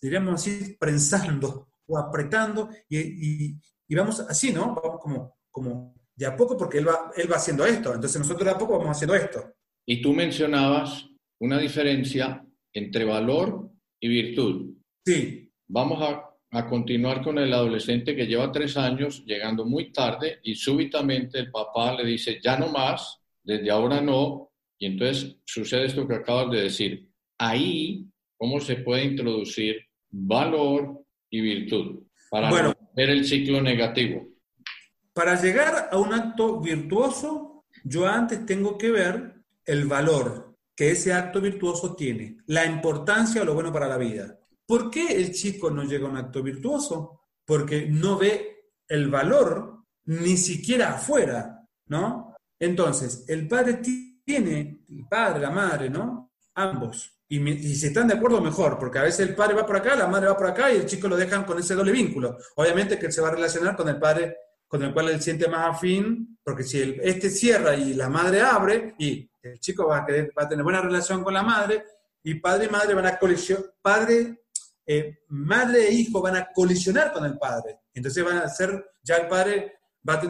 diríamos 0.00 0.40
así, 0.40 0.76
prensando 0.80 1.67
o 1.88 1.98
apretando 1.98 2.68
y, 2.88 3.56
y, 3.88 3.94
vamos 3.94 4.20
así, 4.20 4.52
¿no? 4.52 4.74
Vamos 4.74 5.00
como, 5.00 5.38
como 5.50 5.94
de 6.14 6.26
a 6.26 6.36
poco 6.36 6.56
porque 6.56 6.78
él 6.78 6.88
va, 6.88 7.10
él 7.16 7.30
va 7.30 7.36
haciendo 7.36 7.64
esto, 7.66 7.94
entonces 7.94 8.20
nosotros 8.20 8.44
de 8.44 8.50
a 8.52 8.58
poco 8.58 8.78
vamos 8.78 8.96
haciendo 8.96 9.14
esto. 9.14 9.54
Y 9.86 10.00
tú 10.00 10.12
mencionabas 10.12 11.08
una 11.40 11.58
diferencia 11.58 12.44
entre 12.72 13.04
valor 13.04 13.70
y 14.00 14.08
virtud. 14.08 14.74
Sí. 15.04 15.50
Vamos 15.66 16.02
a 16.02 16.28
a 16.50 16.66
continuar 16.66 17.22
con 17.22 17.38
el 17.38 17.52
adolescente 17.52 18.16
que 18.16 18.26
lleva 18.26 18.50
tres 18.50 18.76
años 18.76 19.24
llegando 19.26 19.66
muy 19.66 19.92
tarde 19.92 20.40
y 20.42 20.54
súbitamente 20.54 21.38
el 21.38 21.50
papá 21.50 21.94
le 21.94 22.04
dice, 22.08 22.40
ya 22.42 22.56
no 22.56 22.68
más, 22.68 23.20
desde 23.42 23.70
ahora 23.70 24.00
no, 24.00 24.50
y 24.78 24.86
entonces 24.86 25.36
sucede 25.44 25.86
esto 25.86 26.08
que 26.08 26.14
acabas 26.14 26.50
de 26.50 26.62
decir. 26.62 27.08
Ahí, 27.38 28.06
¿cómo 28.38 28.60
se 28.60 28.76
puede 28.76 29.04
introducir 29.04 29.76
valor 30.10 31.04
y 31.30 31.40
virtud 31.40 32.04
para 32.30 32.74
ver 32.94 33.10
el 33.10 33.24
ciclo 33.24 33.60
negativo? 33.60 34.26
Para 35.12 35.40
llegar 35.40 35.88
a 35.90 35.98
un 35.98 36.12
acto 36.12 36.60
virtuoso, 36.60 37.64
yo 37.84 38.06
antes 38.06 38.46
tengo 38.46 38.78
que 38.78 38.90
ver 38.90 39.42
el 39.64 39.86
valor 39.86 40.56
que 40.74 40.92
ese 40.92 41.12
acto 41.12 41.40
virtuoso 41.40 41.96
tiene, 41.96 42.38
la 42.46 42.64
importancia 42.64 43.42
o 43.42 43.44
lo 43.44 43.54
bueno 43.54 43.72
para 43.72 43.88
la 43.88 43.96
vida. 43.96 44.38
¿Por 44.64 44.90
qué 44.90 45.08
el 45.08 45.32
chico 45.32 45.70
no 45.70 45.82
llega 45.82 46.06
a 46.06 46.10
un 46.10 46.16
acto 46.16 46.40
virtuoso? 46.42 47.22
Porque 47.44 47.86
no 47.88 48.16
ve 48.16 48.70
el 48.86 49.08
valor 49.08 49.84
ni 50.04 50.36
siquiera 50.36 50.90
afuera, 50.90 51.66
¿no? 51.86 52.36
Entonces, 52.60 53.24
el 53.28 53.48
padre 53.48 53.80
tiene, 54.24 54.84
el 54.88 55.06
padre, 55.08 55.40
la 55.40 55.50
madre, 55.50 55.90
¿no? 55.90 56.32
Ambos. 56.54 57.17
Y, 57.28 57.74
si 57.74 57.86
están 57.86 58.08
de 58.08 58.14
acuerdo, 58.14 58.40
mejor, 58.40 58.78
porque 58.78 58.98
a 58.98 59.02
veces 59.02 59.28
el 59.28 59.34
padre 59.34 59.54
va 59.54 59.66
por 59.66 59.76
acá, 59.76 59.94
la 59.94 60.06
madre 60.06 60.28
va 60.28 60.36
por 60.36 60.46
acá 60.46 60.72
y 60.72 60.76
el 60.76 60.86
chico 60.86 61.08
lo 61.08 61.16
dejan 61.16 61.44
con 61.44 61.58
ese 61.58 61.74
doble 61.74 61.92
vínculo. 61.92 62.38
Obviamente 62.56 62.98
que 62.98 63.06
él 63.06 63.12
se 63.12 63.20
va 63.20 63.28
a 63.28 63.32
relacionar 63.32 63.76
con 63.76 63.88
el 63.88 63.98
padre 63.98 64.36
con 64.66 64.82
el 64.82 64.92
cual 64.92 65.08
él 65.08 65.20
siente 65.22 65.48
más 65.48 65.76
afín, 65.76 66.38
porque 66.44 66.62
si 66.62 66.98
este 67.02 67.30
cierra 67.30 67.74
y 67.74 67.94
la 67.94 68.10
madre 68.10 68.42
abre, 68.42 68.94
y 68.98 69.30
el 69.42 69.58
chico 69.60 69.86
va 69.86 69.98
a, 69.98 70.00
va 70.00 70.42
a 70.42 70.48
tener 70.48 70.62
buena 70.62 70.82
relación 70.82 71.24
con 71.24 71.32
la 71.32 71.42
madre, 71.42 71.84
y 72.22 72.34
padre 72.34 72.66
y 72.66 72.68
madre 72.68 72.94
van 72.94 73.06
a 73.06 73.18
colisionar, 73.18 73.64
padre 73.80 74.40
eh, 74.90 75.18
madre 75.28 75.86
e 75.86 75.92
hijo 75.92 76.22
van 76.22 76.36
a 76.36 76.48
colisionar 76.50 77.12
con 77.12 77.22
el 77.26 77.36
padre. 77.38 77.80
Entonces 77.92 78.24
van 78.24 78.38
a 78.38 78.48
ser, 78.48 78.92
ya 79.02 79.16
el 79.16 79.28
padre 79.28 79.80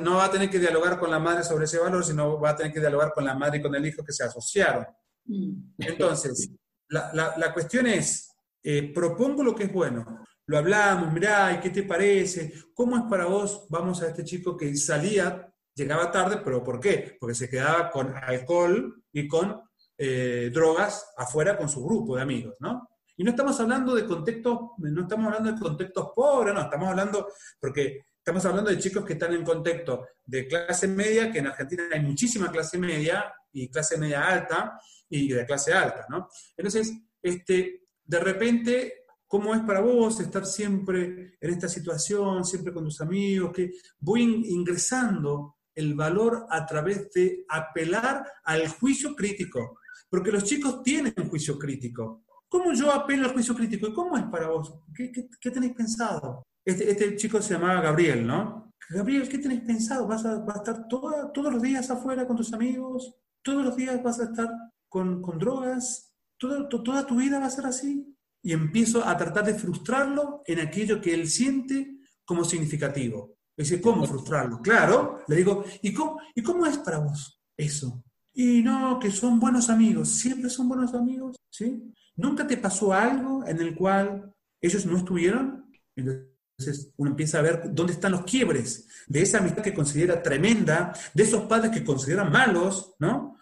no 0.01 0.16
va 0.16 0.24
a 0.24 0.30
tener 0.32 0.51
que 0.51 0.59
dialogar 0.59 0.99
con 0.99 1.12
la 1.12 1.20
madre 1.20 1.44
sobre 1.44 1.66
ese 1.66 1.78
valor, 1.78 2.05
sino 2.05 2.40
va 2.40 2.51
a 2.51 2.57
tener 2.57 2.72
que 2.72 2.80
dialogar 2.80 3.12
con 3.14 3.24
la 3.24 3.34
madre 3.34 3.59
y 3.59 3.62
con 3.62 3.72
el 3.76 3.86
hijo 3.86 4.05
que 4.05 4.12
se 4.12 4.24
asociaron. 4.24 4.84
Mm. 5.26 5.74
Entonces, 5.78 6.51
la, 6.89 7.53
cuestión 7.53 7.86
es, 7.86 8.34
eh, 8.62 8.93
propongo 8.93 9.43
lo 9.43 9.55
que 9.55 9.64
es 9.64 9.72
bueno. 9.72 10.24
Lo 10.47 10.59
hablamos, 10.59 11.12
mirá, 11.12 11.53
¿y 11.53 11.61
qué 11.61 11.70
te 11.70 11.82
parece? 11.82 12.55
¿Cómo 12.72 12.97
es 12.97 13.03
para 13.05 13.26
vos? 13.26 13.66
Vamos 13.68 14.03
a 14.03 14.09
este 14.09 14.24
chico 14.24 14.57
que 14.57 14.74
salía, 14.76 15.47
llegaba 15.74 16.11
tarde, 16.11 16.41
pero 16.43 16.64
¿por 16.64 16.80
qué? 16.80 17.16
Porque 17.20 17.34
se 17.34 17.51
quedaba 17.51 17.91
con 17.91 18.14
alcohol 18.16 19.03
y 19.12 19.28
con 19.28 19.61
eh, 19.99 20.51
drogas 20.53 21.12
afuera 21.16 21.57
con 21.57 21.68
su 21.68 21.84
grupo 21.84 22.16
de 22.16 22.22
amigos, 22.22 22.55
¿no? 22.61 22.89
Y 23.16 23.24
no 23.24 23.30
estamos 23.30 23.59
hablando 23.61 23.95
de 23.95 24.07
contextos, 24.07 24.59
no 24.78 25.03
estamos 25.03 25.26
hablando 25.26 25.53
de 25.53 25.59
contextos 25.59 26.11
pobres, 26.14 26.55
no, 26.55 26.62
estamos 26.62 26.89
hablando, 26.89 27.28
porque 27.61 28.05
estamos 28.16 28.45
hablando 28.45 28.70
de 28.70 28.78
chicos 28.78 29.05
que 29.05 29.14
están 29.14 29.34
en 29.34 29.45
contexto 29.45 30.07
de 30.24 30.47
clase 30.47 30.86
media, 30.86 31.32
que 31.32 31.41
en 31.41 31.49
Argentina 31.49 31.82
hay 31.93 32.01
muchísima 32.01 32.51
clase 32.51 32.78
media 32.78 33.34
y 33.53 33.68
clase 33.68 33.99
media 33.99 34.28
alta 34.28 34.80
y 35.09 35.28
de 35.28 35.46
clase 35.46 35.72
alta, 35.72 36.06
¿no? 36.09 36.28
Entonces, 36.56 36.92
este, 37.22 37.88
de 38.04 38.20
repente, 38.20 39.04
¿cómo 39.26 39.54
es 39.54 39.61
para 39.62 39.80
vos 39.80 40.20
estar 40.20 40.46
siempre 40.46 41.36
en 41.40 41.50
esta 41.50 41.68
situación, 41.68 42.44
siempre 42.44 42.72
con 42.72 42.84
tus 42.84 43.00
amigos? 43.00 43.52
Que 43.52 43.72
voy 43.98 44.22
ingresando 44.48 45.56
el 45.74 45.94
valor 45.94 46.46
a 46.50 46.66
través 46.66 47.11
de 47.12 47.44
apelar 47.48 48.26
al 48.44 48.68
juicio 48.68 49.14
crítico, 49.14 49.78
porque 50.11 50.32
los 50.32 50.44
chicos 50.44 50.82
tienen 50.82 51.14
juicio 51.28 51.59
crítico. 51.59 52.24
¿Cómo 52.48 52.72
yo 52.72 52.90
apelo 52.90 53.26
al 53.26 53.34
juicio 53.34 53.54
crítico? 53.54 53.88
¿Y 53.88 53.92
cómo 53.92 54.16
es 54.16 54.24
para 54.24 54.48
vos? 54.48 54.74
¿Qué, 54.94 55.50
tenéis 55.50 55.74
pensado? 55.74 56.42
Este, 56.64 56.90
este, 56.90 57.14
chico 57.16 57.40
se 57.42 57.54
llamaba 57.54 57.80
Gabriel, 57.80 58.26
¿no? 58.26 58.72
Gabriel, 58.88 59.28
¿qué 59.28 59.38
tenéis 59.38 59.61
pensado? 59.61 60.06
¿Vas 60.06 60.24
a, 60.24 60.42
estar 60.56 60.88
todos 60.88 61.52
los 61.52 61.62
días 61.62 61.90
afuera 61.90 62.26
con 62.26 62.36
tus 62.36 62.52
amigos? 62.54 63.14
¿Todos 63.42 63.64
los 63.66 63.76
días 63.76 64.02
vas 64.02 64.18
a 64.20 64.24
estar 64.24 64.48
con, 64.89 65.22
drogas? 65.39 66.12
¿Toda 66.39 67.07
tu 67.07 67.16
vida 67.16 67.39
va 67.39 67.47
a 67.47 67.51
ser 67.51 67.66
así? 67.66 68.14
Y 68.43 68.53
empiezo 68.53 69.05
a 69.05 69.16
tratar 69.16 69.45
de 69.45 69.55
frustrarlo 69.55 70.43
en 70.47 70.61
aquello 70.61 71.01
que 71.01 71.14
él 71.14 71.28
siente 71.28 71.99
como 72.24 72.45
significativo. 72.45 73.36
Dice, 73.57 73.80
¿cómo 73.80 74.07
frustrarlo? 74.07 74.61
Claro, 74.61 75.20
le 75.26 75.36
digo, 75.36 75.64
¿y 75.82 75.93
cómo, 75.93 76.20
¿y 76.34 76.43
cómo 76.43 76.64
es 76.64 76.78
para 76.78 76.99
vos 76.99 77.41
eso? 77.57 78.05
Y 78.32 78.62
no, 78.62 79.01
que 79.01 79.11
son 79.11 79.41
buenos 79.41 79.68
amigos, 79.68 80.11
siempre 80.11 80.49
son 80.49 80.68
buenos 80.68 80.95
amigos, 80.95 81.36
¿sí? 81.51 81.93
¿Nunca 82.14 82.47
te 82.47 82.57
pasó 82.57 82.93
algo 82.93 83.45
en 83.45 83.61
el 83.61 83.74
cual 83.74 84.32
ellos 84.61 84.86
no 84.86 84.97
estuvieron? 84.97 85.68
Entonces 85.97 86.93
uno 86.97 87.11
empieza 87.11 87.39
a 87.39 87.43
ver 87.43 87.70
dónde 87.72 87.95
están 87.95 88.12
los 88.12 88.22
quiebres 88.22 88.86
de 89.09 89.22
esa 89.22 89.39
amistad 89.39 89.62
que 89.62 89.74
considera 89.74 90.22
tremenda, 90.22 90.93
de 91.14 91.22
esos 91.22 91.45
padres 91.45 91.72
que 91.72 91.84
consideran 91.84 92.30
malos, 92.30 92.95
¿no? 93.01 93.36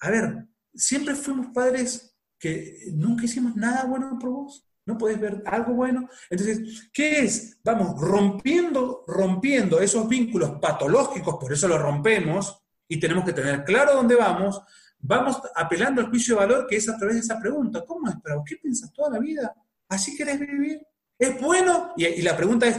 a 0.00 0.10
ver, 0.10 0.46
siempre 0.74 1.14
fuimos 1.14 1.48
padres 1.54 2.16
que 2.38 2.86
nunca 2.92 3.24
hicimos 3.24 3.56
nada 3.56 3.84
bueno 3.84 4.18
por 4.18 4.30
vos. 4.30 4.66
¿No 4.86 4.96
puedes 4.96 5.20
ver 5.20 5.42
algo 5.46 5.74
bueno? 5.74 6.08
Entonces, 6.30 6.90
¿qué 6.92 7.20
es? 7.20 7.58
Vamos 7.62 8.00
rompiendo, 8.00 9.04
rompiendo 9.06 9.78
esos 9.78 10.08
vínculos 10.08 10.58
patológicos, 10.60 11.36
por 11.38 11.52
eso 11.52 11.68
los 11.68 11.80
rompemos, 11.80 12.60
y 12.88 12.98
tenemos 12.98 13.24
que 13.24 13.32
tener 13.32 13.62
claro 13.64 13.94
dónde 13.94 14.16
vamos, 14.16 14.60
vamos 14.98 15.40
apelando 15.54 16.00
al 16.00 16.08
juicio 16.08 16.34
de 16.34 16.40
valor 16.40 16.66
que 16.66 16.76
es 16.76 16.88
a 16.88 16.96
través 16.96 17.16
de 17.16 17.20
esa 17.20 17.38
pregunta. 17.38 17.84
¿Cómo 17.86 18.08
es? 18.08 18.16
¿Pero 18.22 18.42
qué 18.44 18.56
piensas 18.56 18.92
toda 18.92 19.10
la 19.10 19.18
vida? 19.20 19.54
¿Así 19.88 20.16
querés 20.16 20.40
vivir? 20.40 20.80
¿Es 21.16 21.40
bueno? 21.40 21.92
Y, 21.96 22.22
la 22.22 22.36
pregunta 22.36 22.66
es, 22.66 22.78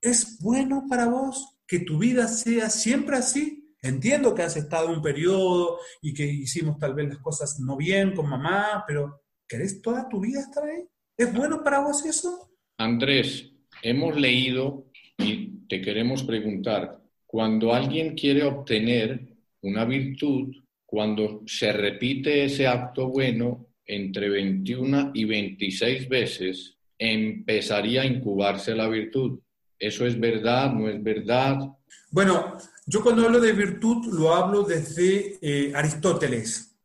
¿es 0.00 0.38
bueno 0.40 0.86
para 0.88 1.06
vos 1.06 1.58
que 1.66 1.80
tu 1.80 1.98
vida 1.98 2.26
sea 2.26 2.70
siempre 2.70 3.16
así? 3.16 3.61
Entiendo 3.82 4.32
que 4.32 4.42
has 4.42 4.56
estado 4.56 4.90
un 4.92 5.02
periodo 5.02 5.78
y 6.00 6.14
que 6.14 6.24
hicimos 6.24 6.78
tal 6.78 6.94
vez 6.94 7.08
las 7.08 7.18
cosas 7.18 7.58
no 7.58 7.76
bien 7.76 8.14
con 8.14 8.28
mamá, 8.28 8.84
pero 8.86 9.22
¿querés 9.48 9.82
toda 9.82 10.08
tu 10.08 10.20
vida 10.20 10.38
estar 10.38 10.62
ahí? 10.64 10.84
¿Es 11.16 11.34
bueno 11.34 11.64
para 11.64 11.80
vos 11.80 12.04
eso? 12.06 12.48
Andrés, 12.78 13.50
hemos 13.82 14.16
leído 14.16 14.86
y 15.18 15.66
te 15.66 15.82
queremos 15.82 16.22
preguntar, 16.22 17.02
cuando 17.26 17.74
alguien 17.74 18.14
quiere 18.14 18.44
obtener 18.44 19.28
una 19.62 19.84
virtud, 19.84 20.54
cuando 20.86 21.42
se 21.46 21.72
repite 21.72 22.44
ese 22.44 22.68
acto 22.68 23.08
bueno 23.08 23.66
entre 23.84 24.28
21 24.28 25.10
y 25.12 25.24
26 25.24 26.08
veces, 26.08 26.76
empezaría 26.96 28.02
a 28.02 28.06
incubarse 28.06 28.76
la 28.76 28.88
virtud. 28.88 29.40
¿Eso 29.76 30.06
es 30.06 30.18
verdad? 30.20 30.72
¿No 30.72 30.88
es 30.88 31.02
verdad? 31.02 31.58
Bueno, 32.10 32.58
yo 32.86 33.02
cuando 33.02 33.24
hablo 33.24 33.40
de 33.40 33.52
virtud 33.52 34.12
lo 34.12 34.34
hablo 34.34 34.64
desde 34.64 35.38
eh, 35.40 35.72
Aristóteles. 35.74 36.76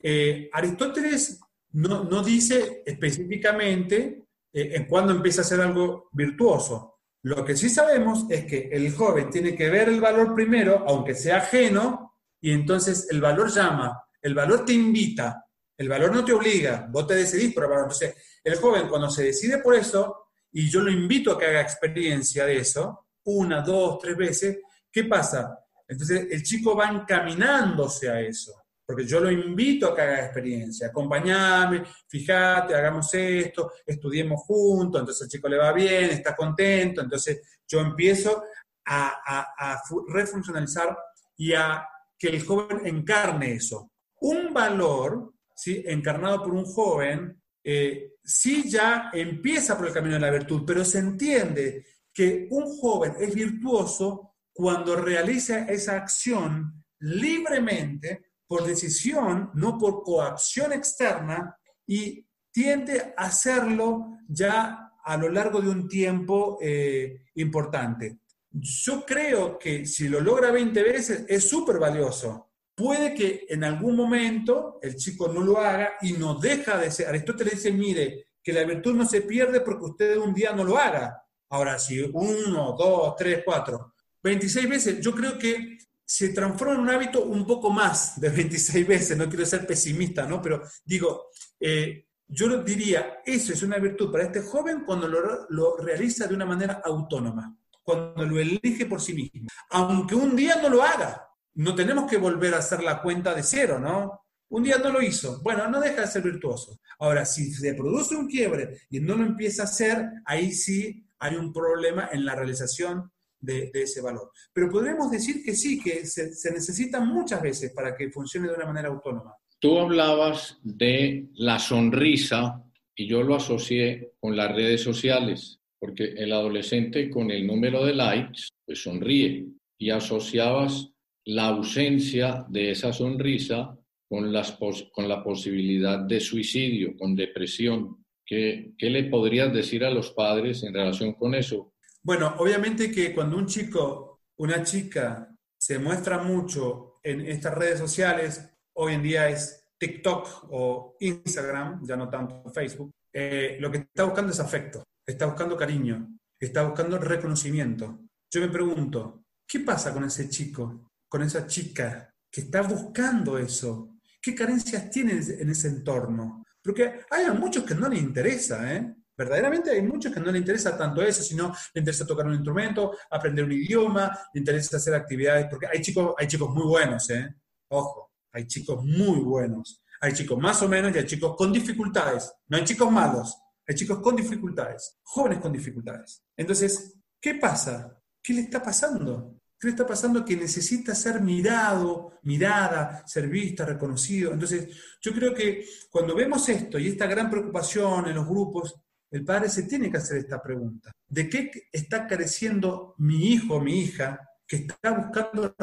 Eh, 0.00 0.48
Aristóteles 0.52 1.40
no, 1.72 2.22
dice 2.22 2.82
específicamente 2.84 4.24
eh, 4.52 4.70
en 4.74 4.86
cuándo 4.86 5.12
empieza 5.12 5.42
a 5.42 5.44
ser 5.44 5.60
algo 5.60 6.08
virtuoso. 6.12 7.00
Lo 7.22 7.44
que 7.44 7.56
sí 7.56 7.68
sabemos 7.68 8.26
es 8.30 8.46
que 8.46 8.68
el 8.72 8.92
joven 8.94 9.28
tiene 9.28 9.54
que 9.54 9.68
ver 9.68 9.88
el 9.88 10.00
valor 10.00 10.34
primero, 10.34 10.84
aunque 10.86 11.14
sea 11.14 11.38
ajeno, 11.38 12.14
y 12.40 12.52
entonces 12.52 13.08
el 13.10 13.20
valor 13.20 13.50
llama, 13.50 14.00
el 14.22 14.34
valor 14.34 14.64
te 14.64 14.72
invita, 14.72 15.44
el 15.76 15.88
valor 15.88 16.14
no 16.14 16.24
te 16.24 16.32
obliga, 16.32 16.88
vos 16.90 17.06
te 17.06 17.14
decidís 17.14 17.52
por 17.52 17.64
el 17.64 17.70
valor. 17.70 17.84
Entonces, 17.84 18.14
el 18.42 18.56
joven 18.56 18.88
cuando 18.88 19.10
se 19.10 19.24
decide 19.24 19.58
por 19.58 19.74
eso, 19.74 20.28
y 20.52 20.70
yo 20.70 20.80
lo 20.80 20.90
invito 20.90 21.32
a 21.32 21.38
que 21.38 21.46
haga 21.46 21.60
experiencia 21.60 22.46
de 22.46 22.58
eso, 22.58 23.06
una, 23.24 23.60
dos, 23.60 23.98
tres 23.98 24.16
veces, 24.16 24.58
¿qué 24.90 25.04
pasa? 25.04 25.58
Entonces 25.86 26.26
el 26.30 26.42
chico 26.42 26.76
va 26.76 26.88
encaminándose 26.88 28.10
a 28.10 28.20
eso, 28.20 28.54
porque 28.84 29.06
yo 29.06 29.20
lo 29.20 29.30
invito 29.30 29.88
a 29.88 29.94
que 29.94 30.02
haga 30.02 30.24
experiencia, 30.24 30.88
acompañame, 30.88 31.84
fíjate, 32.06 32.74
hagamos 32.74 33.12
esto, 33.14 33.72
estudiemos 33.86 34.42
juntos, 34.42 35.00
entonces 35.00 35.22
el 35.22 35.28
chico 35.28 35.48
le 35.48 35.58
va 35.58 35.72
bien, 35.72 36.10
está 36.10 36.36
contento, 36.36 37.00
entonces 37.00 37.40
yo 37.66 37.80
empiezo 37.80 38.42
a, 38.84 39.20
a, 39.26 39.72
a 39.72 39.82
refuncionalizar 40.08 40.96
y 41.36 41.52
a 41.54 41.86
que 42.18 42.28
el 42.28 42.44
joven 42.44 42.80
encarne 42.84 43.52
eso. 43.52 43.92
Un 44.20 44.52
valor, 44.52 45.32
¿sí? 45.54 45.82
encarnado 45.86 46.42
por 46.42 46.54
un 46.54 46.64
joven, 46.64 47.40
eh, 47.62 48.14
sí 48.22 48.68
ya 48.68 49.10
empieza 49.12 49.76
por 49.76 49.86
el 49.86 49.92
camino 49.92 50.14
de 50.14 50.20
la 50.20 50.30
virtud, 50.30 50.62
pero 50.66 50.84
se 50.84 50.98
entiende 50.98 51.86
que 52.12 52.48
un 52.50 52.76
joven 52.78 53.14
es 53.20 53.34
virtuoso 53.34 54.27
cuando 54.58 54.96
realiza 54.96 55.66
esa 55.66 55.98
acción 55.98 56.84
libremente, 56.98 58.32
por 58.44 58.66
decisión, 58.66 59.52
no 59.54 59.78
por 59.78 60.02
coacción 60.02 60.72
externa, 60.72 61.56
y 61.86 62.26
tiende 62.50 63.14
a 63.16 63.26
hacerlo 63.26 64.18
ya 64.26 64.94
a 65.04 65.16
lo 65.16 65.28
largo 65.28 65.60
de 65.60 65.68
un 65.68 65.86
tiempo 65.86 66.58
eh, 66.60 67.26
importante. 67.36 68.18
Yo 68.50 69.06
creo 69.06 69.60
que 69.60 69.86
si 69.86 70.08
lo 70.08 70.20
logra 70.20 70.50
20 70.50 70.82
veces 70.82 71.24
es 71.28 71.48
súper 71.48 71.78
valioso. 71.78 72.50
Puede 72.74 73.14
que 73.14 73.46
en 73.48 73.62
algún 73.62 73.94
momento 73.94 74.80
el 74.82 74.96
chico 74.96 75.28
no 75.28 75.40
lo 75.40 75.58
haga 75.58 75.92
y 76.00 76.14
no 76.14 76.34
deja 76.34 76.76
de 76.78 76.90
ser. 76.90 77.06
Aristóteles 77.06 77.54
dice, 77.54 77.70
mire, 77.70 78.30
que 78.42 78.52
la 78.52 78.64
virtud 78.64 78.96
no 78.96 79.06
se 79.06 79.20
pierde 79.20 79.60
porque 79.60 79.84
usted 79.84 80.16
un 80.16 80.34
día 80.34 80.50
no 80.50 80.64
lo 80.64 80.76
haga. 80.76 81.22
Ahora, 81.50 81.78
si 81.78 82.00
uno, 82.12 82.74
dos, 82.76 83.14
tres, 83.14 83.42
cuatro, 83.44 83.94
26 84.22 84.68
veces, 84.68 85.00
yo 85.00 85.14
creo 85.14 85.38
que 85.38 85.78
se 86.04 86.30
transforma 86.30 86.74
en 86.74 86.80
un 86.80 86.90
hábito 86.90 87.24
un 87.24 87.46
poco 87.46 87.70
más 87.70 88.18
de 88.20 88.30
26 88.30 88.86
veces, 88.86 89.16
no 89.16 89.28
quiero 89.28 89.44
ser 89.44 89.66
pesimista, 89.66 90.26
¿no? 90.26 90.40
Pero 90.40 90.62
digo, 90.84 91.26
eh, 91.60 92.06
yo 92.26 92.62
diría, 92.62 93.20
eso 93.24 93.52
es 93.52 93.62
una 93.62 93.78
virtud 93.78 94.10
para 94.10 94.24
este 94.24 94.40
joven 94.40 94.84
cuando 94.84 95.06
lo, 95.06 95.46
lo, 95.50 95.76
realiza 95.76 96.26
de 96.26 96.34
una 96.34 96.46
manera 96.46 96.80
autónoma, 96.84 97.56
cuando 97.82 98.24
lo 98.24 98.38
elige 98.38 98.86
por 98.86 99.00
sí 99.00 99.14
mismo. 99.14 99.48
Aunque 99.70 100.14
un 100.14 100.34
día 100.34 100.56
no 100.62 100.68
lo 100.68 100.82
haga, 100.82 101.26
no 101.54 101.74
tenemos 101.74 102.10
que 102.10 102.16
volver 102.16 102.54
a 102.54 102.58
hacer 102.58 102.82
la 102.82 103.02
cuenta 103.02 103.34
de 103.34 103.42
cero, 103.42 103.78
¿no? 103.78 104.24
Un 104.50 104.62
día 104.62 104.78
no 104.78 104.90
lo 104.90 105.02
hizo, 105.02 105.42
bueno, 105.42 105.68
no 105.68 105.78
deja 105.78 106.02
de 106.02 106.06
ser 106.06 106.22
virtuoso. 106.22 106.80
Ahora, 107.00 107.26
si 107.26 107.52
se 107.52 107.74
produce 107.74 108.16
un 108.16 108.28
quiebre 108.28 108.80
y 108.88 109.00
no 109.00 109.14
lo 109.14 109.24
empieza 109.24 109.62
a 109.62 109.66
hacer, 109.66 110.06
ahí 110.24 110.52
sí 110.52 111.06
hay 111.18 111.36
un 111.36 111.52
problema 111.52 112.08
en 112.12 112.24
la 112.24 112.34
realización 112.34 113.10
de, 113.40 113.70
ese 113.74 114.00
valor. 114.00 114.30
Pero 114.52 114.70
podríamos 114.70 115.10
decir 115.10 115.42
que 115.44 115.54
sí, 115.54 115.80
que 115.80 116.06
se, 116.06 116.34
se 116.34 116.52
necesita 116.52 117.00
muchas 117.00 117.42
veces 117.42 117.72
para 117.72 117.96
que 117.96 118.10
funcione 118.10 118.48
de 118.48 118.54
una 118.54 118.66
manera 118.66 118.88
autónoma. 118.88 119.34
Tú 119.60 119.78
hablabas 119.78 120.58
de 120.62 121.26
la 121.34 121.58
sonrisa 121.58 122.62
y 122.94 123.06
yo 123.06 123.22
lo 123.22 123.36
asocié 123.36 124.12
con 124.20 124.36
las 124.36 124.54
redes 124.54 124.82
sociales, 124.82 125.60
porque 125.78 126.04
el 126.16 126.32
adolescente 126.32 127.10
con 127.10 127.30
el 127.30 127.46
número 127.46 127.84
de 127.84 127.94
likes, 127.94 128.48
pues 128.66 128.82
sonríe 128.82 129.46
y 129.78 129.90
asociabas 129.90 130.90
la 131.24 131.48
ausencia 131.48 132.44
de 132.48 132.70
esa 132.70 132.92
sonrisa 132.92 133.76
con, 134.08 134.32
las 134.32 134.58
con 134.92 135.08
la 135.08 135.22
posibilidad 135.22 135.98
de 135.98 136.20
suicidio, 136.20 136.96
con 136.96 137.14
depresión. 137.14 138.04
¿Qué, 138.24 138.72
¿Qué 138.78 138.90
le 138.90 139.04
podrías 139.04 139.52
decir 139.52 139.84
a 139.84 139.90
los 139.90 140.10
padres 140.12 140.62
en 140.62 140.74
relación 140.74 141.12
con 141.14 141.34
eso? 141.34 141.74
Bueno, 142.08 142.36
obviamente 142.38 142.90
que 142.90 143.14
cuando 143.14 143.36
un 143.36 143.44
chico, 143.44 144.22
una 144.38 144.62
chica 144.62 145.28
se 145.58 145.78
muestra 145.78 146.16
mucho 146.16 147.00
en 147.02 147.20
estas 147.20 147.52
redes 147.52 147.78
sociales, 147.78 148.48
hoy 148.76 148.94
en 148.94 149.02
día 149.02 149.28
es 149.28 149.68
TikTok 149.76 150.46
o 150.48 150.96
Instagram, 151.00 151.84
ya 151.86 151.96
no 151.96 152.08
tanto 152.08 152.48
Facebook, 152.48 152.94
eh, 153.12 153.58
lo 153.60 153.70
que 153.70 153.76
está 153.94 154.04
buscando 154.04 154.32
es 154.32 154.40
afecto, 154.40 154.84
está 155.04 155.26
buscando 155.26 155.54
cariño, 155.54 156.18
está 156.40 156.62
buscando 156.62 156.96
reconocimiento. 156.96 158.00
Yo 158.30 158.40
me 158.40 158.48
pregunto, 158.48 159.24
¿qué 159.46 159.60
pasa 159.60 159.92
con 159.92 160.04
ese 160.04 160.30
chico, 160.30 160.92
con 161.10 161.20
esa 161.20 161.46
chica 161.46 162.10
que 162.30 162.40
está 162.40 162.62
buscando 162.62 163.36
eso? 163.36 163.98
¿Qué 164.18 164.34
carencias 164.34 164.88
tiene 164.88 165.12
en 165.12 165.50
ese 165.50 165.68
entorno? 165.68 166.42
Porque 166.62 167.00
hay 167.10 167.30
muchos 167.38 167.64
que 167.64 167.74
no 167.74 167.86
les 167.86 168.00
interesa, 168.00 168.74
¿eh? 168.74 168.94
Verdaderamente 169.18 169.72
hay 169.72 169.82
muchos 169.82 170.14
que 170.14 170.20
no 170.20 170.30
le 170.30 170.38
interesa 170.38 170.78
tanto 170.78 171.02
eso, 171.02 171.24
sino 171.24 171.52
le 171.74 171.80
interesa 171.80 172.06
tocar 172.06 172.24
un 172.24 172.34
instrumento, 172.34 172.96
aprender 173.10 173.44
un 173.44 173.50
idioma, 173.50 174.16
le 174.32 174.38
interesa 174.38 174.76
hacer 174.76 174.94
actividades, 174.94 175.48
porque 175.50 175.66
hay 175.66 175.80
chicos, 175.80 176.14
hay 176.16 176.28
chicos 176.28 176.48
muy 176.54 176.64
buenos, 176.64 177.10
¿eh? 177.10 177.34
Ojo, 177.70 178.12
hay 178.32 178.46
chicos 178.46 178.84
muy 178.84 179.18
buenos. 179.18 179.82
Hay 180.00 180.12
chicos 180.12 180.38
más 180.38 180.62
o 180.62 180.68
menos 180.68 180.94
y 180.94 180.98
hay 180.98 181.04
chicos 181.04 181.34
con 181.36 181.52
dificultades. 181.52 182.32
No 182.46 182.58
hay 182.58 182.64
chicos 182.64 182.92
malos, 182.92 183.36
hay 183.66 183.74
chicos 183.74 183.98
con 183.98 184.14
dificultades, 184.14 184.98
jóvenes 185.02 185.40
con 185.40 185.52
dificultades. 185.52 186.22
Entonces, 186.36 186.94
¿qué 187.20 187.34
pasa? 187.34 188.00
¿Qué 188.22 188.34
le 188.34 188.42
está 188.42 188.62
pasando? 188.62 189.34
¿Qué 189.58 189.66
le 189.66 189.70
está 189.72 189.84
pasando? 189.84 190.24
Que 190.24 190.36
necesita 190.36 190.94
ser 190.94 191.20
mirado, 191.20 192.12
mirada, 192.22 193.02
ser 193.04 193.26
vista, 193.26 193.64
reconocido. 193.64 194.32
Entonces, 194.32 194.68
yo 195.00 195.12
creo 195.12 195.34
que 195.34 195.66
cuando 195.90 196.14
vemos 196.14 196.48
esto 196.48 196.78
y 196.78 196.86
esta 196.86 197.08
gran 197.08 197.28
preocupación 197.28 198.06
en 198.06 198.14
los 198.14 198.28
grupos, 198.28 198.80
el 199.10 199.24
padre 199.24 199.48
se 199.48 199.64
tiene 199.64 199.90
que 199.90 199.98
hacer 199.98 200.18
esta 200.18 200.42
pregunta. 200.42 200.92
¿De 201.08 201.28
qué 201.28 201.50
está 201.72 202.06
careciendo 202.06 202.94
mi 202.98 203.32
hijo 203.32 203.54
o 203.54 203.60
mi 203.60 203.80
hija 203.80 204.20
que 204.46 204.56
está 204.56 204.90
buscando 204.90 205.54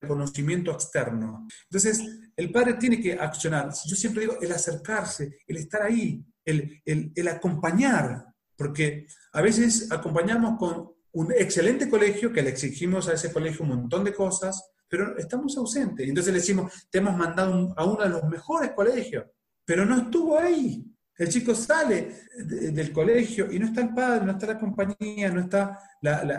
reconocimiento 0.00 0.72
externo? 0.72 1.46
Entonces, 1.64 2.02
el 2.36 2.50
padre 2.50 2.74
tiene 2.74 3.00
que 3.00 3.14
accionar. 3.14 3.70
Yo 3.86 3.96
siempre 3.96 4.22
digo, 4.22 4.38
el 4.40 4.52
acercarse, 4.52 5.38
el 5.46 5.56
estar 5.56 5.82
ahí, 5.82 6.24
el, 6.44 6.82
el 6.84 7.28
acompañar, 7.28 8.26
porque 8.56 9.06
a 9.32 9.40
veces 9.40 9.90
acompañamos 9.90 10.58
con 10.58 10.90
un 11.12 11.32
excelente 11.32 11.88
colegio 11.88 12.32
que 12.32 12.42
le 12.42 12.50
exigimos 12.50 13.08
a 13.08 13.14
ese 13.14 13.32
colegio 13.32 13.64
un 13.64 13.70
montón 13.70 14.04
de 14.04 14.14
cosas, 14.14 14.70
pero 14.88 15.16
estamos 15.18 15.56
ausentes. 15.56 16.08
Entonces 16.08 16.32
le 16.32 16.40
decimos, 16.40 16.72
te 16.90 16.98
hemos 16.98 17.16
mandado 17.16 17.74
a 17.76 17.84
uno 17.84 18.02
de 18.02 18.10
los 18.10 18.24
mejores 18.24 18.72
colegios, 18.72 19.26
pero 19.64 19.84
no 19.84 19.96
estuvo 19.96 20.38
ahí. 20.38 20.84
El 21.18 21.28
chico 21.28 21.52
sale 21.52 22.26
del 22.36 22.92
colegio 22.92 23.50
y 23.50 23.58
no 23.58 23.66
está 23.66 23.80
el 23.80 23.92
padre, 23.92 24.24
no 24.24 24.32
está 24.32 24.46
la 24.46 24.58
compañía, 24.58 25.30
no 25.30 25.40
está 25.40 25.76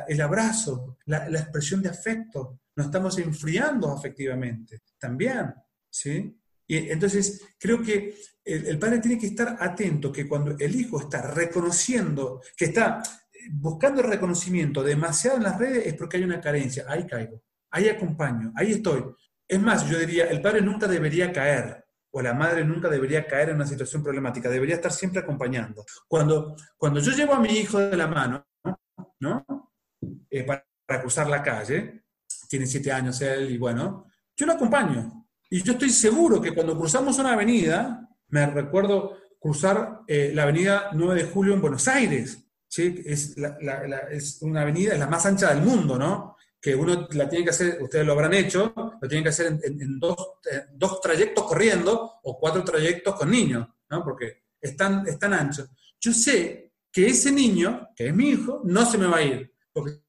el 0.08 0.22
abrazo, 0.22 0.98
la, 1.06 1.28
expresión 1.28 1.82
de 1.82 1.90
afecto. 1.90 2.62
Nos 2.78 2.86
estamos 2.86 3.20
enfriando 3.20 3.92
afectivamente 3.92 4.84
también, 4.98 5.54
¿sí? 5.90 6.34
Y 6.66 6.78
entonces 6.90 7.42
creo 7.60 7.82
que 7.82 8.16
el, 8.46 8.80
padre 8.80 9.00
tiene 9.00 9.20
que 9.20 9.28
estar 9.28 9.58
atento 9.60 10.14
que 10.14 10.26
cuando 10.26 10.56
el 10.58 10.74
hijo 10.74 11.02
está 11.02 11.24
reconociendo, 11.24 12.42
que 12.56 12.66
está 12.66 13.04
buscando 13.52 14.02
el 14.02 14.08
reconocimiento 14.08 14.82
demasiado 14.82 15.38
en 15.38 15.44
las 15.44 15.58
redes, 15.58 15.88
es 15.88 15.96
porque 15.96 16.18
hay 16.18 16.24
una 16.24 16.40
carencia. 16.40 16.86
Ahí 16.88 17.06
caigo, 17.06 17.44
ahí 17.72 17.90
acompaño, 17.90 18.54
ahí 18.56 18.72
estoy. 18.72 19.04
Es 19.46 19.60
más, 19.60 19.90
yo 19.90 20.00
diría, 20.00 20.28
el 20.28 20.42
padre 20.42 20.62
nunca 20.62 20.88
debería 20.88 21.34
caer 21.34 21.84
o 22.12 22.22
la 22.22 22.34
madre 22.34 22.64
nunca 22.66 22.90
debería 22.90 23.28
caer 23.28 23.50
en 23.50 23.56
una 23.56 23.68
situación 23.68 24.04
problemática, 24.04 24.50
debería 24.50 24.76
estar 24.76 24.92
siempre 24.92 25.22
acompañando. 25.22 25.86
Cuando, 26.08 26.56
cuando 26.78 27.00
yo 27.00 27.12
llevo 27.12 27.34
a 27.34 27.40
mi 27.40 27.50
hijo 27.50 27.80
de 27.80 27.98
la 27.98 28.08
mano, 28.08 28.48
¿no? 29.20 29.46
Eh, 30.30 30.44
para, 30.44 30.66
cruzar 31.02 31.30
la 31.30 31.44
calle, 31.44 32.06
tiene 32.48 32.66
siete 32.66 32.92
años 32.92 33.22
él 33.22 33.52
y 33.52 33.58
bueno, 33.58 34.08
yo 34.36 34.46
lo 34.48 34.54
acompaño. 34.54 35.28
Y 35.50 35.62
yo 35.62 35.74
estoy 35.74 35.92
seguro 35.92 36.42
que 36.42 36.54
cuando 36.54 36.78
cruzamos 36.78 37.20
una 37.20 37.34
avenida, 37.34 38.08
me 38.30 38.46
recuerdo 38.48 39.18
cruzar 39.40 40.02
eh, 40.08 40.32
la 40.34 40.44
avenida 40.44 40.90
9 40.94 41.24
de 41.24 41.30
Julio 41.30 41.54
en 41.54 41.62
Buenos 41.62 41.88
Aires, 41.88 42.44
¿sí? 42.68 43.04
es, 43.06 43.36
es 44.10 44.42
una 44.42 44.62
avenida, 44.62 44.94
es 44.94 45.00
la 45.00 45.08
más 45.08 45.26
ancha 45.26 45.54
del 45.54 45.64
mundo, 45.64 45.98
¿no? 45.98 46.36
Que 46.62 46.76
uno 46.76 47.08
la 47.12 47.30
tiene 47.30 47.46
que 47.46 47.52
hacer, 47.52 47.82
ustedes 47.82 48.06
lo 48.06 48.14
habrán 48.14 48.34
hecho, 48.34 48.74
lo 48.76 49.08
tienen 49.08 49.24
que 49.24 49.30
hacer 49.30 49.60
en, 49.64 50.00
dos, 50.00 50.16
dos, 50.74 51.00
trayectos 51.00 51.46
corriendo 51.46 52.20
o 52.24 52.38
cuatro 52.38 52.64
trayectos 52.64 53.16
con 53.16 53.32
niños, 53.32 53.68
¿no? 53.90 54.04
Porque 54.04 54.44
están, 54.60 55.08
están 55.08 55.34
anchos. 55.34 55.70
Yo 56.00 56.14
sé 56.14 56.74
que 56.92 57.08
ese 57.08 57.32
niño, 57.32 57.90
que 57.96 58.08
es 58.08 58.14
mi 58.14 58.32
hijo, 58.32 58.62
no 58.66 58.86
se 58.86 58.98
me 58.98 59.08
va 59.08 59.18
a 59.18 59.24
ir, 59.24 59.54
porque 59.72 60.02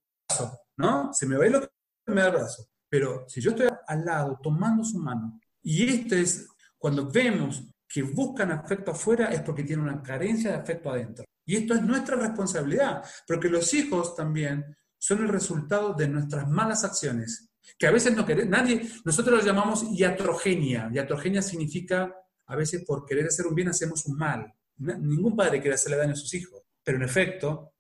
¿no? 0.77 1.13
Se 1.13 1.27
me 1.27 1.37
va 1.37 1.45
a 1.45 1.47
ir 1.47 1.53
lo 1.53 1.61
que 1.61 1.69
me 2.07 2.21
da 2.21 2.29
el 2.29 2.35
brazo. 2.35 2.67
Pero 2.89 3.25
si 3.29 3.41
yo 3.41 3.51
estoy 3.51 3.69
al 3.87 4.05
lado, 4.05 4.39
tomando 4.43 4.83
su 4.83 4.99
mano, 4.99 5.39
y 5.63 5.89
esto 5.89 6.17
es 6.17 6.49
cuando 6.79 7.09
vemos 7.09 7.63
que 7.87 8.03
buscan 8.03 8.51
afecto 8.51 8.93
afuera, 8.93 9.27
es 9.27 9.43
porque 9.43 9.65
tienen 9.65 9.85
una 9.87 10.03
carencia 10.03 10.51
de 10.51 10.57
afecto 10.57 10.91
adentro. 10.91 11.25
Y 11.45 11.57
esto 11.57 11.75
es 11.75 11.83
nuestra 11.83 12.17
responsabilidad, 12.17 13.05
porque 13.27 13.49
los 13.49 13.73
hijos 13.75 14.15
también 14.17 14.77
son 15.01 15.23
el 15.23 15.29
resultado 15.29 15.95
de 15.95 16.07
nuestras 16.09 16.49
malas 16.49 16.85
acciones, 16.85 17.51
que 17.79 17.87
a 17.87 17.91
veces 17.91 18.15
no 18.15 18.27
queremos, 18.27 18.51
nadie, 18.51 18.87
nosotros 19.05 19.39
lo 19.39 19.45
llamamos 19.45 19.85
iatrogenia. 19.93 20.91
Iatrogenia 20.93 21.41
significa, 21.41 22.15
a 22.47 22.57
veces 22.57 22.85
por 22.85 23.07
querer 23.07 23.27
hacer 23.27 23.47
un 23.47 23.55
bien 23.55 23.69
hacemos 23.69 24.05
un 24.07 24.19
mal. 24.19 24.53
Ningún 24.77 25.35
padre 25.35 25.61
quiere 25.61 25.75
hacerle 25.75 25.97
daño 25.97 26.13
a 26.13 26.17
sus 26.17 26.33
hijos, 26.35 26.63
pero 26.85 26.99
en 26.99 27.05
efecto, 27.05 27.73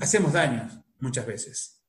hacemos 0.00 0.32
daño 0.32 0.68
muchas 1.00 1.26
veces. 1.26 1.82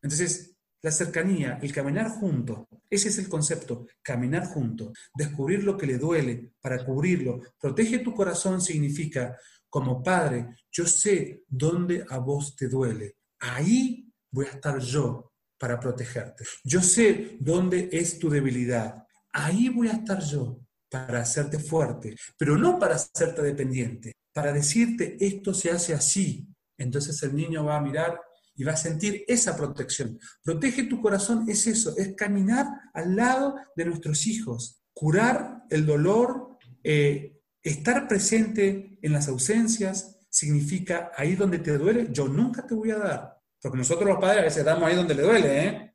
Entonces, 0.00 0.56
la 0.80 0.90
cercanía, 0.90 1.58
el 1.62 1.72
caminar 1.72 2.10
junto, 2.10 2.68
ese 2.88 3.08
es 3.08 3.18
el 3.18 3.28
concepto, 3.28 3.86
caminar 4.02 4.46
junto, 4.46 4.92
descubrir 5.14 5.64
lo 5.64 5.76
que 5.76 5.86
le 5.86 5.98
duele 5.98 6.52
para 6.60 6.84
cubrirlo. 6.84 7.40
Protege 7.58 7.98
tu 7.98 8.14
corazón 8.14 8.60
significa, 8.60 9.36
como 9.68 10.02
padre, 10.02 10.54
yo 10.70 10.86
sé 10.86 11.42
dónde 11.48 12.04
a 12.08 12.18
vos 12.18 12.54
te 12.54 12.68
duele. 12.68 13.16
Ahí 13.44 14.10
voy 14.30 14.46
a 14.46 14.50
estar 14.50 14.78
yo 14.78 15.32
para 15.58 15.78
protegerte. 15.78 16.44
Yo 16.64 16.80
sé 16.82 17.36
dónde 17.40 17.88
es 17.92 18.18
tu 18.18 18.30
debilidad. 18.30 19.04
Ahí 19.32 19.68
voy 19.68 19.88
a 19.88 19.92
estar 19.92 20.20
yo 20.20 20.60
para 20.88 21.20
hacerte 21.20 21.58
fuerte, 21.58 22.16
pero 22.38 22.56
no 22.56 22.78
para 22.78 22.94
hacerte 22.94 23.42
dependiente. 23.42 24.12
para 24.32 24.52
decirte 24.52 25.16
esto 25.20 25.54
se 25.54 25.70
hace 25.70 25.94
así. 25.94 26.48
Entonces 26.76 27.22
el 27.22 27.36
niño 27.36 27.64
va 27.64 27.76
a 27.76 27.80
mirar 27.80 28.20
y 28.56 28.64
va 28.64 28.72
a 28.72 28.76
sentir 28.76 29.24
esa 29.28 29.56
protección. 29.56 30.18
Protege 30.42 30.84
tu 30.84 31.00
corazón 31.00 31.48
es 31.48 31.68
eso, 31.68 31.96
es 31.96 32.14
caminar 32.16 32.66
al 32.94 33.14
lado 33.14 33.54
de 33.76 33.84
nuestros 33.84 34.26
hijos, 34.26 34.82
curar 34.92 35.62
el 35.70 35.86
dolor, 35.86 36.58
eh, 36.82 37.40
estar 37.62 38.08
presente 38.08 38.98
en 39.02 39.12
las 39.12 39.28
ausencias, 39.28 40.18
significa 40.28 41.12
ahí 41.16 41.36
donde 41.36 41.60
te 41.60 41.78
duele, 41.78 42.08
yo 42.10 42.26
nunca 42.26 42.66
te 42.66 42.74
voy 42.74 42.90
a 42.90 42.98
dar. 42.98 43.33
Porque 43.64 43.78
nosotros 43.78 44.06
los 44.06 44.18
padres 44.18 44.40
a 44.40 44.44
veces 44.44 44.62
damos 44.62 44.86
ahí 44.86 44.94
donde 44.94 45.14
le 45.14 45.22
duele, 45.22 45.66
¿eh? 45.66 45.94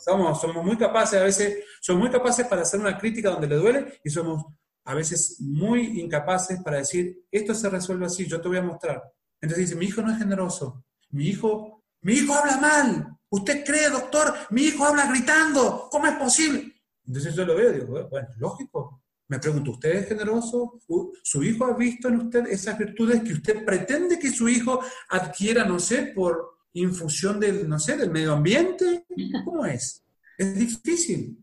somos, 0.00 0.40
somos 0.40 0.64
muy 0.64 0.76
capaces, 0.76 1.20
a 1.20 1.22
veces, 1.22 1.62
somos 1.80 2.02
muy 2.02 2.10
capaces 2.10 2.48
para 2.48 2.62
hacer 2.62 2.80
una 2.80 2.98
crítica 2.98 3.30
donde 3.30 3.46
le 3.46 3.54
duele 3.54 4.00
y 4.02 4.10
somos 4.10 4.44
a 4.84 4.94
veces 4.96 5.36
muy 5.38 6.00
incapaces 6.00 6.60
para 6.64 6.78
decir, 6.78 7.26
esto 7.30 7.54
se 7.54 7.70
resuelve 7.70 8.06
así, 8.06 8.26
yo 8.26 8.40
te 8.40 8.48
voy 8.48 8.56
a 8.56 8.62
mostrar. 8.62 9.04
Entonces 9.40 9.68
dice, 9.68 9.78
mi 9.78 9.86
hijo 9.86 10.02
no 10.02 10.10
es 10.10 10.18
generoso, 10.18 10.84
mi 11.10 11.28
hijo, 11.28 11.84
mi 12.00 12.14
hijo 12.14 12.34
habla 12.34 12.56
mal, 12.56 13.16
usted 13.28 13.64
cree, 13.64 13.88
doctor, 13.88 14.34
mi 14.50 14.62
hijo 14.62 14.84
habla 14.84 15.06
gritando, 15.06 15.86
¿cómo 15.92 16.08
es 16.08 16.14
posible? 16.14 16.74
Entonces 17.06 17.36
yo 17.36 17.46
lo 17.46 17.54
veo 17.54 17.70
y 17.70 17.74
digo, 17.74 18.08
bueno, 18.10 18.28
lógico. 18.38 19.04
Me 19.28 19.38
pregunto, 19.38 19.70
¿usted 19.70 19.90
es 19.90 20.08
generoso? 20.08 20.80
¿Su 21.22 21.44
hijo 21.44 21.66
ha 21.66 21.76
visto 21.76 22.08
en 22.08 22.16
usted 22.16 22.48
esas 22.48 22.76
virtudes 22.76 23.22
que 23.22 23.34
usted 23.34 23.64
pretende 23.64 24.18
que 24.18 24.32
su 24.32 24.48
hijo 24.48 24.80
adquiera, 25.08 25.64
no 25.64 25.78
sé, 25.78 26.10
por 26.16 26.58
infusión 26.74 27.40
del, 27.40 27.68
no 27.68 27.78
sé, 27.78 27.96
del 27.96 28.10
medio 28.10 28.32
ambiente? 28.32 29.04
¿Cómo 29.44 29.66
es? 29.66 30.04
Es 30.38 30.58
difícil. 30.58 31.36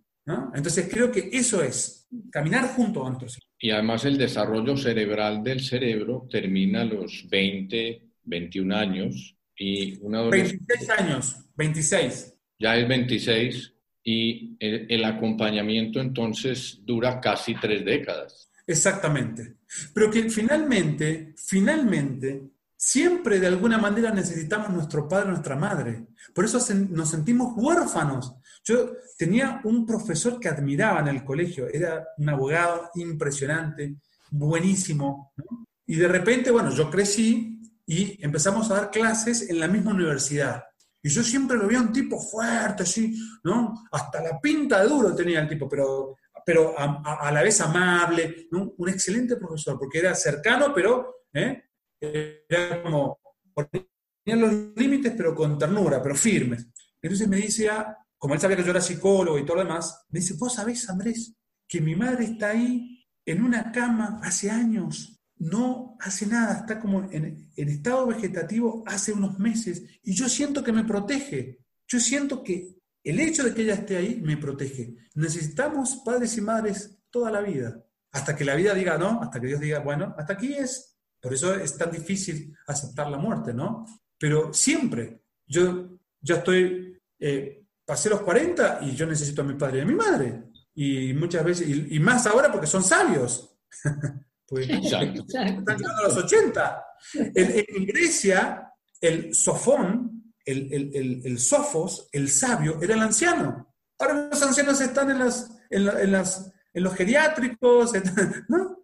Entonces 0.53 0.89
creo 0.91 1.11
que 1.11 1.30
eso 1.32 1.63
es, 1.63 2.05
caminar 2.30 2.67
junto 2.75 3.05
a 3.05 3.13
otros. 3.13 3.39
Y 3.59 3.71
además 3.71 4.03
el 4.05 4.17
desarrollo 4.17 4.75
cerebral 4.75 5.41
del 5.43 5.61
cerebro 5.61 6.28
termina 6.30 6.82
a 6.82 6.86
los 6.86 7.25
20, 7.30 8.01
21 8.23 8.75
años 8.75 9.36
y 9.55 9.97
una 10.01 10.23
26 10.23 10.89
años, 10.89 11.36
26. 11.55 12.34
Ya 12.59 12.75
es 12.75 12.88
26 12.88 13.73
y 14.03 14.55
el, 14.59 15.03
acompañamiento 15.05 15.99
entonces 15.99 16.80
dura 16.84 17.19
casi 17.21 17.55
tres 17.55 17.86
décadas. 17.86 18.51
Exactamente. 18.65 19.55
Pero 19.93 20.11
que 20.11 20.30
finalmente, 20.30 21.34
finalmente, 21.38 22.41
siempre 22.78 23.39
de 23.39 23.47
alguna 23.47 23.80
manera 23.80 24.11
necesitamos 24.11 24.69
nuestro 24.69 25.07
padre, 25.07 25.30
nuestra 25.30 25.55
madre. 25.55 26.07
Por 26.34 26.45
eso 26.45 26.59
nos 26.89 27.09
sentimos 27.09 27.53
huérfanos. 27.55 28.36
Yo 28.63 28.91
tenía 29.17 29.59
un 29.63 29.86
profesor 29.86 30.39
que 30.39 30.47
admiraba 30.47 30.99
en 30.99 31.07
el 31.07 31.25
colegio, 31.25 31.67
era 31.67 32.05
un 32.17 32.30
abogado 32.30 32.91
impresionante, 32.95 33.97
buenísimo. 34.30 35.34
Y 35.88 35.95
de 35.95 36.07
repente, 36.07 36.51
bueno, 36.51 36.69
yo 36.69 36.89
crecí 36.91 37.59
y 37.86 38.23
empezamos 38.23 38.69
a 38.69 38.75
dar 38.75 38.91
clases 38.91 39.49
en 39.49 39.59
la 39.59 39.67
misma 39.67 39.91
universidad. 39.91 40.63
Y 41.01 41.09
yo 41.09 41.23
siempre 41.23 41.57
lo 41.57 41.67
veía 41.67 41.82
un 41.82 41.93
tipo 41.93 42.19
fuerte, 42.19 42.84
así, 42.84 43.17
¿no? 43.43 43.88
Hasta 43.91 44.21
la 44.21 44.39
pinta 44.39 44.82
de 44.82 44.89
duro 44.89 45.15
tenía 45.15 45.39
el 45.39 45.47
tipo, 45.47 45.69
pero, 45.69 46.17
pero 46.45 46.75
a, 46.78 47.32
la 47.32 47.41
vez 47.41 47.61
amable. 47.61 48.47
Un 48.51 48.89
excelente 48.89 49.38
profesor, 49.38 49.80
porque 49.80 49.99
era 49.99 50.13
cercano, 50.13 50.73
pero 50.73 51.17
¿eh? 51.34 51.66
Era 51.99 52.83
como, 52.83 53.19
tenía 54.23 54.41
los 54.41 54.75
límites, 54.75 55.13
pero 55.15 55.33
con 55.33 55.57
ternura, 55.57 56.01
pero 56.01 56.15
firmes. 56.15 56.67
Entonces 57.01 57.27
me 57.27 57.37
dice, 57.37 57.69
ah, 57.69 57.97
como 58.17 58.33
él 58.33 58.39
sabía 58.39 58.57
que 58.57 58.63
yo 58.63 58.71
era 58.71 58.81
psicólogo 58.81 59.37
y 59.37 59.45
todo 59.45 59.57
lo 59.57 59.63
demás, 59.63 60.05
me 60.09 60.19
dice, 60.19 60.35
vos 60.37 60.53
sabés, 60.53 60.89
Andrés, 60.89 61.35
que 61.67 61.81
mi 61.81 61.95
madre 61.95 62.25
está 62.25 62.49
ahí 62.49 63.05
en 63.25 63.43
una 63.43 63.71
cama 63.71 64.19
hace 64.23 64.49
años, 64.49 65.19
no 65.39 65.97
hace 65.99 66.25
nada, 66.25 66.59
está 66.59 66.79
como 66.79 67.09
en, 67.11 67.51
estado 67.55 68.07
vegetativo 68.07 68.83
hace 68.87 69.11
unos 69.11 69.37
meses 69.37 69.83
y 70.03 70.13
yo 70.13 70.27
siento 70.29 70.63
que 70.63 70.71
me 70.71 70.83
protege, 70.83 71.59
yo 71.87 71.99
siento 71.99 72.43
que 72.43 72.77
el 73.03 73.19
hecho 73.19 73.43
de 73.43 73.53
que 73.53 73.61
ella 73.61 73.75
esté 73.75 73.97
ahí 73.97 74.19
me 74.21 74.37
protege. 74.37 74.95
Necesitamos 75.15 76.01
padres 76.03 76.37
y 76.37 76.41
madres 76.41 76.99
toda 77.09 77.31
la 77.31 77.41
vida, 77.41 77.85
hasta 78.11 78.35
que 78.35 78.43
la 78.43 78.55
vida 78.55 78.73
diga 78.73 78.97
no, 78.97 79.21
hasta 79.21 79.39
que 79.39 79.47
Dios 79.47 79.61
diga, 79.61 79.79
bueno, 79.79 80.13
hasta 80.17 80.33
aquí 80.33 80.53
es. 80.53 80.96
Por 81.22 81.34
eso 81.34 81.55
es 81.55 81.78
tan 81.78 81.91
difícil 81.91 82.55
aceptar 82.68 83.09
la 83.09 83.18
muerte, 83.18 83.53
¿no? 83.53 83.86
Pero 84.18 84.53
siempre, 84.53 85.22
yo 85.45 85.99
ya 86.22 86.36
estoy 86.36 86.99
eh, 87.20 87.63
pasé 87.88 88.09
los 88.09 88.22
40 88.22 88.80
y 88.82 88.95
yo 88.95 89.05
necesito 89.05 89.41
a 89.41 89.45
mi 89.45 89.53
padre 89.53 89.80
y 89.80 89.82
a 89.82 89.86
mi 89.86 89.95
madre. 89.95 90.43
Y 90.76 91.13
muchas 91.13 91.43
veces, 91.43 91.68
y, 91.68 91.99
más 91.99 92.28
ahora 92.28 92.51
porque 92.51 92.68
son 92.68 92.84
sabios. 92.84 93.57
pues, 94.47 94.70
están 94.70 95.13
llegando 95.13 95.97
a 95.97 96.03
los 96.03 96.18
80. 96.18 96.86
En, 97.34 97.86
Grecia, 97.88 98.72
el 99.01 99.34
sofón, 99.34 100.34
el, 100.45 100.91
el, 101.26 101.39
sofos, 101.39 102.09
el 102.11 102.30
sabio, 102.30 102.80
era 102.82 102.93
el 102.93 103.01
anciano. 103.01 103.74
Ahora 103.97 104.30
los 104.30 104.41
ancianos 104.43 104.80
están 104.82 105.09
en, 105.09 105.20
las, 105.20 105.49
en, 105.70 106.11
las, 106.11 106.53
en 106.74 106.84
los 106.84 106.93
geriátricos, 106.93 107.91
¿no? 108.49 108.76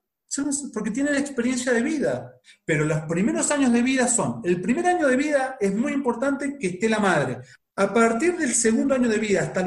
Porque 0.73 0.91
tienen 0.91 1.15
experiencia 1.15 1.73
de 1.73 1.81
vida. 1.81 2.33
Pero 2.65 2.85
los 2.85 3.01
primeros 3.01 3.51
años 3.51 3.71
de 3.71 3.81
vida 3.81 4.07
son, 4.07 4.41
el 4.43 4.61
primer 4.61 4.85
año 4.87 5.07
de 5.07 5.15
vida 5.15 5.57
es 5.59 5.75
muy 5.75 5.93
importante 5.93 6.57
que 6.57 6.67
esté 6.67 6.89
la 6.89 6.99
madre. 6.99 7.39
A 7.75 7.93
partir 7.93 8.37
del 8.37 8.53
segundo 8.53 8.95
año 8.95 9.09
de 9.09 9.17
vida 9.17 9.41
hasta 9.41 9.61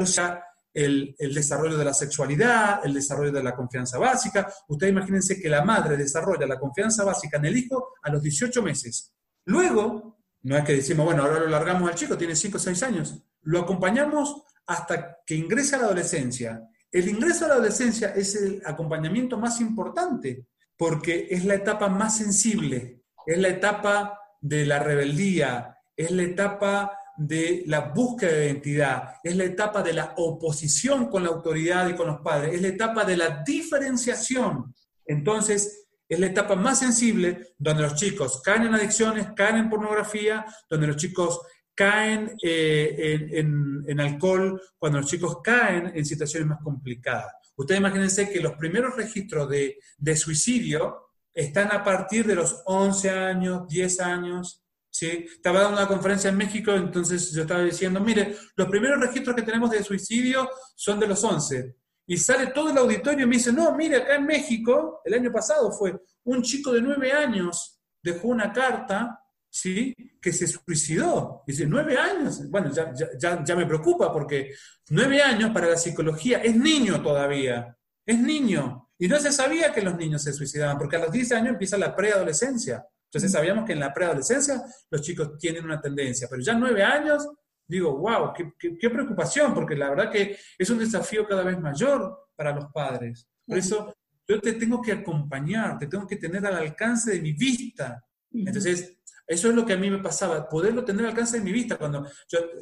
el, 0.73 1.15
desarrollo 1.33 1.77
de 1.77 1.85
la 1.85 1.93
sexualidad, 1.93 2.81
el 2.83 2.93
desarrollo 2.93 3.31
de 3.31 3.43
la 3.43 3.55
confianza 3.55 3.97
básica. 3.97 4.51
Ustedes 4.67 4.91
imagínense 4.91 5.39
que 5.39 5.49
la 5.49 5.63
madre 5.63 5.97
desarrolla 5.97 6.45
la 6.45 6.59
confianza 6.59 7.03
básica 7.03 7.37
en 7.37 7.45
el 7.45 7.57
hijo 7.57 7.93
a 8.03 8.11
los 8.11 8.21
18 8.21 8.61
meses. 8.61 9.13
Luego, 9.45 10.19
no 10.43 10.57
es 10.57 10.63
que 10.63 10.73
decimos, 10.73 11.05
bueno, 11.05 11.23
ahora 11.23 11.39
lo 11.39 11.47
largamos 11.47 11.89
al 11.89 11.95
chico, 11.95 12.17
tiene 12.17 12.35
5 12.35 12.57
o 12.57 12.59
6 12.59 12.83
años. 12.83 13.23
Lo 13.41 13.59
acompañamos 13.59 14.43
hasta 14.67 15.17
que 15.25 15.35
ingresa 15.35 15.77
a 15.77 15.79
la 15.79 15.85
adolescencia. 15.85 16.61
El 16.91 17.09
ingreso 17.09 17.45
a 17.45 17.49
la 17.49 17.53
adolescencia 17.55 18.09
es 18.09 18.35
el 18.35 18.61
acompañamiento 18.65 19.37
más 19.37 19.59
importante 19.61 20.45
porque 20.77 21.27
es 21.29 21.43
la 21.45 21.55
etapa 21.55 21.89
más 21.89 22.17
sensible, 22.17 23.03
es 23.25 23.37
la 23.37 23.49
etapa 23.49 24.19
de 24.39 24.65
la 24.65 24.79
rebeldía, 24.79 25.77
es 25.95 26.11
la 26.11 26.23
etapa 26.23 26.91
de 27.17 27.63
la 27.65 27.81
búsqueda 27.81 28.31
de 28.31 28.45
identidad, 28.45 29.15
es 29.23 29.35
la 29.35 29.45
etapa 29.45 29.81
de 29.81 29.93
la 29.93 30.13
oposición 30.17 31.09
con 31.09 31.23
la 31.23 31.29
autoridad 31.29 31.89
y 31.89 31.95
con 31.95 32.07
los 32.07 32.21
padres, 32.21 32.53
es 32.53 32.61
la 32.61 32.67
etapa 32.67 33.03
de 33.03 33.17
la 33.17 33.43
diferenciación. 33.43 34.73
Entonces, 35.05 35.87
es 36.07 36.19
la 36.19 36.27
etapa 36.27 36.55
más 36.55 36.79
sensible 36.79 37.55
donde 37.57 37.83
los 37.83 37.95
chicos 37.95 38.41
caen 38.41 38.63
en 38.63 38.75
adicciones, 38.75 39.27
caen 39.35 39.57
en 39.57 39.69
pornografía, 39.69 40.45
donde 40.69 40.87
los 40.87 40.97
chicos 40.97 41.41
caen 41.75 42.35
eh, 42.41 43.29
en, 43.33 43.99
alcohol, 43.99 44.59
cuando 44.77 44.99
los 44.99 45.09
chicos 45.09 45.41
caen 45.43 45.91
en 45.93 46.05
situaciones 46.05 46.47
más 46.47 46.59
complicadas. 46.63 47.33
Ustedes 47.57 47.79
imagínense 47.79 48.29
que 48.29 48.39
los 48.39 48.53
primeros 48.53 48.95
registros 48.95 49.49
de, 49.49 50.15
suicidio 50.15 51.09
están 51.33 51.71
a 51.71 51.83
partir 51.83 52.25
de 52.25 52.35
los 52.35 52.61
11 52.65 53.09
años, 53.09 53.67
10 53.67 53.99
años, 53.99 54.63
estaba 54.99 55.61
dando 55.61 55.77
una 55.77 55.87
conferencia 55.87 56.29
en 56.29 56.37
México, 56.37 56.71
entonces 56.71 57.31
yo 57.31 57.41
estaba 57.41 57.63
diciendo, 57.63 57.99
mire, 57.99 58.35
los 58.55 58.67
primeros 58.67 58.99
registros 58.99 59.35
que 59.35 59.41
tenemos 59.41 59.71
de 59.71 59.83
suicidio 59.83 60.49
son 60.75 60.99
de 60.99 61.07
los 61.07 61.23
11. 61.23 61.75
Y 62.07 62.17
sale 62.17 62.47
todo 62.47 62.69
el 62.69 62.77
auditorio 62.77 63.25
y 63.25 63.27
me 63.27 63.35
dice, 63.35 63.51
no, 63.51 63.75
mire, 63.75 63.97
acá 63.97 64.15
en 64.15 64.25
México, 64.25 65.01
el 65.03 65.15
año 65.15 65.31
pasado 65.31 65.71
fue, 65.71 65.99
un 66.23 66.41
chico 66.41 66.71
de 66.71 66.81
nueve 66.81 67.11
años 67.11 67.79
dejó 68.01 68.29
una 68.29 68.53
carta, 68.53 69.19
¿sí? 69.61 69.95
Que 70.21 70.31
se 70.31 70.47
suicidó. 70.47 71.43
Dice, 71.45 71.65
nueve 71.65 71.97
años. 71.97 72.49
Bueno, 72.49 72.71
ya, 72.71 72.91
ya, 73.17 73.43
ya 73.43 73.55
me 73.55 73.65
preocupa 73.65 74.13
porque 74.13 74.53
nueve 74.89 75.21
años 75.21 75.51
para 75.51 75.67
la 75.67 75.77
psicología 75.77 76.39
es 76.39 76.55
niño 76.55 77.01
todavía, 77.01 77.75
es 78.05 78.19
niño. 78.19 78.89
Y 78.99 79.07
no 79.07 79.19
se 79.19 79.31
sabía 79.31 79.71
que 79.71 79.81
los 79.81 79.95
niños 79.95 80.23
se 80.23 80.33
suicidaban, 80.33 80.77
porque 80.77 80.95
a 80.95 80.99
los 80.99 81.11
10 81.11 81.31
años 81.33 81.49
empieza 81.49 81.77
la 81.77 81.95
preadolescencia. 81.95 82.85
Entonces 83.05 83.31
sabíamos 83.31 83.65
que 83.65 83.73
en 83.73 83.79
la 83.79 83.93
preadolescencia 83.93 84.63
los 84.89 85.01
chicos 85.01 85.37
tienen 85.37 85.63
una 85.63 85.79
tendencia, 85.79 86.27
pero 86.29 86.41
ya 86.41 86.53
nueve 86.53 86.83
años, 86.83 87.27
digo, 87.67 87.97
wow, 87.97 88.33
qué, 88.33 88.89
preocupación, 88.89 89.53
porque 89.53 89.75
la 89.75 89.89
verdad 89.89 90.11
que 90.11 90.37
es 90.57 90.69
un 90.69 90.79
desafío 90.79 91.27
cada 91.27 91.43
vez 91.43 91.59
mayor 91.59 92.29
para 92.35 92.53
los 92.53 92.65
padres. 92.71 93.27
Por 93.45 93.57
eso 93.57 93.95
yo 94.27 94.41
te 94.41 94.53
tengo 94.53 94.81
que 94.81 94.91
acompañar, 94.91 95.79
te 95.79 95.87
tengo 95.87 96.05
que 96.05 96.17
tener 96.17 96.45
al 96.45 96.57
alcance 96.57 97.11
de 97.11 97.21
mi 97.21 97.33
vista. 97.33 98.03
Entonces, 98.31 98.96
eso 99.27 99.49
es 99.49 99.55
lo 99.55 99.65
que 99.65 99.73
a 99.73 99.77
mí 99.77 99.89
me 99.89 99.99
pasaba, 99.99 100.47
poderlo 100.47 100.85
tener 100.85 101.05
al 101.05 101.11
alcance 101.11 101.37
de 101.37 101.43
mi 101.43 101.51
vista 101.51 101.77
cuando 101.77 102.07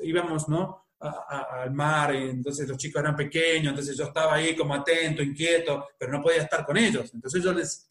íbamos, 0.03 0.49
¿no? 0.49 0.85
al 0.97 1.71
mar, 1.71 2.15
entonces 2.15 2.67
los 2.67 2.77
chicos 2.77 3.01
eran 3.01 3.15
pequeños, 3.15 3.69
entonces 3.71 3.97
yo 3.97 4.05
estaba 4.05 4.35
ahí 4.35 4.55
como 4.55 4.73
atento, 4.73 5.21
inquieto, 5.21 5.89
pero 5.97 6.11
no 6.11 6.21
podía 6.21 6.41
estar 6.41 6.65
con 6.65 6.77
ellos. 6.77 7.11
Entonces 7.13 7.43
yo 7.43 7.53
les 7.53 7.89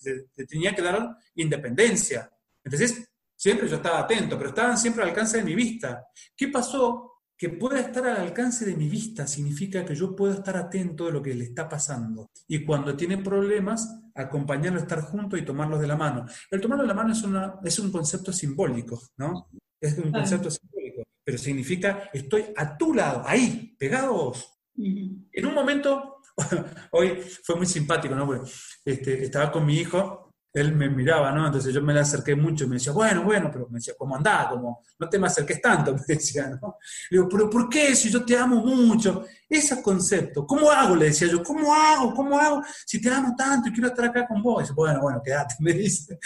tenía 0.49 0.75
que 0.75 0.83
dar 0.83 1.16
independencia. 1.37 2.31
Entonces, 2.64 3.09
siempre 3.37 3.68
yo 3.68 3.77
estaba 3.77 4.01
atento, 4.01 4.37
pero 4.37 4.51
estaban 4.51 4.79
siempre 4.79 5.03
al 5.03 5.11
alcance 5.11 5.37
de 5.37 5.45
mi 5.45 5.55
vista. 5.55 6.09
¿Qué 6.37 6.49
pasó 6.49 7.14
que 7.37 7.49
pueda 7.51 7.80
estar 7.80 8.07
al 8.07 8.18
alcance 8.18 8.64
de 8.64 8.76
mi 8.76 8.89
vista 8.89 9.26
significa 9.26 9.85
que 9.85 9.95
yo 9.95 10.14
puedo 10.14 10.35
estar 10.35 10.57
atento 10.57 11.07
de 11.07 11.12
lo 11.12 11.22
que 11.22 11.35
le 11.35 11.45
está 11.45 11.68
pasando. 11.68 12.30
Y 12.47 12.64
cuando 12.64 12.97
tiene 12.97 13.18
problemas, 13.18 14.03
acompañarlo, 14.14 14.78
estar 14.78 15.01
junto 15.01 15.37
y 15.37 15.45
tomarlos 15.45 15.80
de 15.80 15.87
la 15.87 15.97
mano. 15.97 16.26
El 16.51 16.61
tomarlo 16.61 16.85
de 16.85 16.89
la 16.89 16.95
mano 16.95 17.12
es, 17.12 17.22
una, 17.22 17.57
es 17.64 17.78
un 17.78 17.91
concepto 17.91 18.32
simbólico, 18.32 19.01
¿no? 19.16 19.49
Es 19.80 19.99
un 19.99 20.12
concepto 20.12 20.51
simbólico, 20.51 21.03
pero 21.24 21.37
significa 21.37 22.11
estoy 22.12 22.45
a 22.57 22.76
tu 22.76 22.95
lado, 22.95 23.22
ahí, 23.26 23.74
pegado 23.78 24.07
a 24.07 24.12
vos. 24.12 24.51
En 24.76 25.47
un 25.47 25.55
momento, 25.55 26.22
hoy 26.93 27.20
fue 27.43 27.57
muy 27.57 27.66
simpático, 27.66 28.14
¿no? 28.14 28.45
este, 28.85 29.24
estaba 29.24 29.51
con 29.51 29.66
mi 29.66 29.76
hijo 29.76 30.24
él 30.55 30.73
me 30.73 30.89
miraba, 30.89 31.33
¿no? 31.33 31.47
Entonces 31.47 31.75
yo 31.75 31.83
me 31.83 31.93
le 31.93 32.01
acerqué 32.01 32.37
mucho 32.37 32.65
y 32.65 32.69
me 32.69 32.77
decía, 32.77 32.93
bueno, 32.93 33.25
bueno, 33.25 33.51
pero 33.53 33.67
me 33.69 33.79
decía, 33.79 33.95
¿cómo 33.99 34.15
andás? 34.15 34.47
Como, 34.47 34.85
no 35.01 35.09
te 35.09 35.19
me 35.19 35.27
acerques 35.27 35.61
tanto, 35.61 35.93
me 36.09 36.15
decía, 36.15 36.49
¿no? 36.49 36.79
Le 37.11 37.19
digo, 37.19 37.29
pero 37.29 37.51
¿por 37.51 37.69
qué? 37.69 37.95
Si 37.97 38.09
yo 38.09 38.25
te 38.25 38.39
amo 38.39 38.65
mucho. 38.65 39.25
Ese 39.49 39.83
concepto, 39.83 40.47
¿cómo 40.47 40.71
hago? 40.71 40.95
Le 40.95 41.07
decía 41.07 41.29
yo, 41.29 41.43
¿cómo 41.43 41.75
hago? 41.75 42.15
¿Cómo 42.15 42.39
hago? 42.39 42.63
Si 42.87 43.01
te 43.01 43.11
amo 43.11 43.35
tanto 43.37 43.69
y 43.69 43.73
quiero 43.73 43.89
estar 43.89 44.07
acá 44.07 44.27
con 44.27 44.43
vos. 44.43 44.61
Y 44.61 44.63
dice, 44.63 44.75
bueno, 44.75 45.01
bueno, 45.01 45.21
quédate, 45.25 45.57
me 45.61 45.73
dice. 45.73 46.19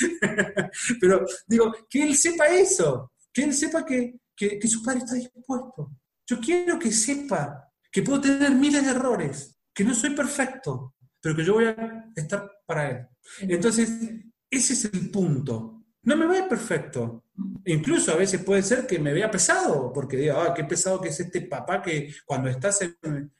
pero 1.01 1.25
digo, 1.47 1.73
que 1.89 2.03
él 2.05 2.15
sepa 2.15 2.47
eso, 2.49 3.13
que 3.33 3.45
él 3.45 3.55
sepa 3.55 3.85
que, 3.85 4.21
que, 4.37 4.59
que 4.59 4.69
su 4.69 4.83
padre 4.83 5.01
está 5.01 5.15
dispuesto. 5.15 5.91
Yo 6.27 6.39
quiero 6.39 6.79
que 6.79 6.93
sepa 6.93 7.67
que 7.91 8.03
puedo 8.03 8.21
tener 8.21 8.51
miles 8.51 8.85
de 8.85 8.91
errores, 8.91 9.59
que 9.73 9.85
no 9.85 9.95
soy 9.95 10.11
perfecto, 10.11 10.95
pero 11.21 11.35
que 11.35 11.45
yo 11.45 11.55
voy 11.55 11.65
a 11.65 12.11
estar 12.15 12.58
para 12.69 12.91
él. 12.91 13.07
Entonces, 13.41 13.91
ese 14.51 14.73
es 14.75 14.85
el 14.85 15.11
punto. 15.11 15.85
No 16.03 16.17
me 16.17 16.27
ve 16.27 16.43
perfecto. 16.43 17.25
Incluso 17.65 18.13
a 18.13 18.17
veces 18.17 18.43
puede 18.43 18.63
ser 18.63 18.87
que 18.87 18.99
me 18.99 19.15
vea 19.15 19.31
pesado, 19.31 19.91
porque 19.91 20.19
diga, 20.19 20.43
ah, 20.43 20.55
qué 20.55 20.65
pesado 20.65 21.01
que 21.01 21.09
es 21.09 21.19
este 21.19 21.43
papá 21.43 21.81
que 21.81 22.13
cuando 22.27 22.51
estás 22.51 22.81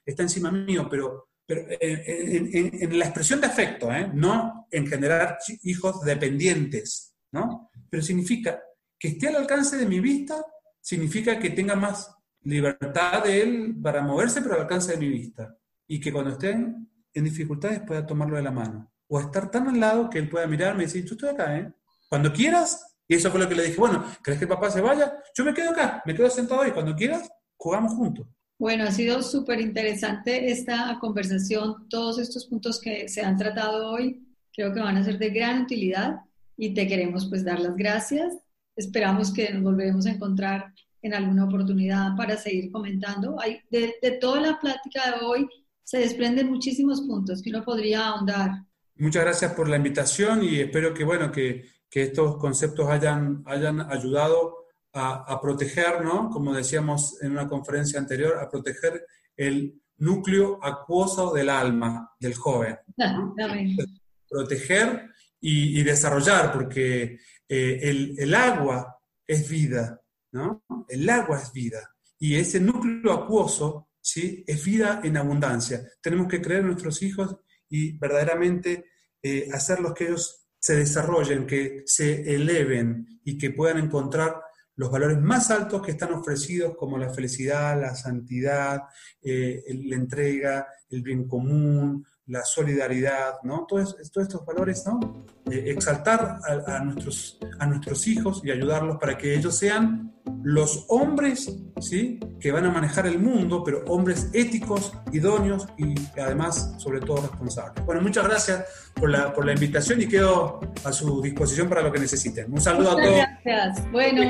está 0.03 0.23
encima 0.23 0.51
mío, 0.51 0.87
pero, 0.89 1.29
pero 1.45 1.67
en, 1.69 2.97
la 2.97 3.05
expresión 3.05 3.39
de 3.39 3.47
afecto, 3.47 3.91
¿eh? 3.93 4.09
no 4.11 4.67
en 4.71 4.87
generar 4.87 5.37
hijos 5.63 6.01
dependientes, 6.01 7.15
¿no? 7.31 7.69
Pero 7.87 8.01
significa 8.01 8.59
que 8.97 9.09
esté 9.09 9.27
al 9.27 9.35
alcance 9.35 9.77
de 9.77 9.85
mi 9.85 9.99
vista, 9.99 10.43
significa 10.81 11.37
que 11.37 11.51
tenga 11.51 11.75
más 11.75 12.15
libertad 12.43 13.23
de 13.23 13.41
él 13.41 13.75
para 13.81 14.01
moverse, 14.01 14.41
pero 14.41 14.55
al 14.55 14.61
alcance 14.61 14.93
de 14.93 14.97
mi 14.97 15.09
vista. 15.09 15.55
Y 15.87 15.99
que 15.99 16.11
cuando 16.11 16.31
estén 16.31 16.89
en 17.13 17.23
dificultades 17.23 17.81
pueda 17.81 18.05
tomarlo 18.05 18.37
de 18.37 18.43
la 18.43 18.51
mano 18.51 18.91
o 19.09 19.19
estar 19.19 19.51
tan 19.51 19.67
al 19.67 19.79
lado 19.79 20.09
que 20.09 20.19
él 20.19 20.29
pueda 20.29 20.47
mirarme 20.47 20.83
y 20.83 20.85
decir, 20.85 21.03
yo 21.03 21.15
estoy 21.15 21.29
acá, 21.29 21.57
¿eh? 21.57 21.71
Cuando 22.07 22.31
quieras, 22.31 22.95
y 23.07 23.15
eso 23.15 23.31
fue 23.31 23.39
lo 23.39 23.49
que 23.49 23.55
le 23.55 23.63
dije, 23.63 23.77
bueno, 23.77 24.05
¿crees 24.21 24.39
que 24.39 24.47
papá 24.47 24.69
se 24.69 24.81
vaya? 24.81 25.17
Yo 25.35 25.43
me 25.43 25.53
quedo 25.53 25.71
acá, 25.71 26.01
me 26.05 26.13
quedo 26.15 26.29
sentado 26.29 26.65
y 26.65 26.71
cuando 26.71 26.95
quieras, 26.95 27.27
jugamos 27.57 27.93
juntos. 27.93 28.27
Bueno, 28.59 28.83
ha 28.83 28.91
sido 28.91 29.23
súper 29.23 29.59
interesante 29.61 30.51
esta 30.51 30.97
conversación, 30.99 31.89
todos 31.89 32.19
estos 32.19 32.45
puntos 32.45 32.79
que 32.79 33.09
se 33.09 33.21
han 33.21 33.37
tratado 33.37 33.89
hoy, 33.89 34.23
creo 34.53 34.73
que 34.73 34.79
van 34.79 34.97
a 34.97 35.03
ser 35.03 35.17
de 35.17 35.29
gran 35.29 35.63
utilidad 35.63 36.17
y 36.55 36.73
te 36.73 36.87
queremos 36.87 37.27
pues 37.27 37.43
dar 37.43 37.59
las 37.59 37.75
gracias. 37.75 38.37
Esperamos 38.75 39.33
que 39.33 39.51
nos 39.53 39.63
volvemos 39.63 40.05
a 40.05 40.11
encontrar 40.11 40.73
en 41.01 41.13
alguna 41.13 41.45
oportunidad 41.45 42.15
para 42.15 42.37
seguir 42.37 42.71
comentando. 42.71 43.39
Hay, 43.41 43.61
de, 43.71 43.95
de 44.01 44.11
toda 44.11 44.39
la 44.41 44.59
plática 44.59 45.17
de 45.17 45.25
hoy 45.25 45.47
se 45.83 45.99
desprenden 45.99 46.49
muchísimos 46.49 47.01
puntos 47.01 47.41
que 47.41 47.49
uno 47.49 47.63
podría 47.63 48.07
ahondar 48.07 48.51
Muchas 48.99 49.23
gracias 49.23 49.53
por 49.53 49.69
la 49.69 49.77
invitación 49.77 50.43
y 50.43 50.59
espero 50.59 50.93
que, 50.93 51.05
bueno, 51.05 51.31
que, 51.31 51.69
que 51.89 52.03
estos 52.03 52.35
conceptos 52.35 52.89
hayan, 52.89 53.43
hayan 53.45 53.79
ayudado 53.79 54.67
a, 54.91 55.23
a, 55.31 55.39
proteger, 55.39 56.03
¿no? 56.03 56.29
como 56.29 56.53
decíamos 56.53 57.21
en 57.21 57.31
una 57.31 57.47
conferencia 57.47 57.97
anterior, 57.97 58.37
a 58.37 58.49
proteger 58.49 59.05
el 59.37 59.81
núcleo 59.99 60.59
acuoso 60.61 61.33
del 61.33 61.47
alma 61.47 62.11
del 62.19 62.35
joven. 62.35 62.77
Proteger 64.29 65.09
y, 65.39 65.79
y, 65.79 65.83
desarrollar, 65.83 66.51
porque 66.51 67.19
eh, 67.47 67.79
el, 67.81 68.15
el, 68.19 68.35
agua 68.35 68.99
es 69.25 69.49
vida, 69.49 69.99
¿no? 70.33 70.65
El 70.87 71.09
agua 71.09 71.39
es 71.41 71.51
vida. 71.53 71.95
Y 72.19 72.35
ese 72.35 72.59
núcleo 72.59 73.13
acuoso, 73.13 73.89
¿sí? 74.01 74.43
Es 74.45 74.63
vida 74.63 74.99
en 75.03 75.17
abundancia. 75.17 75.81
Tenemos 76.01 76.27
que 76.27 76.41
creer 76.41 76.59
en 76.59 76.67
nuestros 76.67 77.01
hijos 77.01 77.37
y 77.69 77.97
verdaderamente 77.97 78.85
eh, 79.21 79.49
hacerlos 79.53 79.93
que 79.93 80.05
ellos 80.05 80.47
se 80.59 80.75
desarrollen, 80.75 81.47
que 81.47 81.83
se 81.85 82.35
eleven 82.35 83.21
y 83.23 83.37
que 83.37 83.51
puedan 83.51 83.77
encontrar 83.77 84.41
los 84.75 84.91
valores 84.91 85.19
más 85.19 85.51
altos 85.51 85.81
que 85.81 85.91
están 85.91 86.13
ofrecidos 86.13 86.75
como 86.77 86.97
la 86.97 87.09
felicidad, 87.13 87.79
la 87.79 87.95
santidad, 87.95 88.83
eh, 89.21 89.61
la 89.67 89.95
entrega, 89.95 90.67
el 90.89 91.01
bien 91.01 91.27
común, 91.27 92.05
la 92.29 92.45
solidaridad, 92.45 93.41
¿no? 93.43 93.65
Todos, 93.67 93.95
todos 94.11 94.27
estos 94.27 94.45
valores, 94.45 94.85
¿no? 94.85 95.25
Eh, 95.51 95.63
exaltar 95.67 96.39
a, 96.67 96.79
nuestros, 96.83 97.39
a 97.57 97.65
nuestros 97.65 98.07
hijos 98.07 98.41
y 98.43 98.51
ayudarlos 98.51 98.97
para 98.97 99.17
que 99.17 99.35
ellos 99.35 99.57
sean 99.57 100.13
los 100.43 100.85
hombres, 100.89 101.51
¿sí? 101.81 102.19
Que 102.39 102.51
van 102.51 102.65
a 102.65 102.71
manejar 102.71 103.07
el 103.07 103.17
mundo, 103.17 103.63
pero 103.63 103.83
hombres 103.87 104.29
éticos, 104.33 104.93
idóneos 105.11 105.67
y 105.77 105.95
además, 106.19 106.75
sobre 106.77 106.99
todo, 106.99 107.21
responsables. 107.21 107.83
Bueno, 107.83 108.01
muchas 108.01 108.25
gracias 108.25 108.65
por 108.93 109.09
la, 109.09 109.33
por 109.33 109.45
la 109.45 109.53
invitación 109.53 109.99
y 110.01 110.07
quedo 110.07 110.59
a 110.83 110.91
su 110.91 111.21
disposición 111.23 111.67
para 111.67 111.81
lo 111.81 111.91
que 111.91 111.99
necesiten. 111.99 112.53
Un 112.53 112.61
saludo 112.61 112.91
a 112.91 112.95
todos. 112.95 113.17
Gracias. 113.43 113.91
Bueno, 113.91 114.21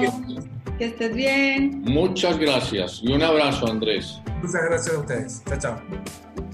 que 0.77 0.85
estés 0.85 1.13
bien. 1.13 1.81
Muchas 1.81 2.39
gracias 2.39 3.01
y 3.03 3.11
un 3.11 3.21
abrazo, 3.21 3.67
Andrés. 3.67 4.21
Muchas 4.41 4.63
gracias 4.63 4.95
a 4.95 4.99
ustedes. 4.99 5.43
Chao, 5.45 5.59
chao. 5.59 6.48